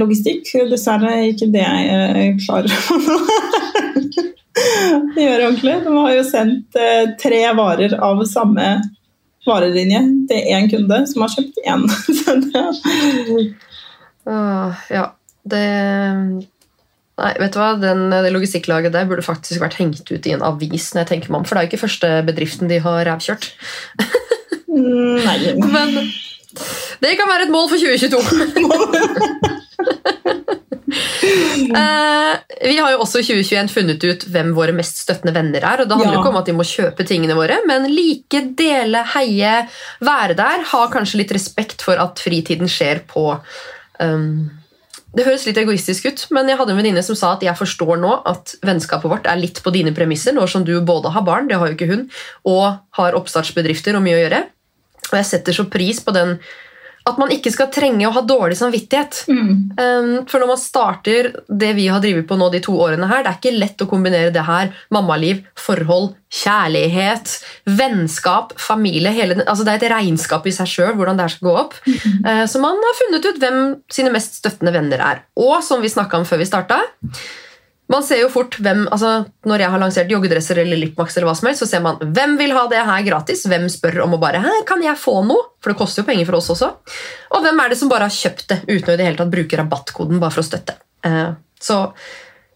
logistikk. 0.00 0.48
Dessverre 0.70 1.12
ikke 1.30 1.50
det 1.52 1.64
jeg 1.64 1.82
eh, 1.92 2.36
klarer 2.40 2.72
å 2.72 2.98
gjøre 5.20 5.46
ordentlig. 5.48 5.76
De 5.84 5.94
har 5.96 6.12
jo 6.16 6.24
sendt 6.26 6.78
eh, 6.80 7.04
tre 7.20 7.42
varer 7.58 7.96
av 8.00 8.24
samme 8.28 8.66
varelinje 9.46 10.02
til 10.30 10.50
én 10.56 10.66
kunde 10.72 11.02
som 11.10 11.22
har 11.24 11.30
kjøpt 11.36 11.56
én. 11.62 11.86
Så 14.26 14.36
ja, 14.90 15.06
det 15.46 15.66
Nei, 17.16 17.30
vet 17.40 17.54
du 17.54 17.56
hva? 17.56 17.70
Den, 17.80 18.10
det 18.12 18.28
logistikklaget 18.34 18.92
der 18.92 19.06
burde 19.08 19.24
faktisk 19.24 19.62
vært 19.62 19.78
hengt 19.78 20.10
ut 20.10 20.26
i 20.28 20.34
en 20.34 20.44
avis. 20.44 20.90
når 20.92 21.00
jeg 21.00 21.10
tenker 21.14 21.32
meg 21.32 21.38
om, 21.40 21.46
For 21.48 21.56
det 21.56 21.62
er 21.62 21.64
jo 21.64 21.70
ikke 21.70 21.84
første 21.86 22.10
bedriften 22.26 22.68
de 22.68 22.80
har 22.84 23.06
rævkjørt. 23.08 23.46
Mm, 24.68 25.24
Nei. 25.24 25.38
Men 25.76 25.96
det 27.00 27.16
kan 27.16 27.30
være 27.30 27.48
et 27.48 27.54
mål 27.54 27.70
for 27.72 27.80
2022. 27.80 29.62
Eh, 31.76 32.66
vi 32.70 32.76
har 32.78 32.92
jo 32.94 33.00
også 33.04 33.20
i 33.20 33.26
2021 33.26 33.70
funnet 33.72 34.04
ut 34.06 34.26
hvem 34.32 34.52
våre 34.56 34.74
mest 34.76 34.98
støttende 35.04 35.34
venner 35.36 35.64
er. 35.64 35.82
og 35.82 35.88
Det 35.88 35.96
handler 35.96 36.14
jo 36.14 36.18
Ja. 36.18 36.22
ikke 36.24 36.32
om 36.34 36.40
at 36.40 36.46
de 36.46 36.52
må 36.56 36.64
kjøpe 36.66 37.06
tingene 37.06 37.36
våre, 37.36 37.58
men 37.66 37.88
like, 37.94 38.42
dele, 38.56 39.04
heie, 39.14 39.68
være 40.00 40.36
der. 40.36 40.62
Ha 40.72 40.86
kanskje 40.88 41.18
litt 41.22 41.32
respekt 41.32 41.82
for 41.82 41.96
at 42.00 42.18
fritiden 42.18 42.66
skjer 42.68 43.02
på 43.06 43.40
um, 44.00 44.50
Det 45.16 45.24
høres 45.24 45.46
litt 45.46 45.56
egoistisk 45.56 46.04
ut, 46.10 46.26
men 46.30 46.46
jeg 46.48 46.58
hadde 46.58 46.70
en 46.74 46.76
venninne 46.76 47.02
som 47.02 47.16
sa 47.16 47.32
at 47.32 47.40
jeg 47.40 47.56
forstår 47.56 47.96
nå 48.02 48.22
at 48.28 48.54
vennskapet 48.60 49.08
vårt 49.08 49.26
er 49.26 49.38
litt 49.40 49.62
på 49.64 49.72
dine 49.72 49.94
premisser, 49.96 50.34
nå 50.36 50.44
som 50.46 50.62
du 50.64 50.74
både 50.84 51.08
har 51.10 51.22
barn, 51.24 51.48
det 51.48 51.56
har 51.56 51.68
jo 51.70 51.72
ikke 51.78 51.88
hun, 51.88 52.10
og 52.44 52.76
har 52.98 53.16
oppstartsbedrifter 53.16 53.96
og 53.96 54.02
mye 54.04 54.18
å 54.18 54.20
gjøre. 54.28 54.42
Og 55.12 55.16
jeg 55.16 55.24
setter 55.24 55.52
så 55.56 55.64
pris 55.70 56.00
på 56.04 56.12
den 56.12 56.38
at 57.06 57.20
man 57.20 57.30
ikke 57.30 57.52
skal 57.54 57.70
trenge 57.72 58.06
å 58.08 58.12
ha 58.14 58.22
dårlig 58.26 58.56
samvittighet. 58.58 59.22
Mm. 59.30 59.50
Um, 59.78 60.10
For 60.26 60.42
når 60.42 60.50
man 60.50 60.60
starter 60.60 61.30
det 61.46 61.72
vi 61.78 61.86
har 61.92 62.02
drevet 62.02 62.26
på 62.26 62.38
nå 62.38 62.50
de 62.50 62.60
to 62.64 62.74
årene 62.82 63.08
her, 63.10 63.22
det 63.22 63.32
er 63.32 63.38
ikke 63.38 63.54
lett 63.60 63.84
å 63.84 63.88
kombinere 63.90 64.34
det 64.34 64.44
her, 64.46 64.72
mammaliv, 64.94 65.44
forhold, 65.60 66.14
kjærlighet, 66.36 67.36
vennskap, 67.78 68.56
familie 68.58 69.12
hele, 69.14 69.38
altså 69.44 69.64
Det 69.64 69.76
er 69.76 69.80
et 69.84 69.92
regnskap 69.94 70.46
i 70.50 70.54
seg 70.54 70.70
sjøl 70.70 70.94
hvordan 70.98 71.18
det 71.18 71.28
her 71.28 71.36
skal 71.36 71.48
gå 71.48 71.56
opp. 71.62 71.78
Mm. 71.86 72.46
Så 72.50 72.60
man 72.62 72.82
har 72.82 73.00
funnet 73.00 73.30
ut 73.30 73.42
hvem 73.42 73.60
sine 73.92 74.12
mest 74.14 74.40
støttende 74.42 74.74
venner 74.74 75.02
er. 75.12 75.24
Og 75.38 75.60
som 75.64 75.84
vi 75.84 75.92
snakka 75.92 76.18
om 76.18 76.26
før 76.28 76.42
vi 76.42 76.48
starta, 76.50 76.82
Man 77.92 78.02
ser 78.02 78.18
jo 78.18 78.30
fort 78.32 78.56
hvem, 78.58 78.84
altså 78.90 79.12
Når 79.46 79.62
jeg 79.62 79.72
har 79.72 79.82
lansert 79.82 80.10
joggedresser 80.10 80.58
eller 80.62 80.80
Lipmax, 80.80 81.16
eller 81.16 81.28
hva 81.30 81.36
som 81.38 81.50
helst, 81.50 81.62
så 81.62 81.70
ser 81.70 81.84
man 81.84 82.00
hvem 82.02 82.34
vil 82.40 82.54
ha 82.56 82.66
det 82.70 82.82
her 82.88 83.06
gratis, 83.06 83.46
hvem 83.46 83.68
spør 83.72 84.02
om 84.06 84.16
å 84.16 84.22
bare 84.22 84.42
Hæ, 84.42 84.54
kan 84.68 84.82
jeg 84.82 84.98
få 85.00 85.20
noe? 85.26 85.52
For 85.62 85.72
det 85.72 85.80
koster 85.80 86.02
jo 86.02 86.08
penger 86.08 86.28
for 86.28 86.40
oss 86.40 86.52
også. 86.56 86.72
Og 87.36 87.46
hvem 87.46 87.62
er 87.62 87.72
det 87.72 87.78
som 87.80 87.90
bare 87.90 88.08
har 88.08 88.14
kjøpt 88.14 88.48
det 88.52 88.62
uten 88.68 88.90
å 88.90 88.96
i 88.96 89.00
det 89.00 89.06
hele 89.08 89.20
tatt 89.20 89.32
bruke 89.32 89.58
rabattkoden 89.60 90.22
bare 90.22 90.34
for 90.34 90.42
å 90.42 90.46
støtte. 90.46 90.76
Eh, 91.06 91.30
så 91.62 91.78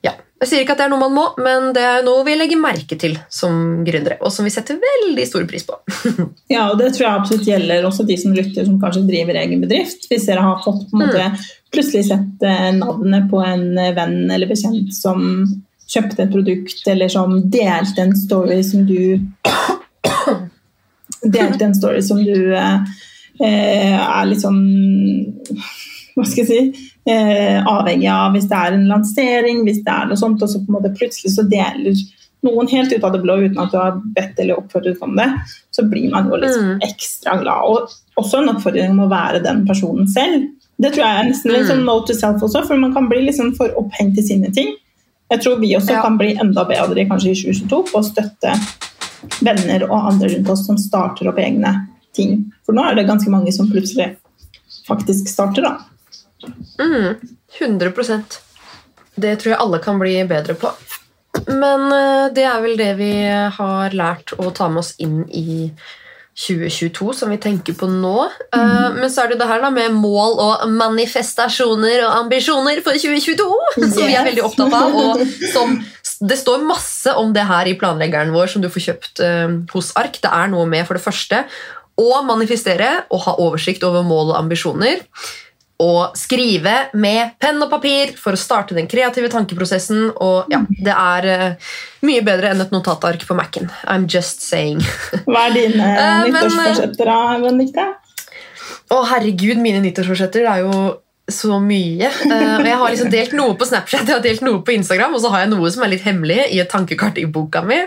ja, 0.05 0.12
Jeg 0.41 0.49
sier 0.49 0.64
ikke 0.64 0.74
at 0.76 0.83
det 0.83 0.87
er 0.87 0.93
noe 0.93 1.03
man 1.03 1.14
må, 1.14 1.24
men 1.43 1.70
det 1.76 1.83
er 1.85 2.05
noe 2.07 2.24
vi 2.26 2.37
legger 2.39 2.61
merke 2.61 2.97
til 3.01 3.18
som 3.33 3.83
gründere, 3.87 4.18
og 4.24 4.33
som 4.35 4.47
vi 4.47 4.53
setter 4.55 4.78
veldig 4.81 5.26
stor 5.28 5.47
pris 5.51 5.66
på. 5.68 5.78
Ja, 6.55 6.68
og 6.72 6.81
det 6.81 6.93
tror 6.95 7.05
jeg 7.07 7.12
absolutt 7.12 7.47
gjelder 7.47 7.87
også 7.87 8.07
de 8.09 8.16
som 8.18 8.35
lytter 8.35 8.66
som 8.66 8.81
kanskje 8.83 9.07
driver 9.07 9.39
egen 9.43 9.62
bedrift. 9.62 10.09
Hvis 10.11 10.26
dere 10.26 10.43
har 10.47 10.62
fått 10.64 10.89
på 10.91 10.99
en 10.99 11.05
måte 11.05 11.26
plutselig 11.73 12.07
sett 12.09 12.43
eh, 12.47 12.71
navnet 12.77 13.29
på 13.31 13.41
en 13.45 13.79
eh, 13.79 13.93
venn 13.97 14.31
eller 14.31 14.51
bekjent 14.51 14.95
som 14.95 15.23
kjøpte 15.91 16.23
et 16.25 16.33
produkt, 16.33 16.83
eller 16.87 17.11
som 17.11 17.33
delte 17.51 18.05
en 18.05 18.16
story 18.16 18.61
som 18.66 18.87
du 18.87 19.18
Delte 21.21 21.64
en 21.66 21.75
story 21.77 22.01
som 22.03 22.23
du 22.25 22.55
eh, 22.57 22.79
eh, 23.43 23.97
er 23.99 24.29
litt 24.31 24.41
sånn 24.41 24.61
Hva 26.14 26.25
skal 26.25 26.45
jeg 26.45 26.49
si? 26.49 26.87
Eh, 27.11 27.59
avhengig 27.66 28.09
av 28.12 28.33
hvis 28.37 28.47
det 28.49 28.57
er 28.57 28.77
en 28.77 28.87
lansering, 28.89 29.62
hvis 29.66 29.83
det 29.85 29.93
er 29.93 30.09
noe 30.09 30.21
sånt, 30.21 30.43
og 30.45 30.51
så 30.53 30.61
på 30.62 30.71
en 30.71 30.77
måte 30.79 30.95
plutselig 30.97 31.33
så 31.35 31.45
deler 31.49 31.97
noen 32.47 32.68
helt 32.71 32.93
ut 32.93 33.05
av 33.05 33.12
det 33.12 33.21
blå 33.25 33.37
uten 33.43 33.59
at 33.61 33.73
du 33.73 33.79
har 33.81 33.99
bedt 34.16 34.39
eller 34.41 34.61
oppfordret 34.61 35.03
om 35.05 35.12
det, 35.18 35.29
så 35.75 35.85
blir 35.89 36.09
man 36.12 36.29
jo 36.31 36.39
litt 36.41 36.57
Mm. 36.57 36.79
ekstra 36.87 37.37
glad. 37.41 37.64
Og 37.68 38.23
også 38.23 38.41
en 38.41 38.53
oppfordring 38.55 38.95
om 38.95 39.05
å 39.05 39.11
være 39.11 39.43
den 39.45 39.66
personen 39.68 40.09
selv. 40.09 40.47
Det 40.81 40.93
tror 40.95 41.05
jeg 41.05 41.18
er 41.20 41.26
nesten 41.28 41.53
litt 41.53 41.66
sånn 41.68 41.83
note 41.85 42.12
to 42.12 42.16
self 42.16 42.43
også, 42.47 42.62
for 42.66 42.81
man 42.81 42.95
kan 42.97 43.09
bli 43.11 43.20
liksom 43.26 43.53
for 43.59 43.72
opphengt 43.81 44.18
i 44.18 44.24
sine 44.24 44.49
ting. 44.57 44.72
Jeg 45.31 45.43
tror 45.45 45.59
vi 45.61 45.74
også 45.76 45.93
Ja. 45.93 46.03
kan 46.03 46.16
bli 46.18 46.33
enda 46.41 46.64
bedre 46.64 47.05
kanskje 47.07 47.31
i 47.31 47.35
2022 47.35 47.83
på 47.93 48.01
å 48.01 48.07
støtte 48.07 48.55
venner 49.45 49.85
og 49.91 50.09
andre 50.12 50.31
rundt 50.35 50.49
oss 50.49 50.66
som 50.66 50.78
starter 50.81 51.28
opp 51.28 51.39
egne 51.39 51.74
ting. 52.16 52.53
For 52.64 52.72
nå 52.72 52.83
er 52.91 52.95
det 52.97 53.07
ganske 53.07 53.31
mange 53.31 53.53
som 53.53 53.68
plutselig 53.70 54.16
faktisk 54.89 55.28
starter, 55.28 55.62
da. 55.62 55.78
Mm, 56.81 57.16
100% 57.61 58.39
Det 59.20 59.35
tror 59.39 59.51
jeg 59.53 59.61
alle 59.61 59.78
kan 59.85 59.99
bli 60.01 60.14
bedre 60.24 60.55
på. 60.55 60.70
Men 61.47 61.93
eh, 61.93 62.33
det 62.35 62.45
er 62.45 62.61
vel 62.62 62.76
det 62.78 62.97
vi 62.97 63.12
har 63.28 63.91
lært 63.91 64.33
å 64.39 64.51
ta 64.55 64.68
med 64.68 64.78
oss 64.78 64.95
inn 64.99 65.26
i 65.28 65.70
2022, 66.41 67.12
som 67.18 67.32
vi 67.32 67.38
tenker 67.41 67.76
på 67.76 67.88
nå. 67.91 68.14
Eh, 68.57 68.86
Men 68.97 69.11
så 69.12 69.24
er 69.24 69.32
det 69.32 69.41
det 69.43 69.49
her 69.51 69.61
da 69.62 69.70
med 69.74 69.97
mål 69.97 70.38
og 70.41 70.62
manifestasjoner 70.72 72.07
og 72.07 72.14
ambisjoner 72.24 72.80
for 72.84 72.97
2022, 72.97 73.49
som 73.95 74.07
vi 74.07 74.16
er 74.16 74.28
veldig 74.30 74.47
opptatt 74.49 74.76
av. 74.78 74.97
Og 74.97 75.24
som, 75.55 75.76
det 76.20 76.38
står 76.41 76.64
masse 76.64 77.12
om 77.20 77.34
det 77.36 77.45
her 77.51 77.68
i 77.68 77.76
planleggeren 77.80 78.32
vår 78.34 78.55
som 78.55 78.64
du 78.64 78.70
får 78.72 78.86
kjøpt 78.88 79.22
uh, 79.24 79.59
hos 79.74 79.93
Ark. 80.01 80.16
Det 80.22 80.32
er 80.32 80.51
noe 80.53 80.64
med, 80.70 80.86
for 80.88 80.97
det 80.97 81.05
første, 81.05 81.45
å 82.01 82.22
manifestere 82.24 82.91
og 83.12 83.24
ha 83.26 83.36
oversikt 83.45 83.84
over 83.84 84.07
mål 84.07 84.32
og 84.32 84.41
ambisjoner 84.41 85.05
og 85.81 86.16
skrive 86.18 86.74
med 87.01 87.37
penn 87.41 87.61
og 87.64 87.70
papir 87.72 88.12
for 88.20 88.37
å 88.37 88.41
starte 88.41 88.76
den 88.76 88.89
kreative 88.91 89.31
tankeprosessen. 89.33 90.11
Og 90.12 90.51
ja, 90.53 90.62
Det 90.68 90.95
er 90.95 91.28
uh, 91.31 91.70
mye 92.07 92.24
bedre 92.26 92.53
enn 92.53 92.64
et 92.64 92.74
notatark 92.74 93.24
på 93.26 93.37
Mac-en. 93.39 93.70
I'm 93.89 94.07
just 94.11 94.45
saying. 94.45 94.83
Hva 95.31 95.49
er 95.49 95.57
dine 95.57 95.93
uh, 95.97 96.24
nyttårsforsetter, 96.28 97.12
da, 97.12 97.20
Benedicte? 97.41 97.87
Å, 98.91 99.05
herregud, 99.14 99.61
mine 99.62 99.81
nyttårsforsetter 99.85 100.49
er 100.51 100.64
jo 100.66 100.74
så 101.31 101.61
mye. 101.62 102.11
Uh, 102.26 102.57
og 102.59 102.66
jeg 102.68 102.81
har 102.83 102.95
liksom 102.95 103.12
delt 103.12 103.37
noe 103.39 103.55
på 103.57 103.68
Snapchat 103.68 104.09
jeg 104.09 104.16
har 104.18 104.24
delt 104.24 104.43
noe 104.45 104.64
på 104.66 104.74
Instagram, 104.76 105.14
og 105.16 105.22
så 105.22 105.31
har 105.33 105.47
jeg 105.47 105.55
noe 105.55 105.70
som 105.72 105.87
er 105.87 105.95
litt 105.95 106.05
hemmelig 106.05 106.43
i 106.51 106.61
et 106.62 106.70
tankekart 106.70 107.20
i 107.22 107.28
boka 107.31 107.62
mi. 107.64 107.81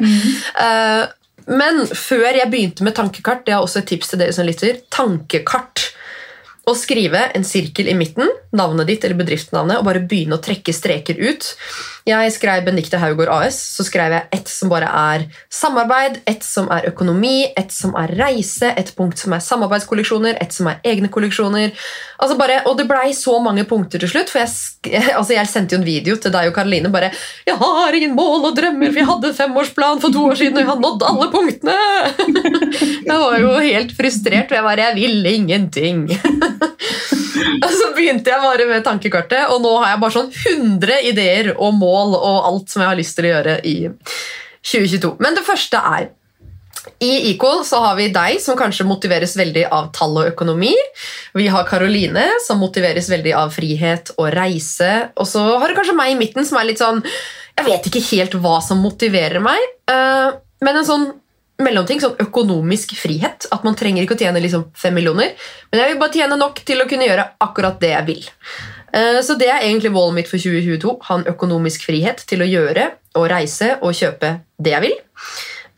Uh, 0.57 1.05
men 1.51 1.83
før 1.89 2.39
jeg 2.39 2.49
begynte 2.51 2.85
med 2.87 2.95
tankekart, 2.95 3.43
det 3.45 3.55
er 3.55 3.63
også 3.63 3.81
et 3.81 3.89
tips 3.91 4.13
til 4.13 4.21
dere 4.23 4.35
som 4.35 4.47
lytter, 4.47 4.79
tankekart. 4.93 5.89
Å 6.64 6.74
skrive 6.80 7.26
en 7.36 7.43
sirkel 7.43 7.89
i 7.91 7.95
midten, 7.97 8.30
navnet 8.55 8.88
ditt 8.88 9.03
eller 9.03 9.20
bedriftsnavnet, 9.20 9.82
og 9.82 9.88
bare 9.89 10.03
begynne 10.07 10.38
å 10.38 10.43
trekke 10.43 10.76
streker 10.76 11.20
ut. 11.20 11.49
Jeg 12.03 12.33
skrev 12.35 12.65
Benedicte 12.65 12.99
Haugård 12.99 13.29
AS, 13.31 13.55
så 13.77 13.83
skrev 13.87 14.11
jeg 14.11 14.27
ett 14.35 14.49
som 14.51 14.67
bare 14.67 14.89
er 14.91 15.21
samarbeid, 15.47 16.17
ett 16.27 16.43
som 16.43 16.65
er 16.75 16.89
økonomi, 16.89 17.45
ett 17.55 17.71
som 17.71 17.93
er 17.95 18.11
reise, 18.19 18.73
et 18.75 18.91
punkt 18.97 19.21
som 19.21 19.31
er 19.31 19.43
samarbeidskolleksjoner, 19.45 20.35
ett 20.43 20.51
som 20.51 20.67
er 20.67 20.81
egne 20.83 21.07
kolleksjoner. 21.07 21.71
Altså 22.19 22.35
bare, 22.39 22.59
og 22.67 22.75
det 22.75 22.89
blei 22.89 23.13
så 23.15 23.37
mange 23.43 23.63
punkter 23.69 24.03
til 24.03 24.11
slutt, 24.11 24.33
for 24.33 24.43
jeg, 24.43 24.51
altså 25.17 25.37
jeg 25.37 25.47
sendte 25.47 25.77
jo 25.77 25.79
en 25.79 25.87
video 25.87 26.17
til 26.19 26.35
deg 26.35 26.51
og 26.51 26.57
Karoline 26.57 26.91
bare 26.91 27.13
'Jeg 27.47 27.55
har 27.55 27.95
ingen 27.95 28.15
mål 28.19 28.49
og 28.51 28.57
drømmer, 28.59 28.91
for 28.91 28.99
jeg 28.99 29.11
hadde 29.13 29.27
en 29.31 29.39
femårsplan 29.39 30.03
for 30.03 30.11
to 30.11 30.25
år 30.27 30.35
siden, 30.35 30.59
og 30.59 30.63
jeg 30.63 30.71
har 30.73 30.83
nådd 30.83 31.07
alle 31.07 31.31
punktene!' 31.31 31.79
Jeg 33.07 33.19
var 33.19 33.39
jo 33.39 33.55
helt 33.63 33.95
frustrert, 33.95 34.51
og 34.51 34.59
jeg 34.59 34.67
bare 34.67 34.83
'Jeg 34.83 34.95
ville 34.99 35.29
ingenting'. 35.39 36.03
Og 37.63 37.71
så 37.71 37.89
begynte 37.95 38.29
jeg 38.29 38.41
bare 38.43 38.65
med 38.69 38.83
tankekartet, 38.85 39.49
og 39.49 39.61
nå 39.63 39.71
har 39.81 39.93
jeg 39.93 40.01
bare 40.01 40.15
sånn 40.15 40.29
100 40.31 41.07
ideer 41.09 41.49
og 41.53 41.73
mål 41.75 41.92
og 41.93 42.49
alt 42.49 42.73
som 42.73 42.83
jeg 42.83 42.91
har 42.91 42.99
lyst 42.99 43.17
til 43.17 43.29
å 43.29 43.33
gjøre 43.35 43.55
i 43.67 43.77
2022. 44.63 45.15
Men 45.23 45.37
det 45.37 45.45
første 45.47 45.79
er 45.79 46.11
i 47.03 47.31
Equal 47.31 47.61
så 47.67 47.79
har 47.83 47.95
vi 47.95 48.09
deg, 48.11 48.39
som 48.43 48.57
kanskje 48.59 48.85
motiveres 48.87 49.37
veldig 49.39 49.65
av 49.71 49.89
tall 49.95 50.17
og 50.19 50.27
økonomi. 50.33 50.73
Vi 51.35 51.47
har 51.51 51.67
Karoline, 51.67 52.25
som 52.43 52.59
motiveres 52.59 53.07
veldig 53.11 53.33
av 53.39 53.53
frihet 53.55 54.11
og 54.17 54.27
reise. 54.35 54.91
Og 55.15 55.27
så 55.29 55.43
har 55.47 55.69
du 55.69 55.77
kanskje 55.77 55.95
meg 55.95 56.13
i 56.13 56.19
midten, 56.19 56.47
som 56.47 56.59
er 56.59 56.69
litt 56.71 56.83
sånn 56.83 57.03
Jeg 57.53 57.67
vet 57.67 57.87
ikke 57.87 58.01
helt 58.09 58.35
hva 58.41 58.57
som 58.65 58.79
motiverer 58.81 59.43
meg, 59.43 59.61
eh, 59.85 60.31
men 60.65 60.79
en 60.79 60.87
sånn 60.87 61.03
mellomting, 61.61 61.99
sånn 62.01 62.17
økonomisk 62.23 62.95
frihet. 62.97 63.45
At 63.53 63.63
man 63.63 63.77
trenger 63.77 64.03
ikke 64.03 64.17
å 64.17 64.21
tjene 64.23 64.41
liksom 64.41 64.71
fem 64.73 64.95
millioner, 64.97 65.35
men 65.69 65.79
jeg 65.79 65.91
vil 65.91 65.99
bare 66.01 66.17
tjene 66.17 66.39
nok 66.39 66.63
til 66.65 66.81
å 66.81 66.87
kunne 66.89 67.05
gjøre 67.05 67.27
akkurat 67.45 67.77
det 67.83 67.93
jeg 67.93 68.07
vil. 68.09 68.23
Eh, 68.93 69.19
Så 69.25 69.37
det 69.39 69.49
er 69.49 69.63
egentlig 69.65 69.91
målet 69.93 70.19
mitt 70.19 70.29
for 70.31 70.37
2022. 70.37 70.97
Ha 71.07 71.19
en 71.19 71.29
økonomisk 71.33 71.87
frihet 71.89 72.25
til 72.29 72.43
å 72.43 72.49
gjøre 72.49 72.91
og 73.17 73.29
reise 73.31 73.77
og 73.81 73.95
kjøpe 73.97 74.35
det 74.61 74.75
jeg 74.75 74.85
vil. 74.87 74.97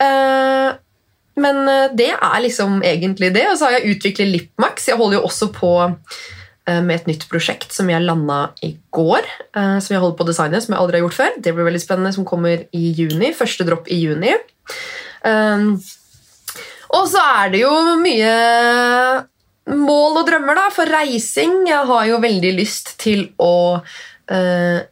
Eh, 0.03 0.71
Men 1.35 1.67
eh, 1.67 1.89
det 1.91 2.11
er 2.15 2.39
liksom 2.43 2.81
egentlig 2.83 3.33
det. 3.35 3.47
Og 3.51 3.57
så 3.59 3.67
har 3.67 3.79
jeg 3.79 3.95
utviklet 3.95 4.31
Lipmax. 4.31 4.87
Jeg 4.87 4.97
holder 4.99 5.19
jo 5.19 5.25
også 5.27 5.51
på 5.51 5.71
med 6.65 6.95
et 6.95 7.05
nytt 7.05 7.27
prosjekt 7.29 7.69
som 7.75 7.85
jeg 7.91 8.01
landa 8.01 8.47
i 8.65 8.71
går. 8.89 9.21
Som 9.53 9.91
jeg 9.93 9.99
holder 10.01 10.15
på 10.17 10.25
å 10.25 10.29
designe, 10.31 10.61
som 10.63 10.73
jeg 10.73 10.81
aldri 10.81 10.97
har 10.97 11.03
gjort 11.03 11.17
før. 11.19 11.35
Det 11.37 11.51
blir 11.53 11.67
veldig 11.67 11.81
spennende, 11.83 12.13
som 12.15 12.25
kommer 12.25 12.63
i 12.73 12.87
juni. 12.97 13.29
Første 13.37 13.67
dropp 13.67 13.85
i 13.93 13.99
juni. 14.01 14.31
Og 16.89 17.05
så 17.11 17.21
er 17.21 17.53
det 17.53 17.61
jo 17.61 17.75
mye 18.01 18.33
mål 19.71 20.19
og 20.21 20.27
drømmer 20.27 20.57
da, 20.57 20.65
for 20.73 20.89
reising. 20.91 21.63
Jeg 21.69 21.87
har 21.89 22.09
jo 22.09 22.19
veldig 22.23 22.51
lyst 22.57 22.95
til 23.01 23.27
å 23.41 23.79
eh, 24.31 24.83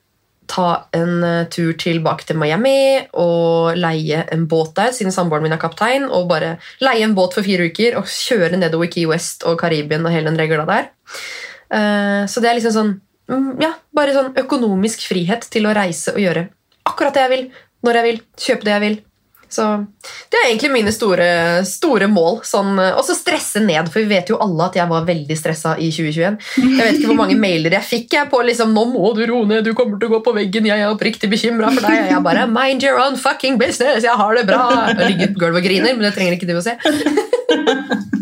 ta 0.54 0.68
en 0.96 1.14
eh, 1.24 1.46
tur 1.54 1.74
tilbake 1.80 2.28
til 2.30 2.40
Miami 2.42 3.04
og 3.22 3.78
leie 3.80 4.24
en 4.34 4.48
båt 4.50 4.74
der, 4.80 4.92
siden 4.96 5.14
samboeren 5.16 5.46
min 5.46 5.56
er 5.56 5.62
kaptein. 5.62 6.10
Og 6.10 6.28
bare 6.32 6.58
leie 6.84 7.06
en 7.06 7.16
båt 7.18 7.38
for 7.38 7.46
fire 7.46 7.70
uker 7.70 8.00
og 8.02 8.10
kjøre 8.10 8.60
nedover 8.60 8.92
Key 8.92 9.08
West 9.10 9.46
og 9.50 9.60
Karibien 9.62 10.06
og 10.06 10.14
hele 10.14 10.32
den 10.32 10.42
regla 10.42 10.68
der. 10.70 10.92
Eh, 11.74 12.24
så 12.30 12.44
det 12.44 12.52
er 12.52 12.60
liksom 12.60 12.76
sånn 12.76 12.92
mm, 13.32 13.50
Ja, 13.64 13.74
bare 13.96 14.14
sånn 14.16 14.34
økonomisk 14.42 15.06
frihet 15.10 15.48
til 15.54 15.70
å 15.70 15.74
reise 15.76 16.14
og 16.16 16.22
gjøre 16.22 16.48
akkurat 16.90 17.16
det 17.16 17.24
jeg 17.24 17.32
vil, 17.32 17.44
når 17.86 17.98
jeg 17.98 18.06
vil, 18.08 18.22
kjøpe 18.46 18.68
det 18.68 18.74
jeg 18.74 18.84
vil. 18.84 18.96
Så 19.54 19.66
Det 20.32 20.40
er 20.40 20.48
egentlig 20.50 20.72
mine 20.74 20.94
store, 20.94 21.28
store 21.68 22.08
mål. 22.12 22.42
Sånn, 22.48 22.74
og 22.80 23.04
så 23.06 23.16
stresse 23.18 23.62
ned, 23.64 23.92
for 23.94 24.02
vi 24.02 24.10
vet 24.16 24.32
jo 24.32 24.40
alle 24.42 24.70
at 24.70 24.78
jeg 24.80 24.90
var 24.90 25.06
veldig 25.08 25.38
stressa 25.38 25.76
i 25.78 25.92
2021. 25.94 26.40
Jeg 26.58 26.80
vet 26.80 26.98
ikke 26.98 27.12
hvor 27.12 27.22
mange 27.22 27.38
mailer 27.40 27.78
jeg 27.78 27.90
fikk 27.90 28.18
jeg 28.18 28.32
på 28.32 28.42
liksom, 28.48 28.74
'Nå 28.74 28.86
må 28.92 29.14
du 29.18 29.24
roe 29.30 29.46
ned, 29.50 29.64
du 29.66 29.74
kommer 29.78 30.00
til 30.00 30.10
å 30.10 30.16
gå 30.16 30.22
på 30.26 30.36
veggen, 30.36 30.70
jeg 30.70 30.80
er 30.80 30.94
oppriktig 30.94 31.30
bekymra 31.32 31.72
for 31.74 31.86
deg.' 31.86 32.08
Og 32.08 32.12
jeg 32.16 32.26
bare 32.30 32.48
'Mind 32.50 32.84
your 32.84 32.98
own 33.02 33.18
fucking 33.18 33.60
business, 33.62 34.04
jeg 34.04 34.18
har 34.24 34.36
det 34.36 34.48
bra.' 34.50 34.94
Jeg 34.94 35.14
ligger 35.14 35.34
på 35.34 35.46
gulvet 35.46 35.62
og 35.62 35.70
griner, 35.70 35.94
men 35.94 36.08
det 36.08 36.16
trenger 36.18 36.38
ikke 36.38 36.50
du 36.50 36.58
å 36.58 36.66
se. 36.66 36.78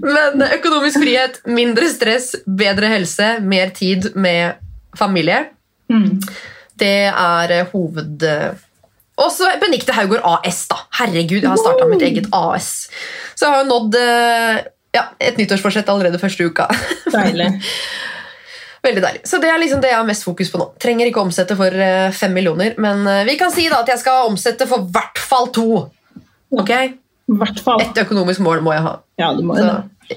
Men 0.00 0.42
økonomisk 0.46 1.00
frihet, 1.02 1.40
mindre 1.50 1.88
stress, 1.92 2.32
bedre 2.46 2.88
helse, 2.92 3.26
mer 3.44 3.72
tid 3.76 4.12
med 4.14 4.60
familie. 4.96 5.44
Mm. 5.92 6.20
Det 6.80 6.96
er 7.10 7.56
eh, 7.58 7.70
hoved... 7.74 8.26
Og 9.20 9.32
så 9.34 9.48
Benikte 9.60 9.94
Haugård 9.96 10.22
AS. 10.24 10.64
da. 10.70 10.78
Herregud, 11.00 11.42
jeg 11.42 11.50
har 11.50 11.60
starta 11.60 11.88
mitt 11.90 12.04
eget 12.06 12.30
AS. 12.32 12.88
Så 13.34 13.46
jeg 13.46 13.54
har 13.54 13.64
jo 13.64 13.68
nådd 13.68 13.98
eh, 14.00 14.62
ja, 14.96 15.04
et 15.20 15.36
nyttårsforsett 15.40 15.90
allerede 15.92 16.20
første 16.22 16.46
uka. 16.48 16.68
Deilig. 17.14 17.50
Veldig 18.80 19.02
deilig. 19.04 19.20
Så 19.28 19.36
det 19.42 19.50
er 19.52 19.60
liksom 19.60 19.82
det 19.84 19.90
jeg 19.90 19.98
har 19.98 20.08
mest 20.08 20.24
fokus 20.24 20.48
på 20.48 20.58
nå. 20.60 20.70
Trenger 20.80 21.10
ikke 21.10 21.20
omsette 21.20 21.56
for 21.58 21.82
eh, 21.84 22.08
fem 22.16 22.32
millioner, 22.32 22.72
men 22.80 23.04
eh, 23.04 23.26
vi 23.28 23.36
kan 23.40 23.52
si 23.52 23.66
da 23.68 23.82
at 23.84 23.92
jeg 23.92 24.00
skal 24.00 24.30
omsette 24.30 24.64
for 24.70 24.88
hvert 24.88 25.20
fall 25.20 25.50
to. 25.52 25.66
Ok? 26.56 26.72
Hvert 27.30 27.60
fall. 27.62 27.84
Et 27.84 28.00
økonomisk 28.02 28.40
mål 28.42 28.64
må 28.64 28.72
jeg 28.74 28.86
ha. 28.86 28.94
Ja, 29.20 29.34
du 29.36 29.44
må 29.46 29.58
jo 29.58 29.66
Så, 29.66 29.74
det. 30.08 30.16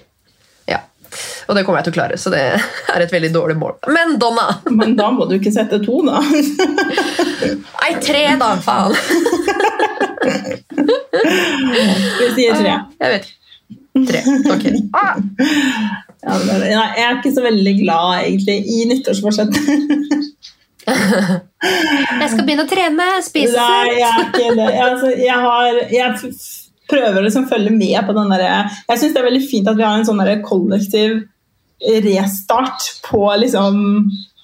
Og 1.48 1.58
det 1.58 1.64
kommer 1.66 1.82
jeg 1.82 1.90
til 1.90 1.94
å 1.94 1.98
klare, 1.98 2.18
så 2.20 2.32
det 2.34 2.42
er 2.44 3.04
et 3.04 3.14
veldig 3.14 3.32
dårlig 3.34 3.58
mål. 3.60 3.78
Men 3.94 4.18
Donna! 4.22 4.48
Men 4.72 4.96
da 5.00 5.10
må 5.14 5.28
du 5.30 5.38
ikke 5.38 5.54
sette 5.54 5.80
to, 5.84 6.00
da. 6.08 6.22
Nei, 6.24 7.92
tre, 8.04 8.26
da! 8.40 8.54
Faen. 8.64 8.96
Vi 12.20 12.28
sier 12.38 12.58
tre. 12.58 12.76
Jeg 13.04 13.16
vet. 13.18 13.32
Tre. 13.94 14.24
Ok. 14.54 14.66
Ah. 14.98 15.20
Ja, 16.24 16.38
men, 16.40 16.62
nei, 16.64 16.88
jeg 16.96 17.04
er 17.04 17.18
ikke 17.20 17.34
så 17.36 17.44
veldig 17.44 17.74
glad 17.82 18.24
egentlig 18.24 18.58
i 18.64 18.84
nyttårsforsett. 18.90 19.58
Jeg 20.84 22.28
skal 22.32 22.44
begynne 22.44 22.66
å 22.66 22.70
trene, 22.70 23.06
spise 23.24 23.56
Nei, 23.56 23.94
jeg 24.00 24.08
er 24.08 24.24
ikke 24.26 24.48
det. 24.58 24.66
Jeg, 24.68 24.82
altså, 24.88 25.12
jeg, 25.20 25.38
har, 25.46 25.78
jeg 25.94 26.08
prøver 26.90 27.20
å 27.20 27.26
liksom 27.26 27.48
følge 27.50 27.72
med 27.76 28.00
på 28.06 28.16
den 28.16 28.34
derre 28.34 28.66
Jeg 28.90 29.00
syns 29.00 29.14
det 29.16 29.22
er 29.22 29.30
veldig 29.30 29.46
fint 29.46 29.70
at 29.72 29.80
vi 29.80 29.86
har 29.88 29.98
en 29.98 30.08
sånn 30.08 30.24
kollektiv 30.44 31.22
restart 32.04 32.86
på 33.04 33.26
liksom 33.42 33.80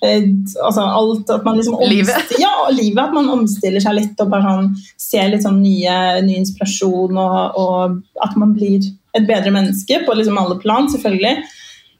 eh, 0.04 0.24
altså 0.64 0.82
alt 0.82 1.30
at 1.32 1.46
man 1.46 1.58
liksom 1.58 1.78
Livet. 1.88 2.34
ja, 2.40 2.68
livet, 2.72 3.04
at 3.04 3.16
man 3.16 3.30
omstiller 3.32 3.84
seg 3.84 3.96
litt 3.96 4.20
og 4.24 4.32
bare 4.34 4.44
sånn, 4.48 4.74
ser 5.00 5.32
litt 5.32 5.46
sånn 5.46 5.62
nye, 5.64 5.96
ny 6.26 6.40
inspirasjon 6.42 7.16
og, 7.16 7.60
og 7.60 8.26
at 8.26 8.36
man 8.40 8.54
blir 8.58 8.84
et 9.16 9.26
bedre 9.28 9.54
menneske 9.56 10.04
på 10.06 10.18
liksom 10.18 10.38
alle 10.38 10.60
plan, 10.62 10.90
selvfølgelig. 10.92 11.40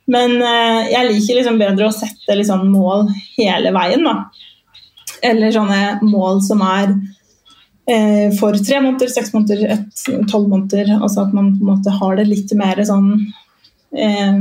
Men 0.10 0.38
eh, 0.42 0.92
jeg 0.94 1.08
liker 1.08 1.40
liksom 1.40 1.62
bedre 1.62 1.88
å 1.90 1.96
sette 1.96 2.38
liksom 2.38 2.68
mål 2.74 3.08
hele 3.38 3.74
veien, 3.76 4.06
da. 4.06 4.18
Eller 5.26 5.54
sånne 5.54 6.00
mål 6.06 6.44
som 6.46 6.62
er 6.66 6.94
for 8.40 8.54
tre 8.60 8.80
måneder, 8.84 9.10
seks 9.12 9.32
måneder, 9.34 9.64
et, 9.76 10.04
tolv 10.32 10.48
måneder. 10.52 10.92
Altså 11.00 11.24
at 11.26 11.34
man 11.34 11.54
på 11.58 11.64
en 11.66 11.72
måte 11.74 11.94
har 12.00 12.20
det 12.20 12.28
litt 12.30 12.52
mer 12.60 12.78
sånn 12.86 13.10
eh, 13.96 14.38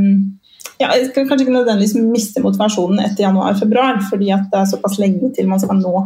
ja, 0.78 0.92
Jeg 0.94 1.08
skal 1.08 1.26
kanskje 1.26 1.46
ikke 1.46 1.56
nødvendigvis 1.56 1.96
miste 2.12 2.42
motivasjonen 2.44 3.00
etter 3.06 3.24
januar-februar, 3.26 3.98
fordi 4.10 4.28
at 4.34 4.46
det 4.52 4.60
er 4.60 4.70
såpass 4.74 4.98
lenge 5.02 5.32
til 5.34 5.48
man 5.50 5.60
skal 5.62 5.80
nå 5.80 6.04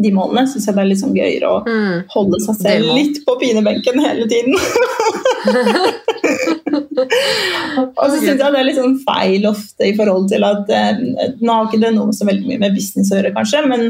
de 0.00 0.10
målene. 0.16 0.46
Syns 0.48 0.66
jeg 0.68 0.76
det 0.76 0.82
er 0.82 0.90
litt 0.90 1.00
sånn 1.02 1.16
gøyere 1.16 1.46
å 1.48 1.62
Mm. 1.66 1.96
holde 2.14 2.38
seg 2.40 2.54
selv 2.60 2.94
litt 2.96 3.16
på 3.26 3.32
pinebenken 3.40 4.00
hele 4.00 4.26
tiden. 4.28 4.54
og 8.00 8.06
så 8.06 8.16
syns 8.18 8.28
jeg 8.28 8.38
det 8.40 8.60
er 8.60 8.66
litt 8.66 8.78
sånn 8.78 8.98
feil 9.04 9.46
ofte 9.50 9.88
i 9.88 9.94
forhold 9.96 10.28
til 10.32 10.44
at 10.46 10.70
eh, 10.74 11.00
Nå 11.40 11.52
har 11.56 11.68
ikke 11.68 11.82
det 11.82 11.92
noe 11.96 12.14
så 12.16 12.28
veldig 12.28 12.46
mye 12.48 12.62
med 12.62 12.76
business 12.76 13.10
å 13.12 13.18
gjøre, 13.18 13.34
kanskje, 13.36 13.64
men, 13.70 13.80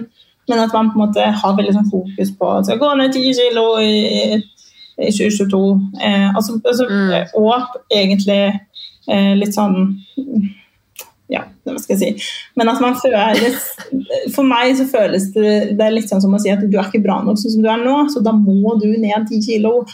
men 0.48 0.58
at 0.58 0.72
man 0.74 0.90
på 0.90 0.98
en 0.98 1.06
måte 1.06 1.26
har 1.42 1.56
veldig 1.58 1.74
sånn 1.76 1.90
fokus 1.90 2.32
på 2.38 2.48
at 2.54 2.68
skal 2.68 2.80
gå 2.80 2.94
ned 2.98 3.14
10 3.14 3.36
kilo 3.38 3.66
i, 3.82 4.40
i 5.00 5.10
2022. 5.10 5.60
Eh, 6.02 6.28
altså, 6.34 6.58
altså, 6.64 6.88
Mm. 6.90 7.12
Og 7.38 7.76
egentlig 7.92 8.40
eh, 9.08 9.34
litt 9.38 9.54
sånn 9.54 9.94
ja, 11.30 11.44
hva 11.64 11.78
skal 11.78 11.94
jeg 11.94 12.00
si. 12.00 12.30
Men 12.58 12.72
at 12.72 12.80
man 12.82 12.96
føles 12.98 13.68
For 14.34 14.46
meg 14.46 14.74
så 14.78 14.86
føles 14.90 15.28
det 15.36 15.76
Det 15.78 15.84
er 15.84 15.94
litt 15.94 16.10
sånn 16.10 16.22
som 16.24 16.34
å 16.34 16.40
si 16.42 16.50
at 16.50 16.62
du 16.64 16.74
er 16.74 16.88
ikke 16.88 17.02
bra 17.04 17.20
nok 17.22 17.38
sånn 17.38 17.54
som 17.54 17.62
du 17.62 17.68
er 17.70 17.84
nå, 17.84 17.96
så 18.10 18.22
da 18.24 18.34
må 18.34 18.74
du 18.82 18.88
ned 18.90 19.28
10 19.28 19.44
kilo. 19.46 19.84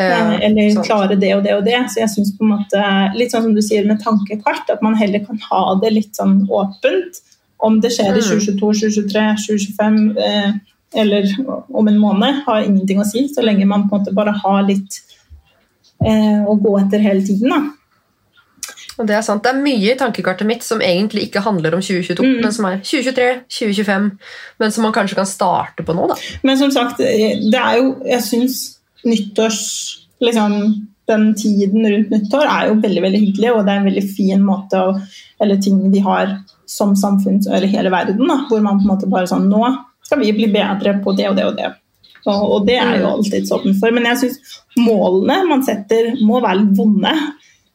Ja, 0.00 0.32
eh, 0.32 0.46
eller 0.48 0.70
sant. 0.74 0.86
klare 0.88 1.16
det 1.20 1.34
og 1.36 1.44
det 1.44 1.54
og 1.58 1.64
det. 1.68 1.78
Så 1.92 2.02
jeg 2.02 2.12
syns 2.14 2.34
på 2.36 2.46
en 2.46 2.54
måte 2.56 2.84
Litt 3.18 3.34
sånn 3.34 3.46
som 3.46 3.56
du 3.56 3.62
sier 3.64 3.86
med 3.86 4.02
tankekart, 4.02 4.70
at 4.72 4.82
man 4.82 4.96
heller 4.98 5.22
kan 5.26 5.40
ha 5.50 5.64
det 5.82 5.92
litt 5.94 6.18
sånn 6.18 6.42
åpent. 6.48 7.20
Om 7.62 7.80
det 7.80 7.90
skjer 7.92 8.16
i 8.16 8.20
Mm. 8.20 8.28
2022, 8.28 8.72
2023, 8.80 9.24
2025 9.46 10.18
eh, 10.18 10.52
eller 11.00 11.26
om 11.70 11.88
en 11.88 11.98
måned, 11.98 12.42
har 12.46 12.62
ingenting 12.62 12.98
å 12.98 13.04
si. 13.06 13.26
Så 13.28 13.42
lenge 13.44 13.66
man 13.66 13.88
på 13.88 13.94
en 13.96 14.00
måte 14.04 14.14
bare 14.14 14.32
har 14.42 14.62
litt 14.66 15.00
eh, 16.04 16.40
å 16.48 16.54
gå 16.60 16.72
etter 16.80 16.98
hele 17.04 17.20
tiden. 17.26 17.48
da. 17.50 17.60
Og 18.98 19.06
Det 19.06 19.14
er 19.16 19.22
sant. 19.24 19.42
Det 19.42 19.52
er 19.54 19.62
mye 19.62 19.92
i 19.92 19.96
tankekartet 19.96 20.46
mitt 20.46 20.62
som 20.66 20.80
egentlig 20.84 21.28
ikke 21.28 21.40
handler 21.44 21.74
om 21.74 21.80
2022, 21.80 22.22
Mm. 22.24 22.42
men 22.42 22.52
som 22.52 22.64
er 22.66 22.80
2023, 22.80 23.28
2025, 23.48 24.10
men 24.60 24.70
som 24.70 24.82
man 24.84 24.92
kanskje 24.92 25.14
kan 25.16 25.26
starte 25.26 25.84
på 25.86 25.94
nå. 25.94 26.08
da. 26.08 26.14
Men 26.42 26.58
som 26.58 26.70
sagt, 26.70 26.98
det 26.98 27.54
er 27.54 27.76
jo 27.78 27.96
Jeg 28.06 28.20
syns 28.22 28.78
nyttårs 29.04 29.60
liksom, 30.20 30.86
Den 31.08 31.34
tiden 31.34 31.82
rundt 31.86 32.10
nyttår 32.10 32.44
er 32.46 32.68
jo 32.68 32.74
veldig 32.80 33.02
veldig 33.02 33.20
hyggelig, 33.20 33.50
og 33.56 33.64
det 33.66 33.72
er 33.72 33.78
en 33.80 33.86
veldig 33.88 34.16
fin 34.16 34.42
måte 34.44 34.76
å, 34.78 35.00
Eller 35.40 35.56
ting 35.56 35.90
de 35.92 35.98
har 36.00 36.38
som 36.70 36.94
samfunn 36.96 37.40
eller 37.48 37.70
hele 37.70 37.90
verden, 37.92 38.22
da, 38.28 38.42
hvor 38.48 38.62
man 38.62 38.78
på 38.78 38.86
en 38.86 38.92
måte 38.92 39.10
bare 39.10 39.28
sånn 39.30 39.48
Nå 39.50 39.64
skal 40.06 40.22
vi 40.22 40.32
bli 40.34 40.48
bedre 40.50 40.96
på 41.04 41.14
det 41.18 41.28
og 41.30 41.36
det 41.38 41.46
og 41.46 41.56
det. 41.58 41.70
Og, 42.26 42.40
og 42.54 42.66
det 42.66 42.76
er 42.82 42.96
jo 43.00 43.12
alltid 43.14 43.50
åpen 43.54 43.76
for. 43.78 43.94
Men 43.94 44.08
jeg 44.10 44.20
syns 44.22 44.56
målene 44.78 45.40
man 45.48 45.62
setter, 45.66 46.12
må 46.26 46.40
være 46.42 46.64
litt 46.64 46.72
vonde. 46.78 47.12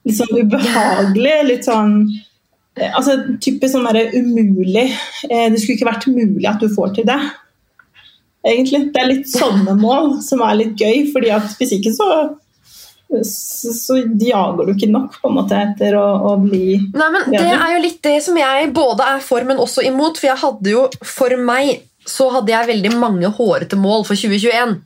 Litt 0.06 0.20
sånn 0.20 0.36
ubehagelig, 0.36 1.36
Litt 1.48 1.66
sånn 1.66 1.96
eh, 2.78 2.92
altså 2.92 3.16
typisk 3.42 3.74
sånn 3.74 3.88
derre 3.88 4.12
umulig 4.14 4.84
eh, 4.86 5.48
Det 5.50 5.58
skulle 5.58 5.80
ikke 5.80 5.88
vært 5.88 6.06
mulig 6.12 6.46
at 6.52 6.62
du 6.62 6.68
får 6.70 6.94
til 6.98 7.08
det 7.10 7.18
egentlig. 8.46 8.84
Det 8.94 9.02
er 9.02 9.10
litt 9.10 9.32
sånne 9.32 9.74
mål 9.80 10.18
som 10.26 10.44
er 10.46 10.60
litt 10.60 10.82
gøy, 10.82 11.08
fordi 11.14 11.32
at 11.34 11.56
hvis 11.60 11.74
ikke 11.80 11.94
så, 11.96 12.10
så, 13.24 13.74
så 13.74 13.98
jager 14.02 14.66
du 14.66 14.72
ikke 14.74 14.90
nok 14.92 15.20
på 15.22 15.30
en 15.30 15.36
måte 15.38 15.58
etter 15.60 15.96
å, 16.00 16.06
å 16.32 16.32
bli 16.42 16.80
Nei, 16.96 17.10
men 17.14 17.30
Det 17.32 17.44
er 17.54 17.76
jo 17.76 17.84
litt 17.84 18.02
det 18.04 18.18
som 18.26 18.38
jeg 18.40 18.72
både 18.76 19.06
er 19.16 19.22
for, 19.24 19.46
men 19.48 19.62
også 19.62 19.86
imot. 19.86 20.18
For 20.20 20.32
jeg 20.32 20.42
hadde 20.42 20.74
jo, 20.74 20.88
for 21.06 21.36
meg 21.38 21.86
så 22.06 22.30
hadde 22.34 22.54
jeg 22.54 22.70
veldig 22.70 22.94
mange 22.98 23.30
hårete 23.38 23.78
mål 23.80 24.06
for 24.08 24.18
2021. 24.18 24.78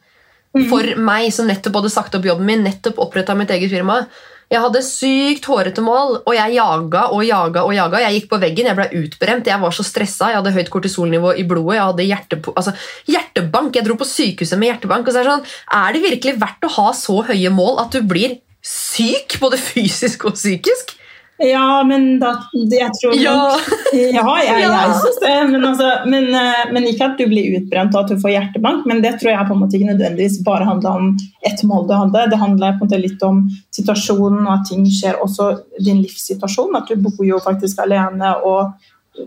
For 0.70 0.96
meg 0.98 1.30
som 1.36 1.50
nettopp 1.50 1.80
hadde 1.80 1.94
sagt 1.94 2.16
opp 2.18 2.26
jobben 2.26 2.48
min, 2.48 2.64
nettopp 2.66 3.00
oppretta 3.04 3.36
mitt 3.38 3.52
eget 3.54 3.72
firma. 3.72 4.02
Jeg 4.50 4.64
hadde 4.64 4.82
sykt 4.82 5.46
hårete 5.46 5.82
mål, 5.86 6.16
og 6.26 6.34
jeg 6.34 6.56
jaga 6.56 7.04
og 7.14 7.22
jaga. 7.22 7.64
og 7.68 7.74
jaga. 7.76 8.02
Jeg 8.08 8.16
gikk 8.18 8.30
på 8.32 8.40
veggen, 8.42 8.70
jeg 8.72 8.78
ble 8.80 8.88
utbrent, 9.04 9.50
jeg 9.52 9.62
var 9.62 9.76
så 9.76 9.86
stressa. 9.86 10.32
Jeg 10.32 10.42
hadde 10.42 10.56
høyt 10.56 10.72
kortisolnivå 10.74 11.36
i 11.38 11.46
blodet, 11.46 11.78
jeg 11.78 11.86
hadde 11.86 12.52
altså, 12.56 12.74
hjertebank. 13.06 13.78
Jeg 13.78 13.86
dro 13.86 13.98
på 14.00 14.10
sykehuset 14.10 14.58
med 14.58 14.72
hjertebank. 14.72 15.08
og 15.08 15.14
så 15.14 15.22
Er 15.22 15.28
det 15.28 15.36
sånn, 15.36 15.50
er 15.82 15.94
det 15.94 16.06
virkelig 16.08 16.40
verdt 16.42 16.66
å 16.66 16.74
ha 16.80 16.88
så 16.98 17.20
høye 17.30 17.54
mål 17.54 17.84
at 17.86 17.94
du 17.94 18.02
blir 18.02 18.40
syk, 18.66 19.38
både 19.40 19.62
fysisk 19.62 20.26
og 20.26 20.34
psykisk? 20.34 20.98
Ja, 21.40 21.84
men 21.88 22.20
da 22.20 22.34
Jeg 22.54 22.92
tror 23.00 23.14
Ja. 23.16 23.56
Ja, 23.94 24.26
jeg, 24.44 24.62
jeg 24.62 24.98
syns 25.02 25.20
det. 25.24 25.36
Men, 25.50 25.64
altså, 25.66 25.88
men, 26.06 26.28
eh, 26.36 26.66
men 26.74 26.84
ikke 26.90 27.08
at 27.08 27.18
du 27.18 27.26
blir 27.32 27.56
utbrent 27.58 27.96
og 27.96 28.04
at 28.04 28.12
du 28.12 28.20
får 28.22 28.34
hjertebank. 28.36 28.86
Men 28.90 29.02
det 29.02 29.16
tror 29.22 29.32
jeg 29.32 29.48
på 29.48 29.56
en 29.56 29.62
måte 29.64 29.80
ikke 29.80 29.94
nødvendigvis 29.94 30.42
bare 30.46 30.68
handla 30.68 30.92
om 31.00 31.14
ett 31.48 31.64
mål 31.64 31.88
du 31.88 31.96
hadde. 31.96 32.28
Det 32.34 32.42
handler 32.44 32.76
på 32.78 32.86
en 32.86 32.92
måte 32.92 33.02
litt 33.02 33.24
om 33.26 33.42
situasjonen 33.76 34.44
og 34.46 34.54
at 34.58 34.68
ting 34.70 34.86
skjer 34.86 35.18
også 35.24 35.50
din 35.80 36.04
livssituasjon. 36.04 36.76
At 36.78 36.92
du 36.92 37.00
bor 37.08 37.26
jo 37.26 37.40
faktisk 37.42 37.82
alene 37.86 38.36
og 38.44 38.76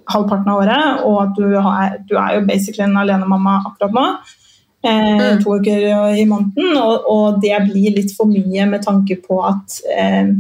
halvparten 0.09 0.49
av 0.53 0.63
året, 0.63 1.03
og 1.05 1.17
at 1.25 1.35
du, 1.37 1.49
har, 1.61 1.99
du 2.09 2.15
er 2.17 2.39
jo 2.39 2.47
basically 2.49 2.87
en 2.87 2.97
alenemamma 3.03 3.59
akkurat 3.67 3.93
nå. 3.99 4.07
Eh, 4.85 5.01
Mm. 5.23 5.43
To 5.45 5.53
uker 5.59 6.15
i 6.19 6.25
måneden, 6.27 6.77
og, 6.77 7.05
og 7.07 7.37
det 7.43 7.55
blir 7.69 7.95
litt 7.95 8.11
for 8.17 8.27
mye 8.27 8.65
med 8.67 8.83
tanke 8.83 9.15
på 9.23 9.37
at 9.47 9.77
eh, 9.95 10.33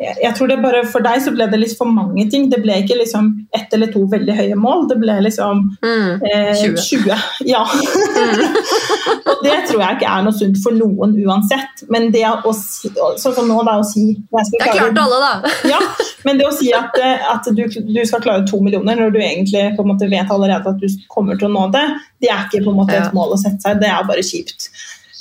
jeg 0.00 0.32
tror 0.36 0.48
det 0.48 0.56
bare 0.62 0.78
For 0.88 1.04
deg 1.04 1.20
så 1.20 1.32
ble 1.34 1.44
det 1.52 1.58
litt 1.60 1.74
for 1.76 1.84
mange 1.92 2.24
ting. 2.32 2.46
Det 2.48 2.62
ble 2.64 2.78
ikke 2.80 2.96
liksom 2.96 3.26
ett 3.56 3.74
eller 3.76 3.90
to 3.92 4.06
veldig 4.08 4.32
høye 4.38 4.56
mål. 4.56 4.86
Det 4.88 4.96
ble 5.02 5.16
liksom 5.26 5.60
Mm. 5.84 6.22
eh, 6.24 6.54
20. 6.56 7.12
Ja. 7.44 7.60
Mm. 7.66 8.54
og 9.30 9.42
det 9.44 9.56
tror 9.68 9.82
jeg 9.84 9.98
ikke 9.98 10.08
er 10.14 10.24
noe 10.24 10.32
sunt 10.38 10.56
for 10.64 10.72
noen 10.76 11.12
uansett. 11.26 11.84
Men 11.92 12.08
det 12.14 12.24
å 12.28 12.52
si, 12.56 12.88
sånn 13.20 13.34
som 13.36 13.48
nå, 13.50 13.58
da, 13.68 13.76
å 13.80 13.84
si 13.84 14.06
jeg 14.14 14.46
Jeg 14.56 14.62
klare- 14.62 14.78
klarte 14.78 15.04
alle, 15.04 15.20
da. 15.20 15.52
ja, 15.74 15.80
men 16.24 16.40
det 16.40 16.48
å 16.48 16.54
si 16.56 16.72
at, 16.76 16.96
eh, 17.00 17.28
at 17.34 17.50
du, 17.56 17.62
du 17.68 18.00
skal 18.08 18.24
klare 18.24 18.46
to 18.48 18.60
millioner 18.64 18.96
når 18.96 19.12
du 19.14 19.20
egentlig 19.20 19.66
på 19.76 19.84
en 19.84 19.92
måte 19.92 20.08
vet 20.10 20.30
allerede 20.32 20.72
at 20.74 20.80
du 20.80 20.88
kommer 21.12 21.36
til 21.40 21.48
å 21.50 21.54
nå 21.58 21.66
det, 21.76 21.84
det 22.24 22.32
er 22.32 22.46
ikke 22.48 22.64
på 22.64 22.72
en 22.72 22.80
måte 22.80 22.96
et 22.96 23.12
mål 23.16 23.36
å 23.36 23.40
sette 23.40 23.60
seg, 23.64 23.80
det 23.84 23.88
er 23.92 24.08
bare 24.08 24.24
kjipt. 24.24 24.70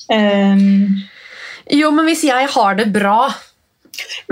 Um, 0.09 1.03
Jo, 1.69 1.91
men 1.93 2.07
hvis 2.09 2.23
jeg 2.25 2.47
har 2.49 2.79
det 2.79 2.87
bra 2.95 3.27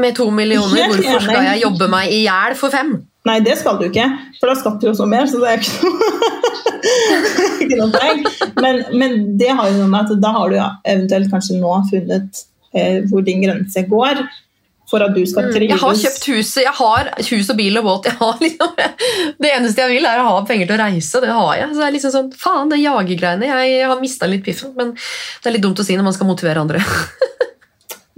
med 0.01 0.15
to 0.17 0.29
millioner, 0.31 0.75
Helt 0.87 0.97
hvorfor 1.03 1.27
skal 1.27 1.47
jeg 1.51 1.61
jobbe 1.65 1.87
meg 1.91 2.13
i 2.15 2.23
hjel 2.25 2.57
for 2.59 2.73
fem? 2.73 2.97
nei, 3.27 3.41
det 3.43 3.57
skal 3.59 3.75
du 3.75 3.89
ikke, 3.89 4.05
for 4.39 4.47
da 4.47 4.53
skatter 4.55 4.87
du 4.87 4.93
også 4.93 5.05
mer, 5.11 5.25
så 5.27 5.41
det 5.41 5.49
er 5.51 5.59
ikke 5.59 5.89
noe, 5.91 6.19
ikke 7.65 7.79
noe 7.81 7.89
poeng. 7.91 8.21
Men, 8.63 8.77
men 8.95 9.15
det 9.39 9.49
har 9.51 9.67
jo 9.67 9.81
noe 9.81 9.89
med 9.91 10.05
at 10.13 10.21
da 10.23 10.31
har 10.37 10.53
du 10.53 10.57
eventuelt 10.87 11.31
kanskje 11.33 11.57
nå 11.59 11.73
funnet 11.89 12.43
eh, 12.71 13.01
hvor 13.09 13.25
din 13.27 13.43
grense 13.43 13.83
går 13.91 14.21
for 14.87 15.03
at 15.03 15.11
du 15.11 15.19
skal 15.27 15.49
trives. 15.51 15.67
Mm, 15.67 15.73
Jeg 15.75 15.81
har 15.83 15.97
kjøpt 15.99 16.27
huset, 16.31 16.61
jeg 16.63 16.75
har 16.77 17.09
hus 17.33 17.49
og 17.51 17.57
bil 17.59 17.81
og 17.81 17.89
båt. 17.89 18.07
Har 18.21 18.39
liksom, 18.45 18.71
det 19.43 19.51
eneste 19.57 19.83
jeg 19.83 19.97
vil, 19.97 20.07
er 20.07 20.23
å 20.23 20.29
ha 20.29 20.37
penger 20.47 20.69
til 20.69 20.77
å 20.77 20.81
reise. 20.85 21.23
Det 21.25 21.33
har 21.35 21.51
jeg. 21.59 21.67
Så 21.73 21.81
det 21.81 21.89
er 21.89 21.95
liksom 21.97 22.13
sånn, 22.15 22.29
faen, 22.39 22.71
det 22.71 22.79
jagergreiene. 22.79 23.51
Jeg 23.51 23.91
har 23.91 23.99
mista 23.99 24.31
litt 24.31 24.45
piffen, 24.47 24.71
men 24.79 24.95
det 24.95 25.51
er 25.51 25.57
litt 25.57 25.67
dumt 25.67 25.83
å 25.83 25.87
si 25.87 25.99
når 25.99 26.07
man 26.07 26.15
skal 26.15 26.31
motivere 26.31 26.63
andre. 26.63 26.79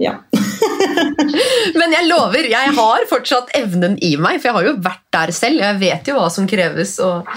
Ja. 0.00 0.14
Men 1.80 1.92
jeg 1.92 2.08
lover, 2.08 2.48
jeg 2.48 2.72
har 2.76 3.06
fortsatt 3.10 3.52
evnen 3.58 3.98
i 4.02 4.14
meg, 4.16 4.40
for 4.40 4.50
jeg 4.50 4.56
har 4.56 4.68
jo 4.70 4.76
vært 4.82 5.06
der 5.12 5.32
selv. 5.36 5.60
Jeg 5.60 5.80
vet 5.82 6.08
jo 6.08 6.16
hva 6.16 6.28
som 6.32 6.48
kreves. 6.48 6.96
Og, 7.04 7.28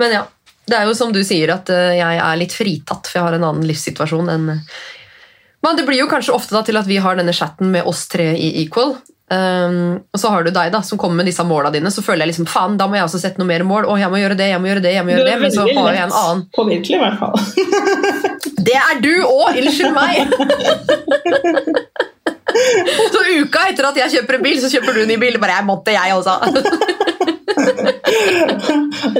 men 0.00 0.14
ja, 0.14 0.22
det 0.70 0.78
er 0.78 0.88
jo 0.88 0.94
som 0.96 1.12
du 1.14 1.20
sier, 1.26 1.50
at 1.56 1.70
eh, 1.74 1.96
jeg 1.98 2.20
er 2.22 2.38
litt 2.40 2.54
fritatt, 2.54 3.08
for 3.08 3.18
jeg 3.18 3.26
har 3.26 3.38
en 3.38 3.48
annen 3.50 3.66
livssituasjon 3.68 4.30
enn 4.32 4.46
Men 4.54 5.78
det 5.78 5.86
blir 5.88 6.04
jo 6.04 6.10
kanskje 6.10 6.36
ofte 6.36 6.62
til 6.68 6.78
at 6.78 6.88
vi 6.88 7.00
har 7.02 7.18
denne 7.18 7.34
chatten 7.36 7.72
med 7.74 7.88
oss 7.90 8.06
tre 8.12 8.30
i 8.36 8.52
Equal. 8.62 8.94
Um, 9.34 9.76
og 10.14 10.20
så 10.20 10.30
har 10.30 10.44
du 10.44 10.50
deg 10.54 10.70
da, 10.74 10.80
som 10.86 11.00
kommer 11.00 11.22
med 11.22 11.28
disse 11.30 11.44
måla 11.46 11.72
dine. 11.74 11.90
Så 11.90 12.04
føler 12.04 12.24
jeg 12.24 12.34
liksom 12.34 12.48
faen, 12.50 12.78
da 12.78 12.86
må 12.88 12.98
jeg 12.98 13.08
også 13.08 13.22
sette 13.22 13.42
noe 13.42 13.50
mer 13.50 13.64
mål. 13.66 13.88
Å, 13.88 13.98
jeg 13.98 14.12
må 14.12 14.20
gjøre 14.22 14.38
det, 14.38 14.50
jeg 14.52 14.62
må 14.62 14.70
gjøre 14.70 14.84
det, 14.84 14.94
jeg 14.96 15.06
må 15.06 15.14
gjøre 15.14 15.28
det. 15.30 15.36
Men 15.42 15.54
så 15.54 15.66
har 15.68 15.92
jeg 15.98 16.06
en 16.06 16.16
annen. 16.20 16.42
Påvirkelig, 16.56 16.96
i 16.98 17.04
hvert 17.04 17.18
fall. 17.20 17.36
Det 18.64 18.76
er 18.80 19.00
du 19.02 19.12
òg! 19.26 19.58
Unnskyld 19.60 19.92
meg! 19.92 20.14
så 23.14 23.22
uka 23.40 23.68
etter 23.70 23.88
at 23.90 23.96
jeg 24.04 24.18
kjøper 24.18 24.38
en 24.38 24.44
bil, 24.46 24.60
så 24.62 24.70
kjøper 24.72 24.96
du 24.96 25.04
en 25.04 25.10
ny 25.14 25.18
bil. 25.20 25.40
Bare 25.42 25.58
jeg 25.58 25.68
måtte, 25.68 25.94
jeg 25.94 26.14
også. 26.14 26.34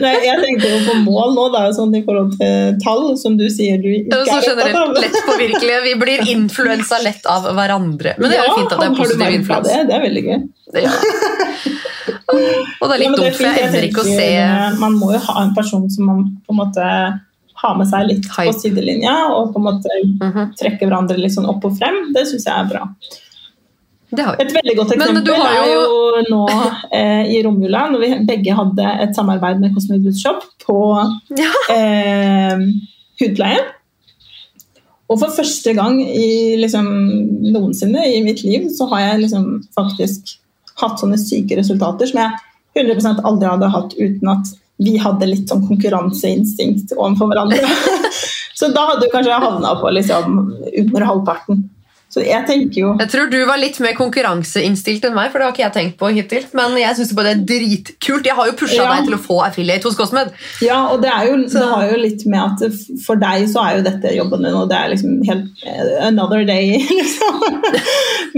Nei, 0.05 0.12
jeg 0.24 0.41
tenkte 0.43 0.70
jo 0.70 0.78
på 0.87 0.95
mål 1.05 1.35
nå, 1.37 1.45
da, 1.55 1.62
sånn 1.74 1.95
i 1.97 2.03
forhold 2.07 2.35
til 2.39 2.78
tall, 2.82 3.05
som 3.20 3.37
du 3.39 3.47
sier 3.53 3.80
du 3.82 3.91
ikke 3.91 4.22
så 4.28 4.55
er 4.55 4.78
av. 4.78 4.95
Lett 4.97 5.18
påvirkelige. 5.26 5.80
Vi 5.89 5.95
blir 6.01 6.24
influensa 6.35 7.01
lett 7.05 7.26
av 7.30 7.47
hverandre. 7.57 8.16
Men 8.20 8.32
det 8.32 8.41
er 8.41 8.49
jo 8.49 8.57
fint 8.61 8.72
at 8.74 8.82
det 8.82 8.89
er 8.89 8.97
positiv 8.99 9.39
influens. 9.41 9.68
Det? 9.70 9.82
det 9.91 9.99
er 9.99 10.07
veldig 10.09 10.24
gøy. 10.28 10.41
Ja. 10.85 10.93
Og 12.35 12.89
det 12.89 12.95
er 12.95 13.01
litt 13.03 13.11
ja, 13.11 13.18
dumt, 13.20 13.37
for 13.37 13.47
jeg 13.47 13.68
evner 13.68 13.85
ikke 13.87 14.03
å 14.03 14.07
se 14.09 14.28
Man 14.80 14.97
må 14.99 15.12
jo 15.12 15.20
ha 15.28 15.35
en 15.45 15.53
person 15.55 15.85
som 15.93 16.09
man 16.09 16.24
på 16.43 16.55
en 16.55 16.59
måte 16.59 16.87
har 17.64 17.76
med 17.78 17.89
seg 17.89 18.09
litt 18.09 18.26
på 18.28 18.53
sidelinja, 18.59 19.12
og 19.32 19.53
på 19.55 19.61
en 19.61 19.66
måte 19.68 19.89
-hmm. 19.95 20.51
trekke 20.59 20.85
hverandre 20.85 21.16
litt 21.16 21.35
sånn 21.37 21.47
opp 21.49 21.64
og 21.64 21.76
frem. 21.78 22.12
Det 22.12 22.26
syns 22.28 22.47
jeg 22.49 22.55
er 22.55 22.66
bra. 22.68 22.89
Et 24.42 24.52
veldig 24.54 24.74
godt 24.78 24.94
eksempel 24.96 25.30
jo... 25.30 25.36
er 25.50 25.70
jo 25.70 26.24
nå 26.30 26.42
eh, 26.94 27.32
i 27.34 27.40
romjula, 27.44 27.86
når 27.92 28.04
vi 28.04 28.10
begge 28.28 28.56
hadde 28.56 28.90
et 29.04 29.14
samarbeid 29.16 29.62
med 29.62 29.74
Cosmic 29.74 30.06
Shop 30.20 30.44
på 30.64 30.78
ja. 31.38 31.50
eh, 31.74 32.66
hudpleie. 33.20 33.62
Og 35.12 35.20
for 35.20 35.34
første 35.36 35.74
gang 35.76 35.98
i 36.00 36.56
liksom, 36.60 36.86
noensinne 37.52 38.06
i 38.08 38.22
mitt 38.24 38.40
liv 38.46 38.70
så 38.72 38.88
har 38.94 39.08
jeg 39.08 39.24
liksom 39.26 39.48
faktisk 39.76 40.36
hatt 40.80 40.98
sånne 41.00 41.18
syke 41.20 41.58
resultater 41.58 42.08
som 42.10 42.22
jeg 42.22 42.40
100% 42.80 43.22
aldri 43.28 43.50
hadde 43.50 43.72
hatt 43.74 43.92
uten 43.98 44.30
at 44.32 44.54
vi 44.82 44.96
hadde 44.98 45.28
litt 45.28 45.50
sånn 45.50 45.62
konkurranseinstinkt 45.68 46.96
overfor 46.96 47.30
hverandre. 47.30 47.60
så 48.58 48.72
da 48.74 48.88
hadde 48.90 49.06
du 49.06 49.12
kanskje 49.12 49.38
havna 49.44 49.76
på 49.78 49.92
liksom 49.94 50.40
under 50.82 51.06
halvparten. 51.10 51.62
Så 52.14 52.22
jeg 52.22 52.46
tenker 52.46 52.78
jo 52.78 52.90
Jeg 53.00 53.10
tror 53.10 53.30
du 53.32 53.40
var 53.48 53.58
litt 53.58 53.80
mer 53.82 53.96
konkurranseinnstilt 53.98 55.06
enn 55.08 55.16
meg, 55.16 55.32
for 55.32 55.40
det 55.40 55.48
har 55.48 55.54
ikke 55.54 55.64
jeg 55.64 55.74
tenkt 55.74 55.96
på 55.98 56.10
hittil. 56.14 56.46
Men 56.54 56.76
jeg 56.78 56.98
syns 56.98 57.10
det 57.14 57.24
er 57.32 57.42
dritkult. 57.48 58.28
Jeg 58.28 58.38
har 58.38 58.50
jo 58.50 58.54
pusha 58.60 58.78
ja. 58.78 58.92
deg 58.92 59.08
til 59.08 59.16
å 59.16 59.22
få 59.24 59.40
affiliate 59.48 59.88
hos 59.88 59.98
Cosmed. 59.98 60.30
Ja, 60.62 60.78
og 60.92 61.02
det, 61.02 61.10
er 61.10 61.26
jo, 61.30 61.40
det 61.50 61.64
har 61.72 61.88
jo 61.90 61.98
litt 61.98 62.22
med 62.30 62.38
at 62.44 62.78
for 63.02 63.18
deg 63.18 63.48
så 63.50 63.64
er 63.64 63.80
jo 63.80 63.86
dette 63.88 64.14
jobben 64.14 64.46
din, 64.46 64.54
og 64.60 64.70
det 64.70 64.78
er 64.78 64.94
liksom 64.94 65.18
helt 65.26 65.66
eh, 65.66 65.92
another 66.06 66.46
day, 66.46 66.78
liksom. 67.00 67.42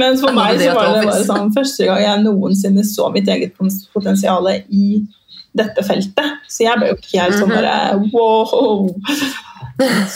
Mens 0.01 0.25
for 0.25 0.33
meg 0.37 0.61
så 0.63 0.73
var 0.77 0.93
det 0.97 1.05
bare 1.11 1.29
sånn 1.29 1.53
første 1.57 1.91
gang 1.91 2.03
jeg 2.05 2.25
noensinne 2.25 2.85
så 2.89 3.13
mitt 3.13 3.29
eget 3.33 3.57
potensial 3.93 4.49
i 4.55 5.03
dette 5.57 5.85
feltet. 5.85 6.45
Så 6.49 6.65
jeg 6.65 6.81
ble 6.81 6.95
jo 6.95 7.01
ikke 7.01 7.27
helt 7.27 7.41
sånn 7.43 7.53
mhm. 7.53 7.59
bare 7.61 7.75
wow. 8.17 8.89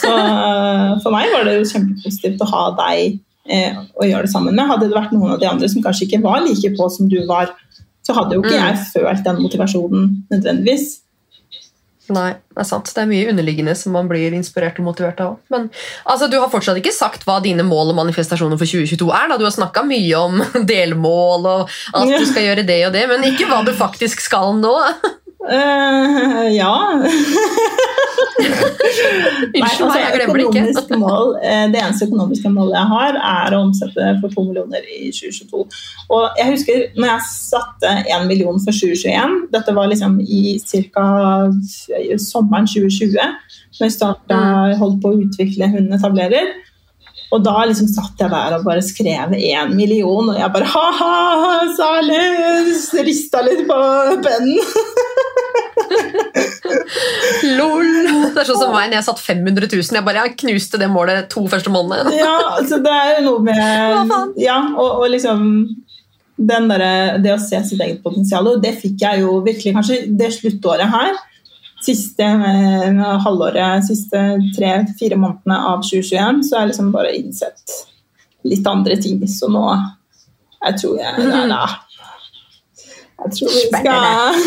Så 0.01 0.09
eh, 0.09 0.93
for 1.03 1.13
meg 1.13 1.29
var 1.29 1.45
det 1.45 1.59
jo 1.59 1.67
kjempepositivt 1.75 2.41
å 2.41 2.55
ha 2.55 2.69
deg 2.87 3.19
eh, 3.49 3.77
å 3.95 4.07
gjøre 4.07 4.27
det 4.27 4.33
sammen 4.33 4.57
med. 4.57 4.69
Hadde 4.69 4.89
det 4.89 4.97
vært 4.97 5.13
noen 5.15 5.35
av 5.35 5.41
de 5.41 5.49
andre 5.49 5.69
som 5.71 5.83
kanskje 5.83 6.07
ikke 6.07 6.23
var 6.25 6.43
like 6.45 6.73
på 6.77 6.89
som 6.93 7.09
du 7.11 7.19
var, 7.29 7.53
så 8.05 8.17
hadde 8.17 8.37
jo 8.37 8.43
ikke 8.43 8.57
mm. 8.57 8.65
jeg 8.65 8.83
følt 8.95 9.25
den 9.27 9.41
motivasjonen 9.43 10.11
nødvendigvis. 10.33 11.01
Nei, 12.11 12.31
det 12.51 12.63
er 12.63 12.67
sant. 12.67 12.89
Det 12.91 13.01
er 13.03 13.09
mye 13.09 13.29
underliggende 13.31 13.73
som 13.77 13.93
man 13.95 14.09
blir 14.09 14.33
inspirert 14.35 14.79
og 14.81 14.87
motivert 14.89 15.21
av. 15.23 15.37
Men 15.53 15.69
altså, 16.03 16.27
du 16.31 16.37
har 16.41 16.51
fortsatt 16.51 16.79
ikke 16.81 16.93
sagt 16.95 17.23
hva 17.27 17.37
dine 17.43 17.63
mål 17.67 17.93
og 17.93 17.99
manifestasjoner 18.01 18.59
for 18.59 18.67
2022 18.67 19.07
er. 19.15 19.29
Da. 19.31 19.37
Du 19.39 19.45
har 19.47 19.55
snakka 19.55 19.85
mye 19.87 20.19
om 20.19 20.41
delmål 20.73 21.47
og 21.53 21.75
at 21.93 22.11
du 22.11 22.25
skal 22.27 22.49
gjøre 22.49 22.67
det 22.67 22.81
og 22.89 22.95
det, 22.97 23.05
men 23.11 23.29
ikke 23.31 23.47
hva 23.51 23.61
du 23.67 23.73
faktisk 23.77 24.23
skal 24.25 24.57
nå. 24.59 24.75
Uh, 25.41 26.47
ja. 26.61 26.73
Unnskyld, 28.41 29.85
altså, 29.85 29.99
økonomiske 30.27 30.97
mål, 30.97 31.35
eh, 31.43 31.65
det 31.71 31.79
eneste 31.81 32.05
økonomiske 32.05 32.49
målet 32.49 32.77
jeg 32.77 32.89
har, 32.91 33.17
er 33.31 33.55
å 33.55 33.61
omsette 33.65 34.07
for 34.21 34.33
to 34.33 34.45
millioner 34.47 34.85
i 34.85 35.11
2022. 35.13 35.63
Og 36.13 36.39
jeg 36.39 36.53
husker 36.53 36.83
når 36.97 37.11
jeg 37.11 37.27
satte 37.29 37.93
én 38.15 38.27
million 38.29 38.59
for 38.61 38.75
2021, 38.75 39.37
dette 39.53 39.75
var 39.77 39.91
liksom 39.91 40.19
i 40.21 40.57
ca. 40.65 41.05
sommeren 42.21 42.69
2020, 42.69 43.17
når 43.79 43.87
jeg 43.87 43.95
starta, 43.97 44.41
mm. 44.41 44.77
holdt 44.81 45.01
på 45.01 45.13
å 45.13 45.21
utvikle 45.25 45.71
Hun 45.71 45.93
etablerer. 45.97 46.53
Og 47.31 47.43
da 47.45 47.61
liksom 47.63 47.87
satt 47.87 48.19
jeg 48.19 48.31
der 48.31 48.57
og 48.57 48.65
bare 48.65 48.83
skrev 48.83 49.31
én 49.37 49.71
million, 49.75 50.33
og 50.33 50.39
jeg 50.39 50.51
bare 50.51 50.67
ha-ha, 50.73 51.11
Særlig! 51.77 52.19
Rista 53.07 53.43
litt 53.45 53.63
på 53.69 53.77
pennen. 54.25 54.59
Lol. 57.57 57.87
Det 58.35 58.41
er 58.41 58.47
sånn 58.47 58.59
som 58.59 58.73
meg 58.73 58.91
når 58.91 58.97
jeg 58.99 59.07
satt 59.07 59.23
500 59.23 59.69
000. 59.71 59.95
Jeg 59.97 60.05
bare 60.05 60.25
jeg 60.25 60.37
knuste 60.43 60.79
det 60.81 60.89
målet 60.91 61.29
to 61.31 61.45
første 61.51 61.71
månedene. 61.73 62.13
ja, 62.19 62.35
altså 62.57 62.81
det 62.83 62.91
er 62.91 63.23
noe 63.25 63.41
med 63.43 64.13
Ja, 64.49 64.59
og, 64.75 65.01
og 65.03 65.07
liksom 65.13 65.47
der, 66.41 67.17
det 67.21 67.35
å 67.35 67.41
se 67.41 67.59
sitt 67.67 67.81
eget 67.83 68.01
potensial, 68.03 68.47
og 68.49 68.63
det 68.63 68.73
fikk 68.81 69.03
jeg 69.03 69.23
jo 69.23 69.39
virkelig 69.45 69.75
kanskje 69.77 70.03
det 70.19 70.31
sluttåret 70.35 70.89
her 70.89 71.13
siste 71.85 72.25
eh, 72.25 73.01
halvåret, 73.25 73.85
siste 73.87 74.19
tre-fire 74.55 75.17
månedene 75.19 75.57
av 75.71 75.85
2021, 75.85 76.43
så 76.47 76.57
har 76.57 76.65
jeg 76.65 76.73
liksom 76.73 76.91
bare 76.93 77.15
innsett 77.17 77.77
litt 78.47 78.67
andre 78.67 78.97
ting. 79.01 79.21
Så 79.27 79.49
nå 79.51 79.65
Jeg 80.61 80.77
tror 80.81 80.99
jeg 81.01 81.25
Nei, 81.25 81.45
da. 81.49 81.63
Jeg 83.21 83.33
tror 83.37 83.51
vi 83.53 83.63
skal 83.69 84.37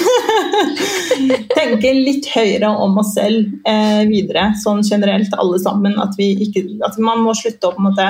tenke 1.59 1.93
litt 1.95 2.27
høyere 2.35 2.71
om 2.83 2.99
oss 3.03 3.13
selv 3.15 3.53
eh, 3.71 4.03
videre, 4.11 4.49
sånn 4.63 4.83
generelt 4.83 5.35
alle 5.39 5.61
sammen. 5.63 5.95
At, 6.03 6.17
vi 6.19 6.33
ikke, 6.47 6.65
at 6.87 6.99
man 6.99 7.23
må 7.23 7.37
slutte 7.39 7.71
å 7.71 7.75
på 7.75 7.83
en 7.83 7.91
måte 7.93 8.09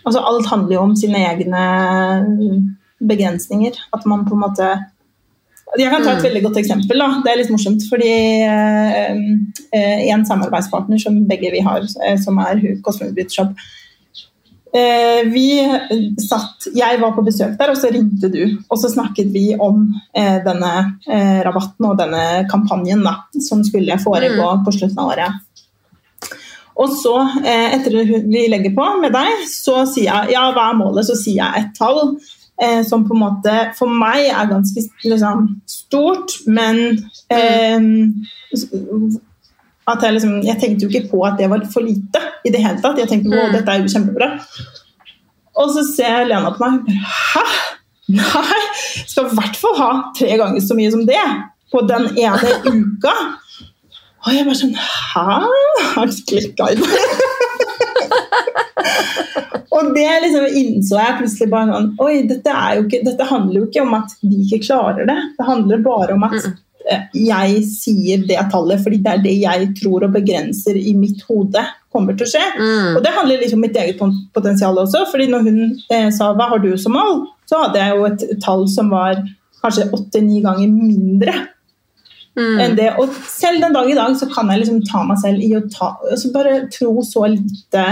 altså 0.00 0.20
Alt 0.24 0.46
handler 0.48 0.78
jo 0.78 0.82
om 0.86 0.94
sine 0.96 1.20
egne 1.28 1.64
begrensninger. 3.00 3.76
At 3.96 4.06
man 4.08 4.26
på 4.28 4.36
en 4.36 4.44
måte 4.44 4.68
jeg 5.78 5.90
kan 5.92 6.02
ta 6.02 6.14
et 6.14 6.18
mm. 6.18 6.26
veldig 6.26 6.42
godt 6.46 6.62
eksempel. 6.62 7.02
Da. 7.02 7.08
Det 7.24 7.32
er 7.32 7.38
litt 7.42 7.52
morsomt. 7.52 7.84
fordi 7.90 8.14
eh, 8.46 9.20
eh, 9.76 10.08
En 10.10 10.24
samarbeidspartner 10.26 10.98
som 11.02 11.20
begge 11.28 11.52
vi 11.54 11.62
har, 11.66 11.84
eh, 12.06 12.16
som 12.18 12.38
er 12.42 12.62
Cosmic 12.82 13.14
Beauty 13.14 13.36
Shop 13.36 13.52
eh, 14.74 15.20
vi 15.30 15.46
satt, 16.18 16.70
Jeg 16.74 17.00
var 17.02 17.14
på 17.14 17.24
besøk 17.26 17.54
der, 17.58 17.70
og 17.70 17.78
så 17.78 17.92
ringte 17.92 18.32
du. 18.32 18.42
Og 18.68 18.80
så 18.80 18.90
snakket 18.90 19.30
vi 19.34 19.50
om 19.58 19.86
eh, 20.14 20.40
denne 20.46 20.72
eh, 21.06 21.38
rabatten 21.46 21.90
og 21.90 22.00
denne 22.00 22.24
kampanjen 22.50 23.04
da, 23.06 23.20
som 23.42 23.62
skulle 23.66 24.00
foregå 24.02 24.50
mm. 24.50 24.66
på 24.66 24.74
slutten 24.78 24.98
av 24.98 25.14
året. 25.14 25.46
Og 26.80 26.88
så, 26.96 27.12
etter 27.44 27.92
vi 28.08 28.46
legger 28.48 28.72
på 28.72 28.84
med 29.02 29.12
deg, 29.12 29.42
så 29.50 29.82
sier 29.84 30.06
jeg 30.06 30.32
ja, 30.32 30.46
hva 30.54 30.70
er 30.70 30.78
målet? 30.78 31.04
Så 31.04 31.18
sier 31.18 31.42
jeg 31.42 31.66
et 31.66 31.74
tall 31.76 32.14
eh, 32.62 32.82
som 32.86 33.06
på 33.08 33.16
en 33.16 33.22
måte 33.24 33.56
for 33.78 33.90
meg 34.02 34.28
er 34.28 34.50
ganske 34.50 34.84
liksom, 35.04 35.48
stort, 35.68 36.36
men 36.46 36.82
eh, 37.32 37.78
at 39.90 40.04
jeg, 40.04 40.16
liksom, 40.16 40.36
jeg 40.46 40.58
tenkte 40.60 40.86
jo 40.86 40.90
ikke 40.92 41.10
på 41.10 41.24
at 41.26 41.38
det 41.40 41.50
var 41.50 41.64
for 41.72 41.84
lite 41.84 42.22
i 42.46 42.52
det 42.52 42.62
hele 42.62 42.80
tatt. 42.82 43.00
Jeg 43.00 43.10
tenkte 43.10 43.34
at 43.34 43.50
mm. 43.50 43.56
dette 43.56 43.74
er 43.74 43.82
jo 43.82 43.92
kjempebra. 43.94 44.30
Og 45.60 45.72
så 45.74 45.84
ser 45.88 46.28
Lena 46.28 46.52
på 46.54 46.62
meg 46.62 46.86
og 46.86 47.10
Hæ? 47.34 47.44
Nei, 48.10 48.60
skal 49.06 49.28
i 49.28 49.36
hvert 49.38 49.58
fall 49.58 49.76
ha 49.78 49.90
tre 50.18 50.32
ganger 50.38 50.62
så 50.64 50.74
mye 50.74 50.90
som 50.90 51.04
det 51.06 51.20
på 51.70 51.82
den 51.86 52.08
ene 52.18 52.56
uka. 52.74 53.14
Og 54.20 54.34
jeg 54.34 54.46
bare 54.46 54.58
sånn 54.58 54.74
Hæ? 54.78 55.26
Har 55.94 56.16
klikka 56.30 56.72
i 56.74 56.80
det? 56.80 56.88
og 59.76 59.92
det 59.96 60.08
liksom 60.24 60.56
innså 60.60 60.98
jeg 60.98 61.18
plutselig 61.20 61.50
bare 61.52 61.68
sånn 61.70 61.92
Oi, 62.02 62.14
dette, 62.30 62.56
ikke, 62.82 63.02
dette, 63.06 63.28
handler 63.30 63.60
jo 63.60 63.68
ikke 63.68 63.84
om 63.84 63.94
at 64.00 64.16
de 64.22 64.42
ikke 64.44 64.62
klarer 64.66 65.08
det. 65.10 65.18
Det 65.38 65.46
handler 65.48 65.84
bare 65.84 66.16
om 66.16 66.26
at 66.28 66.38
eh, 66.46 67.04
jeg 67.16 67.60
sier 67.68 68.24
det 68.28 68.40
tallet 68.52 68.82
fordi 68.84 69.02
det 69.04 69.12
er 69.12 69.26
det 69.26 69.36
jeg 69.42 69.68
tror 69.82 70.06
og 70.08 70.16
begrenser 70.16 70.78
i 70.80 70.94
mitt 70.98 71.22
hode 71.28 71.64
kommer 71.90 72.16
til 72.16 72.28
å 72.28 72.32
skje. 72.32 72.46
Mm. 72.56 72.96
Og 72.96 73.04
det 73.04 73.14
handler 73.16 73.42
litt 73.42 73.54
om 73.56 73.64
mitt 73.64 73.78
eget 73.78 74.00
potensial 74.34 74.78
også. 74.78 75.06
fordi 75.10 75.30
når 75.32 75.46
hun 75.48 75.62
eh, 75.90 76.10
sa 76.14 76.32
'hva 76.34 76.48
har 76.54 76.58
du 76.62 76.76
som 76.78 76.94
mål', 76.94 77.24
så 77.50 77.64
hadde 77.64 77.78
jeg 77.82 77.96
jo 77.96 78.04
et 78.06 78.42
tall 78.44 78.68
som 78.68 78.90
var 78.90 79.24
kanskje 79.62 79.90
åtte-ni 79.92 80.40
ganger 80.42 80.68
mindre 80.68 81.34
Mm. 82.38 82.60
enn 82.62 82.76
det. 82.78 82.90
Og 83.00 83.10
selv 83.26 83.62
den 83.62 83.74
dag 83.74 83.90
i 83.90 83.96
dag 83.98 84.14
så 84.18 84.28
kan 84.30 84.50
jeg 84.52 84.62
liksom 84.62 84.82
ta 84.86 85.02
meg 85.06 85.18
selv 85.22 85.42
i 85.42 85.50
å 85.58 85.64
ta, 85.72 85.92
altså 86.10 86.32
bare 86.34 86.60
tro 86.72 86.92
så 87.06 87.26
lite 87.32 87.84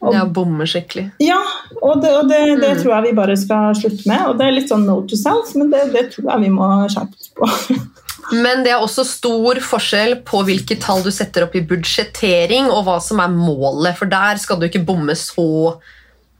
og, 0.00 0.14
ja, 0.16 0.24
bomme 0.24 0.64
skikkelig. 0.68 1.10
Ja, 1.20 1.40
og 1.82 2.00
det, 2.00 2.12
og 2.16 2.28
det, 2.30 2.38
det 2.62 2.70
mm. 2.72 2.78
tror 2.80 2.94
jeg 2.94 3.06
vi 3.10 3.16
bare 3.18 3.36
skal 3.36 3.74
slutte 3.76 4.08
med. 4.08 4.22
Og 4.30 4.38
det 4.38 4.46
er 4.46 4.54
litt 4.56 4.70
sånn 4.72 4.86
no 4.88 5.00
to 5.08 5.18
self, 5.18 5.52
men 5.60 5.68
det, 5.72 5.82
det 5.92 6.06
tror 6.14 6.30
jeg 6.32 6.44
vi 6.46 6.52
må 6.54 6.68
skjerpe 6.88 7.20
oss 7.20 7.34
på. 7.36 7.50
Men 8.30 8.60
det 8.62 8.70
er 8.70 8.82
også 8.84 9.02
stor 9.08 9.58
forskjell 9.64 10.20
på 10.28 10.42
hvilke 10.46 10.76
tall 10.78 11.00
du 11.02 11.08
setter 11.10 11.46
opp 11.46 11.54
i 11.58 11.64
budsjettering, 11.66 12.68
og 12.70 12.84
hva 12.86 12.98
som 13.02 13.18
er 13.18 13.32
målet, 13.32 13.96
for 13.98 14.10
der 14.10 14.38
skal 14.38 14.60
du 14.60 14.68
ikke 14.68 14.84
bomme 14.86 15.16
så 15.18 15.80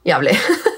jævlig. 0.07 0.37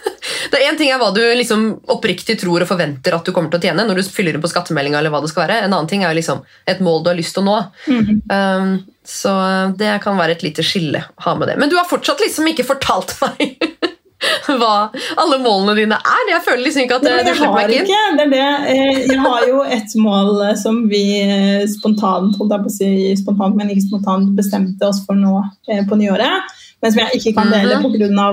Det 0.53 0.59
er 0.59 0.68
Én 0.68 0.76
ting 0.78 0.91
er 0.93 1.01
hva 1.01 1.09
du 1.14 1.20
liksom 1.20 1.62
oppriktig 1.91 2.37
tror 2.39 2.62
og 2.62 2.68
forventer 2.68 3.14
at 3.16 3.26
du 3.26 3.33
kommer 3.35 3.51
til 3.51 3.59
å 3.59 3.64
tjene 3.64 3.85
når 3.89 3.99
du 3.99 4.11
fyller 4.12 4.37
inn 4.37 4.43
på 4.43 4.51
skattemeldinga. 4.53 4.99
eller 5.01 5.12
hva 5.12 5.22
det 5.22 5.30
skal 5.33 5.47
være. 5.47 5.62
En 5.64 5.72
annen 5.72 5.89
ting 5.91 6.05
er 6.05 6.14
liksom 6.14 6.43
et 6.68 6.83
mål 6.85 7.01
du 7.03 7.09
har 7.11 7.18
lyst 7.18 7.35
til 7.35 7.43
å 7.43 7.47
nå. 7.47 7.57
Mm. 7.89 8.20
Um, 8.28 8.74
så 9.05 9.32
det 9.78 9.96
kan 10.05 10.16
være 10.18 10.36
et 10.36 10.42
lite 10.46 10.62
skille 10.62 11.00
å 11.18 11.22
ha 11.26 11.34
med 11.34 11.48
det. 11.50 11.57
Men 11.59 11.68
du 11.72 11.76
har 11.76 11.88
fortsatt 11.90 12.20
liksom 12.22 12.46
ikke 12.53 12.64
fortalt 12.68 13.16
meg 13.22 13.57
hva 14.46 14.74
alle 15.18 15.38
målene 15.42 15.74
dine 15.80 15.96
er. 15.98 16.28
Jeg 16.30 16.44
føler 16.44 16.62
liksom 16.62 16.84
ikke 16.84 16.98
at 17.00 17.07
Nei, 17.09 17.14
du 17.26 17.30
slipper 17.32 17.48
har 17.48 17.57
meg 17.57 17.72
inn. 17.74 17.88
ikke 17.88 18.03
det. 18.18 18.22
Er 18.22 18.30
det. 18.30 18.42
Eh, 18.70 19.00
Jeg 19.11 19.18
har 19.24 19.46
jo 19.48 19.62
et 19.66 19.94
mål 19.98 20.30
eh, 20.46 20.53
som 20.61 20.76
vi 20.90 21.00
eh, 21.24 21.64
spontant, 21.72 22.36
si 22.70 22.90
spontant, 23.18 23.57
men 23.59 23.72
ikke 23.74 23.88
spontant 23.88 24.30
bestemte 24.38 24.86
oss 24.86 25.00
for 25.09 25.18
nå 25.18 25.40
eh, 25.66 25.82
på 25.90 25.98
nyåret. 25.98 26.53
Men 26.82 26.94
som 26.94 27.03
jeg 27.03 27.18
ikke 27.18 27.34
kan 27.40 27.50
dele 27.50 27.80
Mhm. 27.82 27.90
pga. 27.98 28.30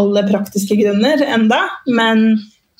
alle 0.00 0.22
praktiske 0.28 0.76
grunner 0.80 1.20
enda. 1.28 1.60
Men 1.86 2.24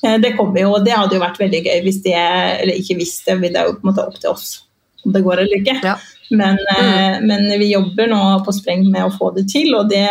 eh, 0.03 0.17
det 0.17 0.33
kommer 0.37 0.61
jo, 0.65 0.73
og 0.79 0.85
det 0.85 0.93
hadde 0.97 1.13
jo 1.19 1.21
vært 1.21 1.37
veldig 1.41 1.61
gøy 1.67 1.83
hvis 1.85 2.01
det 2.01 2.17
Eller 2.17 2.73
ikke 2.81 2.97
hvis 2.97 3.19
det, 3.25 3.37
det 3.41 3.55
er 3.55 3.69
jo 3.69 3.77
på 3.77 3.85
en 3.85 3.91
måte 3.93 4.07
opp 4.07 4.17
til 4.19 4.29
oss 4.33 4.63
om 5.05 5.13
det 5.13 5.21
går 5.25 5.39
eller 5.45 5.61
ikke. 5.61 5.77
Ja. 5.85 5.95
Men, 6.31 6.59
mm. 6.59 7.27
men 7.27 7.49
vi 7.59 7.73
jobber 7.73 8.07
nå 8.11 8.21
på 8.45 8.53
spreng 8.55 8.85
med 8.91 9.03
å 9.03 9.11
få 9.11 9.33
det 9.35 9.47
til, 9.51 9.73
og 9.75 9.89
det, 9.91 10.05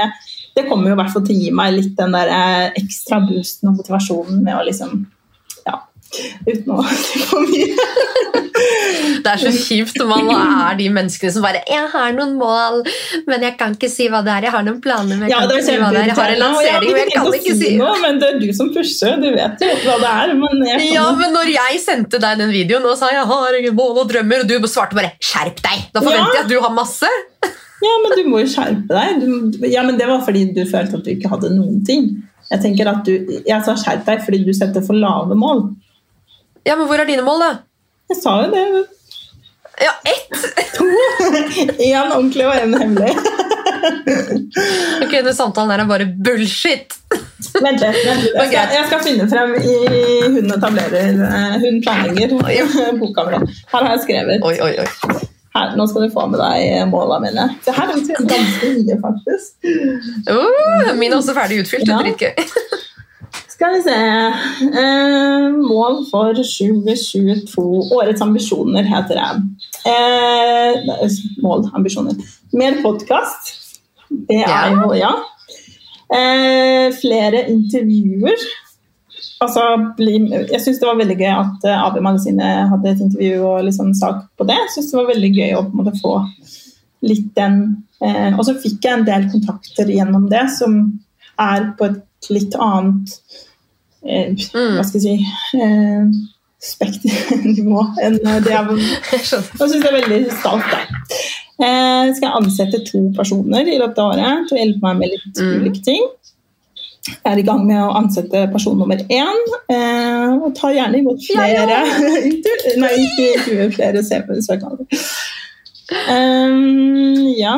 det 0.57 0.67
kommer 0.69 0.91
jo 0.91 0.97
i 0.97 1.01
hvert 1.01 1.15
fall 1.15 1.25
til 1.27 1.39
å 1.39 1.45
gi 1.45 1.55
meg 1.57 1.77
litt 1.79 1.95
den 1.99 2.13
der 2.17 2.33
eh, 2.35 2.67
ekstra 2.83 3.23
boosten 3.25 3.71
og 3.71 3.81
motivasjonen 3.81 4.43
med 4.45 4.59
å 4.59 4.67
liksom 4.69 5.07
uten 6.47 6.73
å 6.75 6.83
si 6.91 7.21
for 7.29 7.47
mye. 7.47 7.75
Det 9.25 9.31
er 9.31 9.41
så 9.41 9.51
kjipt 9.55 9.97
når 10.01 10.09
man 10.11 10.29
er 10.37 10.75
de 10.77 10.87
menneskene 10.93 11.33
som 11.33 11.45
bare 11.45 11.61
'Jeg 11.69 11.87
har 11.93 12.13
noen 12.13 12.35
mål, 12.41 12.83
men 13.29 13.45
jeg 13.47 13.55
kan 13.61 13.73
ikke 13.77 13.89
si 13.89 14.09
hva 14.13 14.21
det 14.25 14.33
er.' 14.35 14.45
'Jeg 14.47 14.53
har 14.57 14.65
noen 14.67 14.81
planer, 14.85 15.17
men 15.17 15.29
jeg 15.29 15.33
Ja, 15.33 15.39
kan 15.41 15.51
ikke 15.55 15.65
si 15.69 15.77
hva 15.81 15.89
det 15.95 16.01
er.' 16.01 16.09
'Jeg 16.11 16.17
har 16.21 16.33
en 16.35 16.43
lansering, 16.43 16.91
men 16.91 17.01
jeg 17.01 17.15
kan 17.15 17.39
ikke 17.41 17.55
si 17.61 17.71
noe, 17.79 17.95
Men 18.03 18.19
det 18.21 18.29
er 18.29 18.39
du 18.43 18.53
som 18.57 18.69
pusher, 18.75 19.17
du 19.23 19.29
vet 19.33 19.65
jo 19.65 19.71
hva 19.87 19.97
det 20.05 20.11
er. 20.13 20.35
Men 20.43 20.93
Ja, 20.93 21.07
men 21.17 21.33
når 21.33 21.53
jeg 21.55 21.81
sendte 21.81 22.21
deg 22.21 22.39
den 22.43 22.51
videoen 22.53 22.85
og 22.85 22.99
sa 22.99 23.09
'jeg 23.13 23.25
har 23.33 23.59
ingen 23.61 23.75
mål 23.77 23.99
og 24.05 24.09
drømmer', 24.13 24.41
og 24.45 24.49
du 24.49 24.69
svarte 24.69 24.95
bare 24.95 25.13
'skjerp 25.21 25.61
deg', 25.63 25.89
da 25.95 26.01
forventer 26.01 26.35
Ja. 26.35 26.35
jeg 26.35 26.45
at 26.45 26.49
du 26.51 26.61
har 26.61 26.71
masse. 26.71 27.07
Ja, 27.81 27.95
men 28.05 28.13
du 28.13 28.29
må 28.29 28.41
jo 28.45 28.49
skjerpe 28.53 28.93
deg. 28.93 29.21
Du, 29.25 29.67
ja, 29.67 29.83
men 29.83 29.97
Det 29.97 30.07
var 30.07 30.21
fordi 30.21 30.53
du 30.53 30.67
følte 30.69 30.99
at 30.99 31.05
du 31.05 31.11
ikke 31.15 31.31
hadde 31.33 31.49
noen 31.57 31.81
ting. 31.87 32.23
Jeg 32.51 32.61
tenker 32.61 32.87
at 32.91 33.05
du, 33.07 33.41
jeg 33.47 33.65
sa 33.65 33.73
skjerp 33.73 34.05
deg 34.05 34.21
fordi 34.21 34.45
du 34.45 34.53
setter 34.53 34.83
for 34.85 34.93
lave 34.93 35.33
mål. 35.35 35.71
Ja, 36.67 36.77
men 36.77 36.87
hvor 36.91 37.01
er 37.01 37.09
dine 37.09 37.23
mål, 37.27 37.41
da? 37.45 37.51
Jeg 38.11 38.19
sa 38.23 38.37
jo 38.45 38.51
det. 38.53 38.87
Ja, 39.81 39.93
ett! 40.05 40.35
To! 40.77 40.87
Én 41.81 42.13
ordentlig 42.13 42.47
og 42.47 42.55
én 42.57 42.75
hemmelig. 42.81 43.15
Ok, 45.01 45.13
denne 45.15 45.33
samtalen 45.33 45.71
her 45.73 45.81
er 45.85 45.89
bare 45.89 46.05
bullshit. 46.27 46.93
Vent 47.65 47.81
litt. 47.81 47.97
Jeg, 48.05 48.49
skal- 48.51 48.75
jeg 48.77 48.85
skal 48.91 49.01
finne 49.05 49.27
frem 49.31 49.55
i 49.57 49.75
Hun 50.35 50.53
etablerer 50.53 51.17
eh, 51.25 51.55
Hun 51.63 51.79
planlegger 51.85 52.35
boka 53.01 53.25
mi. 53.31 53.41
Her 53.73 53.87
har 53.87 53.95
jeg 53.95 54.03
skrevet. 54.05 54.45
Oi, 54.47 54.57
oi, 54.67 54.73
oi. 54.85 55.23
Her, 55.57 55.73
nå 55.81 55.87
skal 55.91 56.05
du 56.07 56.13
få 56.15 56.27
med 56.31 56.39
deg 56.45 56.85
måla 56.93 57.17
mine. 57.25 57.49
Det 57.65 57.73
her 57.75 57.89
er 57.89 58.05
ganske 58.31 58.69
mye, 58.77 58.99
faktisk. 59.03 59.57
Uh, 60.29 60.93
min 61.01 61.11
er 61.11 61.17
også 61.19 61.35
ferdig 61.35 61.63
utfylt. 61.65 61.89
Det 61.89 61.91
Ja. 61.91 61.99
er 61.99 62.07
dritgøy. 62.07 62.35
Skal 63.61 63.75
vi 63.75 63.81
se 63.83 63.95
eh, 64.81 65.51
Mål 65.53 65.99
for 66.09 66.33
2022. 66.33 67.65
Årets 67.93 68.23
ambisjoner 68.25 68.87
heter 68.89 69.19
det. 69.19 69.33
Eh, 69.91 71.11
mål, 71.45 71.67
ambisjoner. 71.77 72.15
Mer 72.57 72.79
podkast. 72.81 73.51
Det 74.09 74.39
er 74.47 74.73
jo 74.73 74.95
ja. 74.97 75.11
Eh, 76.09 76.87
flere 77.03 77.43
intervjuer. 77.53 78.47
Altså, 79.45 79.67
jeg 80.01 80.63
syns 80.65 80.81
det 80.81 80.89
var 80.89 80.97
veldig 81.03 81.19
gøy 81.21 81.29
at 81.35 81.69
eh, 81.69 81.85
AB-magasinet 81.85 82.73
hadde 82.73 82.95
et 82.95 83.05
intervju 83.11 83.45
og 83.51 83.69
liksom 83.69 83.93
sak 84.01 84.25
på 84.41 84.49
det. 84.49 84.57
Jeg 84.57 84.73
synes 84.79 84.91
det 84.95 85.01
var 85.03 85.13
veldig 85.13 85.33
gøy 85.37 85.53
å 85.59 85.63
måte 85.75 85.93
få 86.01 86.15
litt 87.13 87.29
den 87.37 87.61
eh, 88.01 88.33
Og 88.33 88.41
så 88.49 88.57
fikk 88.65 88.89
jeg 88.89 89.03
en 89.03 89.07
del 89.13 89.29
kontakter 89.37 89.93
gjennom 89.93 90.31
det 90.33 90.47
som 90.57 90.81
er 91.37 91.75
på 91.77 91.93
et 91.93 92.33
litt 92.33 92.57
annet. 92.57 93.19
Hva 94.03 94.85
skal 94.87 95.01
jeg 95.01 95.05
si 95.05 95.61
eh, 95.61 96.05
spekternivå 96.61 97.83
enn 98.05 98.17
det 98.21 98.53
jeg 98.53 98.79
Jeg 99.13 99.25
syns 99.29 99.53
jeg 99.61 99.83
det 99.83 99.91
er 99.91 99.97
veldig 99.99 100.21
stalt 100.41 100.67
der. 100.73 100.87
Eh, 101.61 102.07
skal 102.17 102.27
jeg 102.27 102.37
ansette 102.39 102.81
to 102.89 103.03
personer 103.17 103.69
i 103.69 103.77
løpet 103.81 103.99
av 104.01 104.15
året 104.15 104.49
til 104.49 104.57
å 104.57 104.61
hjelpe 104.63 104.83
meg 104.87 105.03
med 105.03 105.13
litt 105.15 105.41
Mm. 105.41 105.53
ulike 105.61 105.83
ting. 105.85 106.07
Jeg 107.11 107.33
er 107.33 107.39
i 107.41 107.45
gang 107.47 107.63
med 107.67 107.79
å 107.81 107.95
ansette 107.97 108.43
person 108.53 108.77
nummer 108.79 108.97
én, 109.09 109.39
eh, 109.73 110.33
og 110.37 110.55
tar 110.57 110.73
gjerne 110.77 110.99
imot 111.01 111.21
Ja, 111.33 111.47
ja. 111.49 111.65
flere 111.65 112.25
intervju- 112.29 112.77
Nei, 112.83 112.91
ikke 113.07 113.29
intervjuer, 113.35 113.71
flere 113.77 114.03
CV-søknader. 114.05 114.85
Um, 116.09 117.35
ja. 117.37 117.57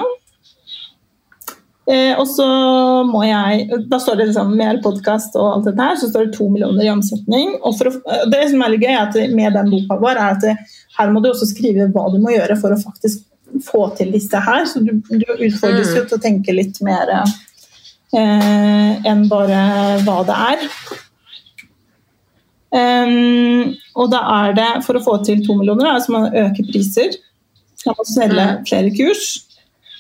Eh, 1.91 2.13
og 2.15 2.29
så 2.31 2.45
må 3.09 3.25
jeg 3.27 3.65
Da 3.91 3.99
står 3.99 4.21
det 4.21 4.29
liksom 4.29 4.53
mer 4.55 4.77
podkast 4.85 5.35
og 5.35 5.49
alt 5.49 5.65
dette 5.67 5.83
her, 5.89 5.97
så 5.99 6.11
står 6.13 6.29
det 6.29 6.37
to 6.37 6.47
millioner 6.53 6.87
i 6.87 6.93
omsetning. 6.93 7.57
Og 7.63 7.75
å, 7.89 7.93
det 8.31 8.45
som 8.53 8.63
er 8.63 8.75
litt 8.77 8.87
gøy 8.87 8.97
at 9.01 9.19
med 9.35 9.59
den 9.59 9.73
boka 9.73 9.99
vår, 10.03 10.15
er 10.15 10.37
at 10.37 10.47
det, 10.47 10.57
her 10.99 11.11
må 11.13 11.23
du 11.25 11.31
også 11.33 11.51
skrive 11.51 11.91
hva 11.91 12.07
du 12.13 12.21
må 12.23 12.35
gjøre 12.37 12.59
for 12.61 12.75
å 12.75 12.81
faktisk 12.81 13.27
få 13.67 13.89
til 13.99 14.13
disse 14.15 14.39
her. 14.47 14.65
Så 14.71 14.81
du, 14.85 14.95
du 15.11 15.27
utfordres 15.35 15.95
jo 15.97 16.05
til 16.07 16.19
å 16.19 16.23
tenke 16.23 16.55
litt 16.55 16.79
mer 16.87 17.11
eh, 17.17 18.93
enn 19.09 19.27
bare 19.33 19.63
hva 20.07 20.21
det 20.29 20.39
er. 20.53 20.69
Um, 22.73 23.75
og 24.01 24.07
da 24.15 24.23
er 24.47 24.55
det, 24.57 24.71
for 24.87 24.97
å 24.97 25.03
få 25.05 25.19
til 25.27 25.43
to 25.45 25.59
millioner, 25.59 25.91
er 25.91 25.99
det 25.99 26.07
må 26.07 26.23
man 26.23 26.37
øke 26.47 26.65
priser. 26.71 27.19
Man 27.85 27.99
må 27.99 28.07
selge 28.09 28.45
Mm. 28.47 28.63
flere 28.69 28.93
kurs, 28.97 29.25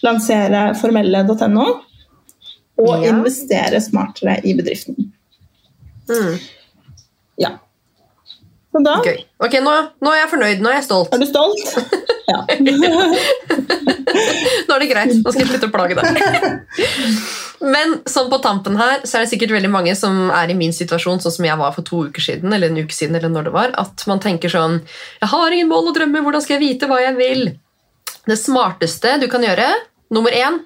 lansere 0.03 0.74
formelle.no, 0.80 1.66
og 2.82 2.92
Ja. 3.05 3.11
investere 3.12 3.80
smartere 3.84 4.40
i 4.44 4.55
bedriften. 4.59 5.12
Mm, 6.09 6.38
Ja. 7.38 7.50
Så 8.72 8.80
da 8.84 8.94
gøy. 9.05 9.18
Ok, 9.44 9.53
nå, 9.61 9.72
nå 10.00 10.11
er 10.14 10.22
jeg 10.22 10.30
fornøyd. 10.30 10.61
Nå 10.64 10.70
er 10.70 10.78
jeg 10.80 10.84
stolt. 10.88 11.12
er 11.12 11.18
du 11.18 11.26
stolt? 11.26 11.64
Ja. 12.32 12.38
Nå 14.68 14.74
er 14.76 14.80
det 14.80 14.88
greit. 14.92 15.12
Nå 15.24 15.32
skal 15.32 15.42
jeg 15.42 15.48
slutte 15.50 15.68
å 15.68 15.72
plage 15.74 15.96
deg. 15.98 16.07
Men 17.74 17.96
sånn 18.09 18.30
på 18.30 18.38
tampen 18.42 18.76
her, 18.78 19.03
så 19.07 19.18
er 19.18 19.24
det 19.24 19.30
sikkert 19.32 19.53
veldig 19.57 19.70
mange 19.70 19.92
som 19.98 20.30
er 20.34 20.50
i 20.50 20.57
min 20.59 20.72
situasjon, 20.74 21.20
sånn 21.22 21.34
som 21.34 21.46
jeg 21.46 21.59
var 21.61 21.74
for 21.76 21.82
to 21.86 22.05
uker 22.09 22.22
siden, 22.24 22.55
eller 22.55 22.70
en 22.72 22.78
uke 22.80 22.94
siden, 22.94 23.18
eller 23.18 23.28
når 23.32 23.48
det 23.48 23.55
var, 23.55 23.74
at 23.78 24.05
man 24.11 24.22
tenker 24.22 24.48
sånn 24.53 24.80
Jeg 25.20 25.28
har 25.34 25.50
ingen 25.55 25.68
mål 25.70 25.90
og 25.90 25.96
drømmer, 25.98 26.24
hvordan 26.24 26.42
skal 26.46 26.57
jeg 26.59 26.64
vite 26.64 26.88
hva 26.90 26.98
jeg 27.03 27.18
vil? 27.18 27.42
Det 28.26 28.38
smarteste 28.38 29.16
du 29.22 29.26
kan 29.30 29.42
gjøre, 29.46 29.68
nummer 30.14 30.34
én, 30.36 30.60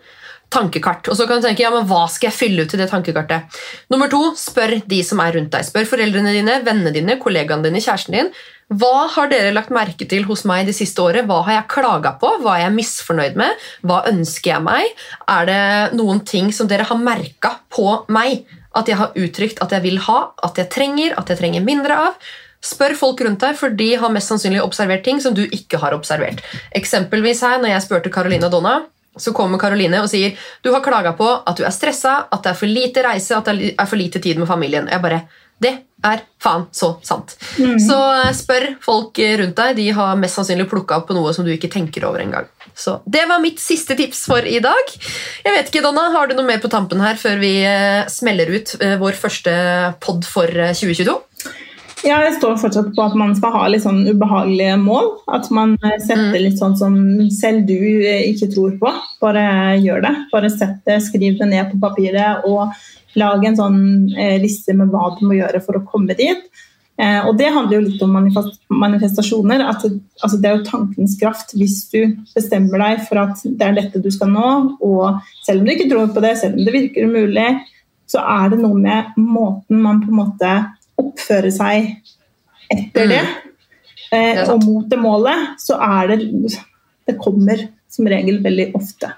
tankekart. 0.53 1.09
Og 1.11 1.19
så 1.19 1.27
kan 1.27 1.41
du 1.41 1.47
tenke, 1.47 1.65
ja, 1.65 1.73
men 1.75 1.87
hva 1.89 2.05
skal 2.11 2.31
jeg 2.31 2.37
fylle 2.37 2.67
ut 2.67 2.75
i 2.75 2.79
det 2.81 2.89
tankekartet? 2.91 3.57
Nummer 3.93 4.11
to, 4.13 4.21
spør 4.39 4.77
de 4.87 5.01
som 5.07 5.23
er 5.23 5.35
rundt 5.37 5.53
deg. 5.55 5.67
Spør 5.67 5.89
foreldrene 5.91 6.35
dine, 6.37 6.61
vennene 6.67 6.93
dine, 6.95 7.19
kollegaene 7.23 7.67
dine, 7.67 7.83
kjæresten 7.83 8.15
din. 8.17 8.31
Hva 8.67 9.07
har 9.15 9.31
dere 9.31 9.53
lagt 9.55 9.75
merke 9.75 10.09
til 10.11 10.25
hos 10.27 10.43
meg 10.49 10.67
det 10.67 10.75
siste 10.79 11.03
året? 11.03 11.27
Hva 11.29 11.43
har 11.47 11.61
jeg 11.61 11.69
klaga 11.77 12.17
på? 12.19 12.33
Hva 12.43 12.57
er 12.57 12.65
jeg 12.65 12.77
misfornøyd 12.79 13.37
med? 13.39 13.67
Hva 13.87 14.01
ønsker 14.11 14.57
jeg 14.57 14.65
meg? 14.67 15.05
Er 15.31 15.51
det 15.51 15.99
noen 15.99 16.23
ting 16.27 16.51
som 16.55 16.71
dere 16.71 16.87
har 16.89 16.99
merka 16.99 17.57
på 17.71 17.87
meg? 18.15 18.43
At 18.77 18.91
jeg 18.91 18.99
har 19.01 19.15
uttrykt 19.17 19.63
at 19.65 19.73
jeg 19.73 19.87
vil 19.87 20.03
ha, 20.09 20.19
at 20.47 20.59
jeg 20.61 20.71
trenger, 20.75 21.15
at 21.19 21.31
jeg 21.31 21.41
trenger 21.41 21.65
mindre 21.67 22.01
av? 22.09 22.27
Spør 22.67 22.97
folk 22.99 23.23
rundt 23.23 23.45
deg, 23.45 23.55
for 23.59 23.71
de 23.79 23.93
har 24.01 24.11
mest 24.11 24.33
sannsynlig 24.33 24.65
observert 24.65 25.05
ting 25.07 25.21
som 25.23 25.35
du 25.37 25.45
ikke 25.45 25.79
har 25.83 25.95
observert. 25.95 26.43
Eksempelvis 26.75 27.45
her, 27.47 27.61
når 27.63 27.77
jeg 27.77 27.85
spurte 27.87 28.13
Carolina 28.13 28.51
Donna, 28.51 28.81
så 29.17 29.33
kommer 29.37 29.61
Karoline 29.61 30.03
og 30.03 30.11
sier 30.13 30.37
du 30.63 30.73
har 30.75 30.85
klaga 30.85 31.15
på 31.19 31.29
at 31.39 31.57
du 31.59 31.65
er 31.67 31.75
stressa, 31.75 32.19
at 32.31 32.45
det 32.45 32.53
er 32.53 32.61
for 32.61 32.71
lite 32.71 33.05
reise, 33.07 33.37
at 33.37 33.51
det 33.51 33.75
er 33.75 33.91
for 33.91 34.01
lite 34.01 34.23
tid 34.23 34.41
med 34.41 34.49
familien. 34.51 34.89
Jeg 34.93 35.03
bare, 35.03 35.27
Det 35.57 35.73
er 36.05 36.21
faen 36.43 36.67
så 36.77 36.99
sant. 37.03 37.33
Så 37.57 37.97
eh, 37.97 38.33
spør 38.37 38.67
folk 38.85 39.17
rundt 39.41 39.57
deg. 39.57 39.77
De 39.79 39.87
har 39.97 40.19
mest 40.21 40.37
sannsynlig 40.37 40.69
plukka 40.69 40.99
opp 41.01 41.09
på 41.09 41.17
noe 41.17 41.33
som 41.33 41.47
du 41.47 41.51
ikke 41.55 41.73
tenker 41.73 42.05
over 42.05 42.21
engang. 42.21 42.51
Så 42.77 42.99
det 43.09 43.25
var 43.29 43.41
mitt 43.41 43.61
siste 43.63 43.97
tips 43.97 44.27
for 44.29 44.45
i 44.45 44.59
dag. 44.61 44.91
Jeg 45.45 45.55
vet 45.55 45.71
ikke, 45.71 45.81
Donna, 45.87 46.11
Har 46.13 46.29
du 46.29 46.35
noe 46.37 46.45
mer 46.45 46.61
på 46.61 46.69
tampen 46.69 47.01
her 47.01 47.17
før 47.17 47.41
vi 47.41 47.55
eh, 47.65 48.05
smeller 48.13 48.53
ut 48.53 48.75
eh, 48.85 48.99
vår 49.01 49.17
første 49.17 49.55
pod 50.05 50.29
for 50.29 50.45
eh, 50.53 50.75
2022? 50.77 51.17
Ja, 52.07 52.21
jeg 52.23 52.37
står 52.37 52.59
fortsatt 52.61 52.93
på 52.95 53.03
at 53.03 53.17
man 53.19 53.33
skal 53.35 53.51
ha 53.57 53.65
litt 53.71 53.83
sånn 53.83 54.05
ubehagelige 54.07 54.77
mål. 54.79 55.09
At 55.33 55.49
man 55.55 55.75
eh, 55.81 55.97
setter 56.05 56.37
litt 56.39 56.61
sånn 56.61 56.77
som 56.79 56.95
selv 57.35 57.65
du 57.67 57.75
eh, 57.75 58.29
ikke 58.31 58.47
tror 58.53 58.77
på. 58.79 58.93
Bare 59.25 59.43
gjør 59.83 60.05
det. 60.05 60.13
Bare 60.31 60.53
sett 60.53 60.79
det, 60.87 61.01
skriv 61.03 61.41
det 61.41 61.51
ned 61.51 61.73
på 61.73 61.81
papiret 61.83 62.47
og 62.47 62.77
lag 63.19 63.43
en 63.49 63.59
sånn 63.59 63.81
eh, 64.15 64.37
liste 64.39 64.77
med 64.79 64.93
hva 64.93 65.17
du 65.17 65.27
må 65.27 65.41
gjøre 65.41 65.65
for 65.67 65.81
å 65.81 65.85
komme 65.89 66.15
dit. 66.19 66.47
Og 66.97 67.35
det 67.37 67.51
handler 67.53 67.75
jo 67.75 67.89
litt 67.91 68.03
om 68.07 68.15
manifestasjoner. 68.81 69.61
At 69.69 69.83
det, 69.85 69.99
altså 70.25 70.39
det 70.41 70.49
er 70.49 70.55
jo 70.57 70.65
tankens 70.65 71.19
kraft 71.21 71.51
hvis 71.53 71.75
du 71.93 72.15
bestemmer 72.33 72.81
deg 72.81 73.03
for 73.05 73.21
at 73.21 73.43
det 73.45 73.67
er 73.67 73.77
dette 73.77 74.01
du 74.01 74.09
skal 74.15 74.31
nå, 74.33 74.53
og 74.81 75.19
selv 75.45 75.61
om 75.61 75.69
du 75.69 75.75
ikke 75.75 75.91
tror 75.91 76.09
på 76.15 76.23
det, 76.25 76.31
selv 76.41 76.57
om 76.57 76.65
det 76.65 76.73
virker 76.73 77.11
umulig, 77.11 77.51
så 78.09 78.25
er 78.25 78.55
det 78.55 78.63
noe 78.63 78.81
med 78.81 79.13
måten 79.21 79.85
man 79.85 80.01
på 80.07 80.09
en 80.09 80.21
måte 80.23 80.55
oppfører 81.01 81.53
seg 81.55 81.91
etter 82.73 83.07
Mm. 83.07 83.13
det, 83.13 83.25
eh, 84.13 84.35
Det 84.35 84.49
og 84.51 84.65
mot 84.65 84.89
det 84.89 84.99
målet, 84.99 85.59
så 85.59 85.79
er 85.81 86.09
det 86.09 86.57
Det 87.07 87.19
kommer 87.23 87.69
som 87.89 88.07
regel 88.07 88.43
veldig 88.43 88.75
ofte 88.75 89.13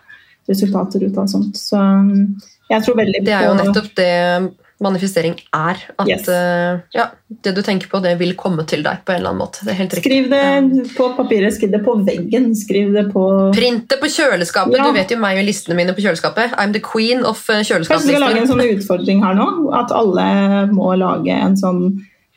resultater 0.48 1.04
ut 1.04 1.16
av 1.16 1.26
sånt. 1.26 1.56
Så 1.56 1.76
mm, 1.76 2.40
jeg 2.68 2.84
tror 2.84 2.96
veldig 2.96 3.24
Det 3.24 3.32
er 3.32 3.46
jo 3.46 3.54
nettopp 3.54 3.94
det 3.96 4.54
manifestering 4.84 5.34
er. 5.54 5.80
At 5.98 6.08
Yes. 6.08 6.28
uh, 6.28 6.80
ja, 6.94 7.08
det 7.44 7.54
du 7.56 7.62
tenker 7.66 7.90
på, 7.90 8.00
det 8.04 8.14
vil 8.20 8.34
komme 8.38 8.64
til 8.68 8.84
deg 8.86 9.02
på 9.04 9.14
en 9.14 9.20
eller 9.20 9.32
annen 9.32 9.42
måte. 9.42 9.64
Det 9.66 9.74
helt. 9.78 9.96
Skriv 9.98 10.28
det 10.30 10.44
på 10.96 11.08
papiret, 11.16 11.54
skriv 11.56 11.72
det 11.74 11.82
på 11.86 11.96
veggen, 12.06 12.50
skriv 12.58 12.92
det 12.94 13.08
på 13.12 13.24
Print 13.56 13.88
det 13.90 13.98
på 14.00 14.10
kjøleskapet. 14.12 14.78
Ja. 14.78 14.86
Du 14.88 14.96
vet 14.96 15.14
jo 15.14 15.18
meg 15.22 15.40
og 15.40 15.48
listene 15.48 15.78
mine 15.78 15.96
på 15.96 16.04
kjøleskapet. 16.04 16.54
I'm 16.58 16.74
the 16.76 16.82
queen 16.84 17.24
of 17.26 17.42
eh, 17.50 17.64
Kanskje 17.66 17.98
vi 18.06 18.14
skal 18.14 18.24
lage 18.26 18.44
en 18.44 18.52
sånn 18.52 18.64
utfordring 18.68 19.24
her 19.24 19.38
nå? 19.38 19.48
At 19.76 19.94
alle 19.94 20.28
må 20.72 20.92
lage 21.00 21.34
en 21.34 21.58
sånn 21.58 21.82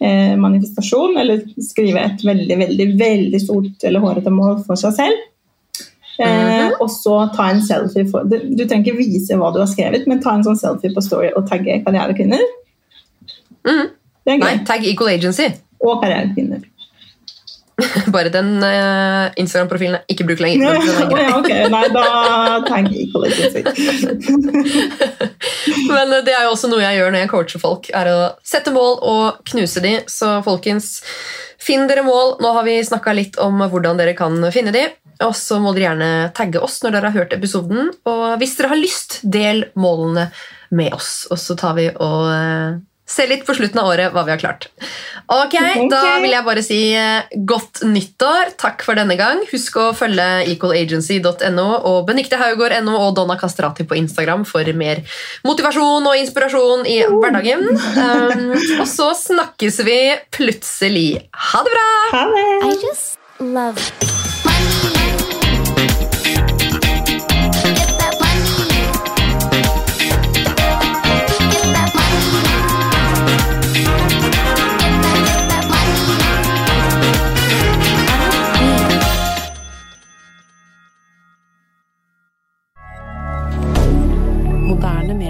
eh, 0.02 0.34
manifestasjon, 0.40 1.18
eller 1.22 1.44
skrive 1.62 2.06
et 2.10 2.26
veldig, 2.26 2.58
veldig, 2.66 2.88
veldig 3.00 3.42
stort 3.44 3.86
eller 3.88 4.04
hårete 4.04 4.34
mål 4.34 4.64
for 4.66 4.80
seg 4.80 4.98
selv. 4.98 5.28
Eh, 6.22 6.50
Mhm. 6.62 6.76
Og 6.82 6.90
så 6.90 7.16
ta 7.36 7.50
en 7.52 7.62
selfie. 7.66 8.06
For, 8.10 8.24
du, 8.24 8.66
trenger 8.66 8.86
ikke 8.92 8.98
vise 8.98 9.36
hva 9.38 9.52
du 9.54 9.60
har 9.60 9.68
skrevet, 9.70 10.08
men 10.08 10.22
ta 10.24 10.34
en 10.38 10.44
sånn 10.46 10.58
selfie 10.60 10.94
på 10.96 11.02
Story 11.06 11.30
og 11.36 11.48
tagge 11.50 11.80
karrierekvinner. 11.86 12.42
Mm. 13.68 13.88
Det 14.26 14.34
er 14.34 14.38
Nei, 14.42 14.52
gøy. 14.58 14.66
tagg 14.66 14.86
Equal 14.86 15.10
Agency. 15.16 15.48
Og 15.82 16.02
karrierekvinner. 16.04 16.62
Bare 18.14 18.30
den 18.30 18.58
uh, 18.62 19.32
Instagram-profilen 19.42 19.96
jeg 19.98 20.16
ikke 20.16 20.26
bruker 20.30 20.44
lenger. 20.46 20.62
Ja, 20.66 20.74
men 20.78 20.86
den 20.86 21.02
er 21.02 21.10
grei. 21.10 21.24
ja, 21.24 21.38
ok. 21.40 21.50
Nei, 21.74 21.86
da 21.96 22.04
tagg 22.68 22.92
equal 22.94 23.26
agency. 23.26 23.62
Men 25.92 26.14
eh, 26.14 26.22
det 26.26 26.34
er 26.36 26.46
jo 26.46 26.54
også 26.56 26.70
noe 26.72 26.82
jeg 26.84 26.98
gjør 27.00 27.12
når 27.14 27.24
jeg 27.24 27.32
coacher 27.32 27.62
folk, 27.62 27.90
er 27.96 28.10
å 28.12 28.18
sette 28.46 28.74
mål 28.76 28.98
og 29.02 29.42
knuse 29.52 29.82
de. 29.84 29.96
Så 30.12 30.38
folkens, 30.46 30.92
finn 31.62 31.88
dere 31.90 32.04
mål. 32.06 32.38
Nå 32.42 32.54
har 32.58 32.66
vi 32.68 32.80
snakka 32.86 33.14
litt 33.18 33.40
om 33.42 33.62
hvordan 33.62 34.00
dere 34.02 34.16
kan 34.18 34.40
finne 34.54 34.74
de. 34.76 34.88
Og 35.22 35.36
så 35.38 35.60
må 35.62 35.76
dere 35.76 35.92
gjerne 35.92 36.12
tagge 36.38 36.62
oss 36.64 36.80
når 36.82 36.96
dere 36.96 37.12
har 37.12 37.24
hørt 37.24 37.36
episoden. 37.38 37.92
Og 38.10 38.26
hvis 38.42 38.58
dere 38.58 38.74
har 38.74 38.82
lyst, 38.82 39.20
del 39.22 39.68
målene 39.80 40.30
med 40.74 40.96
oss. 40.96 41.28
Og 41.30 41.40
så 41.42 41.58
tar 41.60 41.78
vi 41.78 41.90
og 41.92 42.82
ser 43.12 43.30
litt 43.32 43.44
på 43.48 43.56
slutten 43.58 43.82
av 43.82 43.90
året 43.92 44.14
hva 44.14 44.24
vi 44.28 44.34
har 44.34 44.42
klart. 44.42 44.68
Ok, 45.32 45.56
okay. 45.56 45.88
Da 45.92 46.18
vil 46.24 46.34
jeg 46.34 46.46
bare 46.48 46.64
si 46.66 46.80
eh, 46.98 47.28
godt 47.48 47.84
nyttår. 47.88 48.54
Takk 48.62 48.86
for 48.88 49.00
denne 49.00 49.18
gang. 49.20 49.44
Husk 49.52 49.78
å 49.82 49.90
følge 49.98 50.28
equalagency.no 50.54 51.68
og 51.92 52.00
Benikte 52.10 52.40
Haugård.no 52.42 52.96
og 53.00 53.16
Donna 53.20 53.38
Castrati 53.40 53.88
på 53.88 54.00
Instagram 54.00 54.46
for 54.48 54.68
mer 54.78 55.04
motivasjon 55.48 56.08
og 56.08 56.18
inspirasjon 56.22 56.88
i 56.90 57.02
hverdagen. 57.08 57.68
Um, 57.72 58.48
og 58.80 58.88
så 58.90 59.12
snakkes 59.18 59.82
vi 59.88 60.00
plutselig. 60.34 61.10
Ha 61.52 61.64
det 61.68 61.76
bra! 61.76 61.88
Ha 62.16 62.26
det! 62.32 62.50
I 62.72 62.76
just 62.86 63.20
love 63.40 64.22
money. 64.46 65.01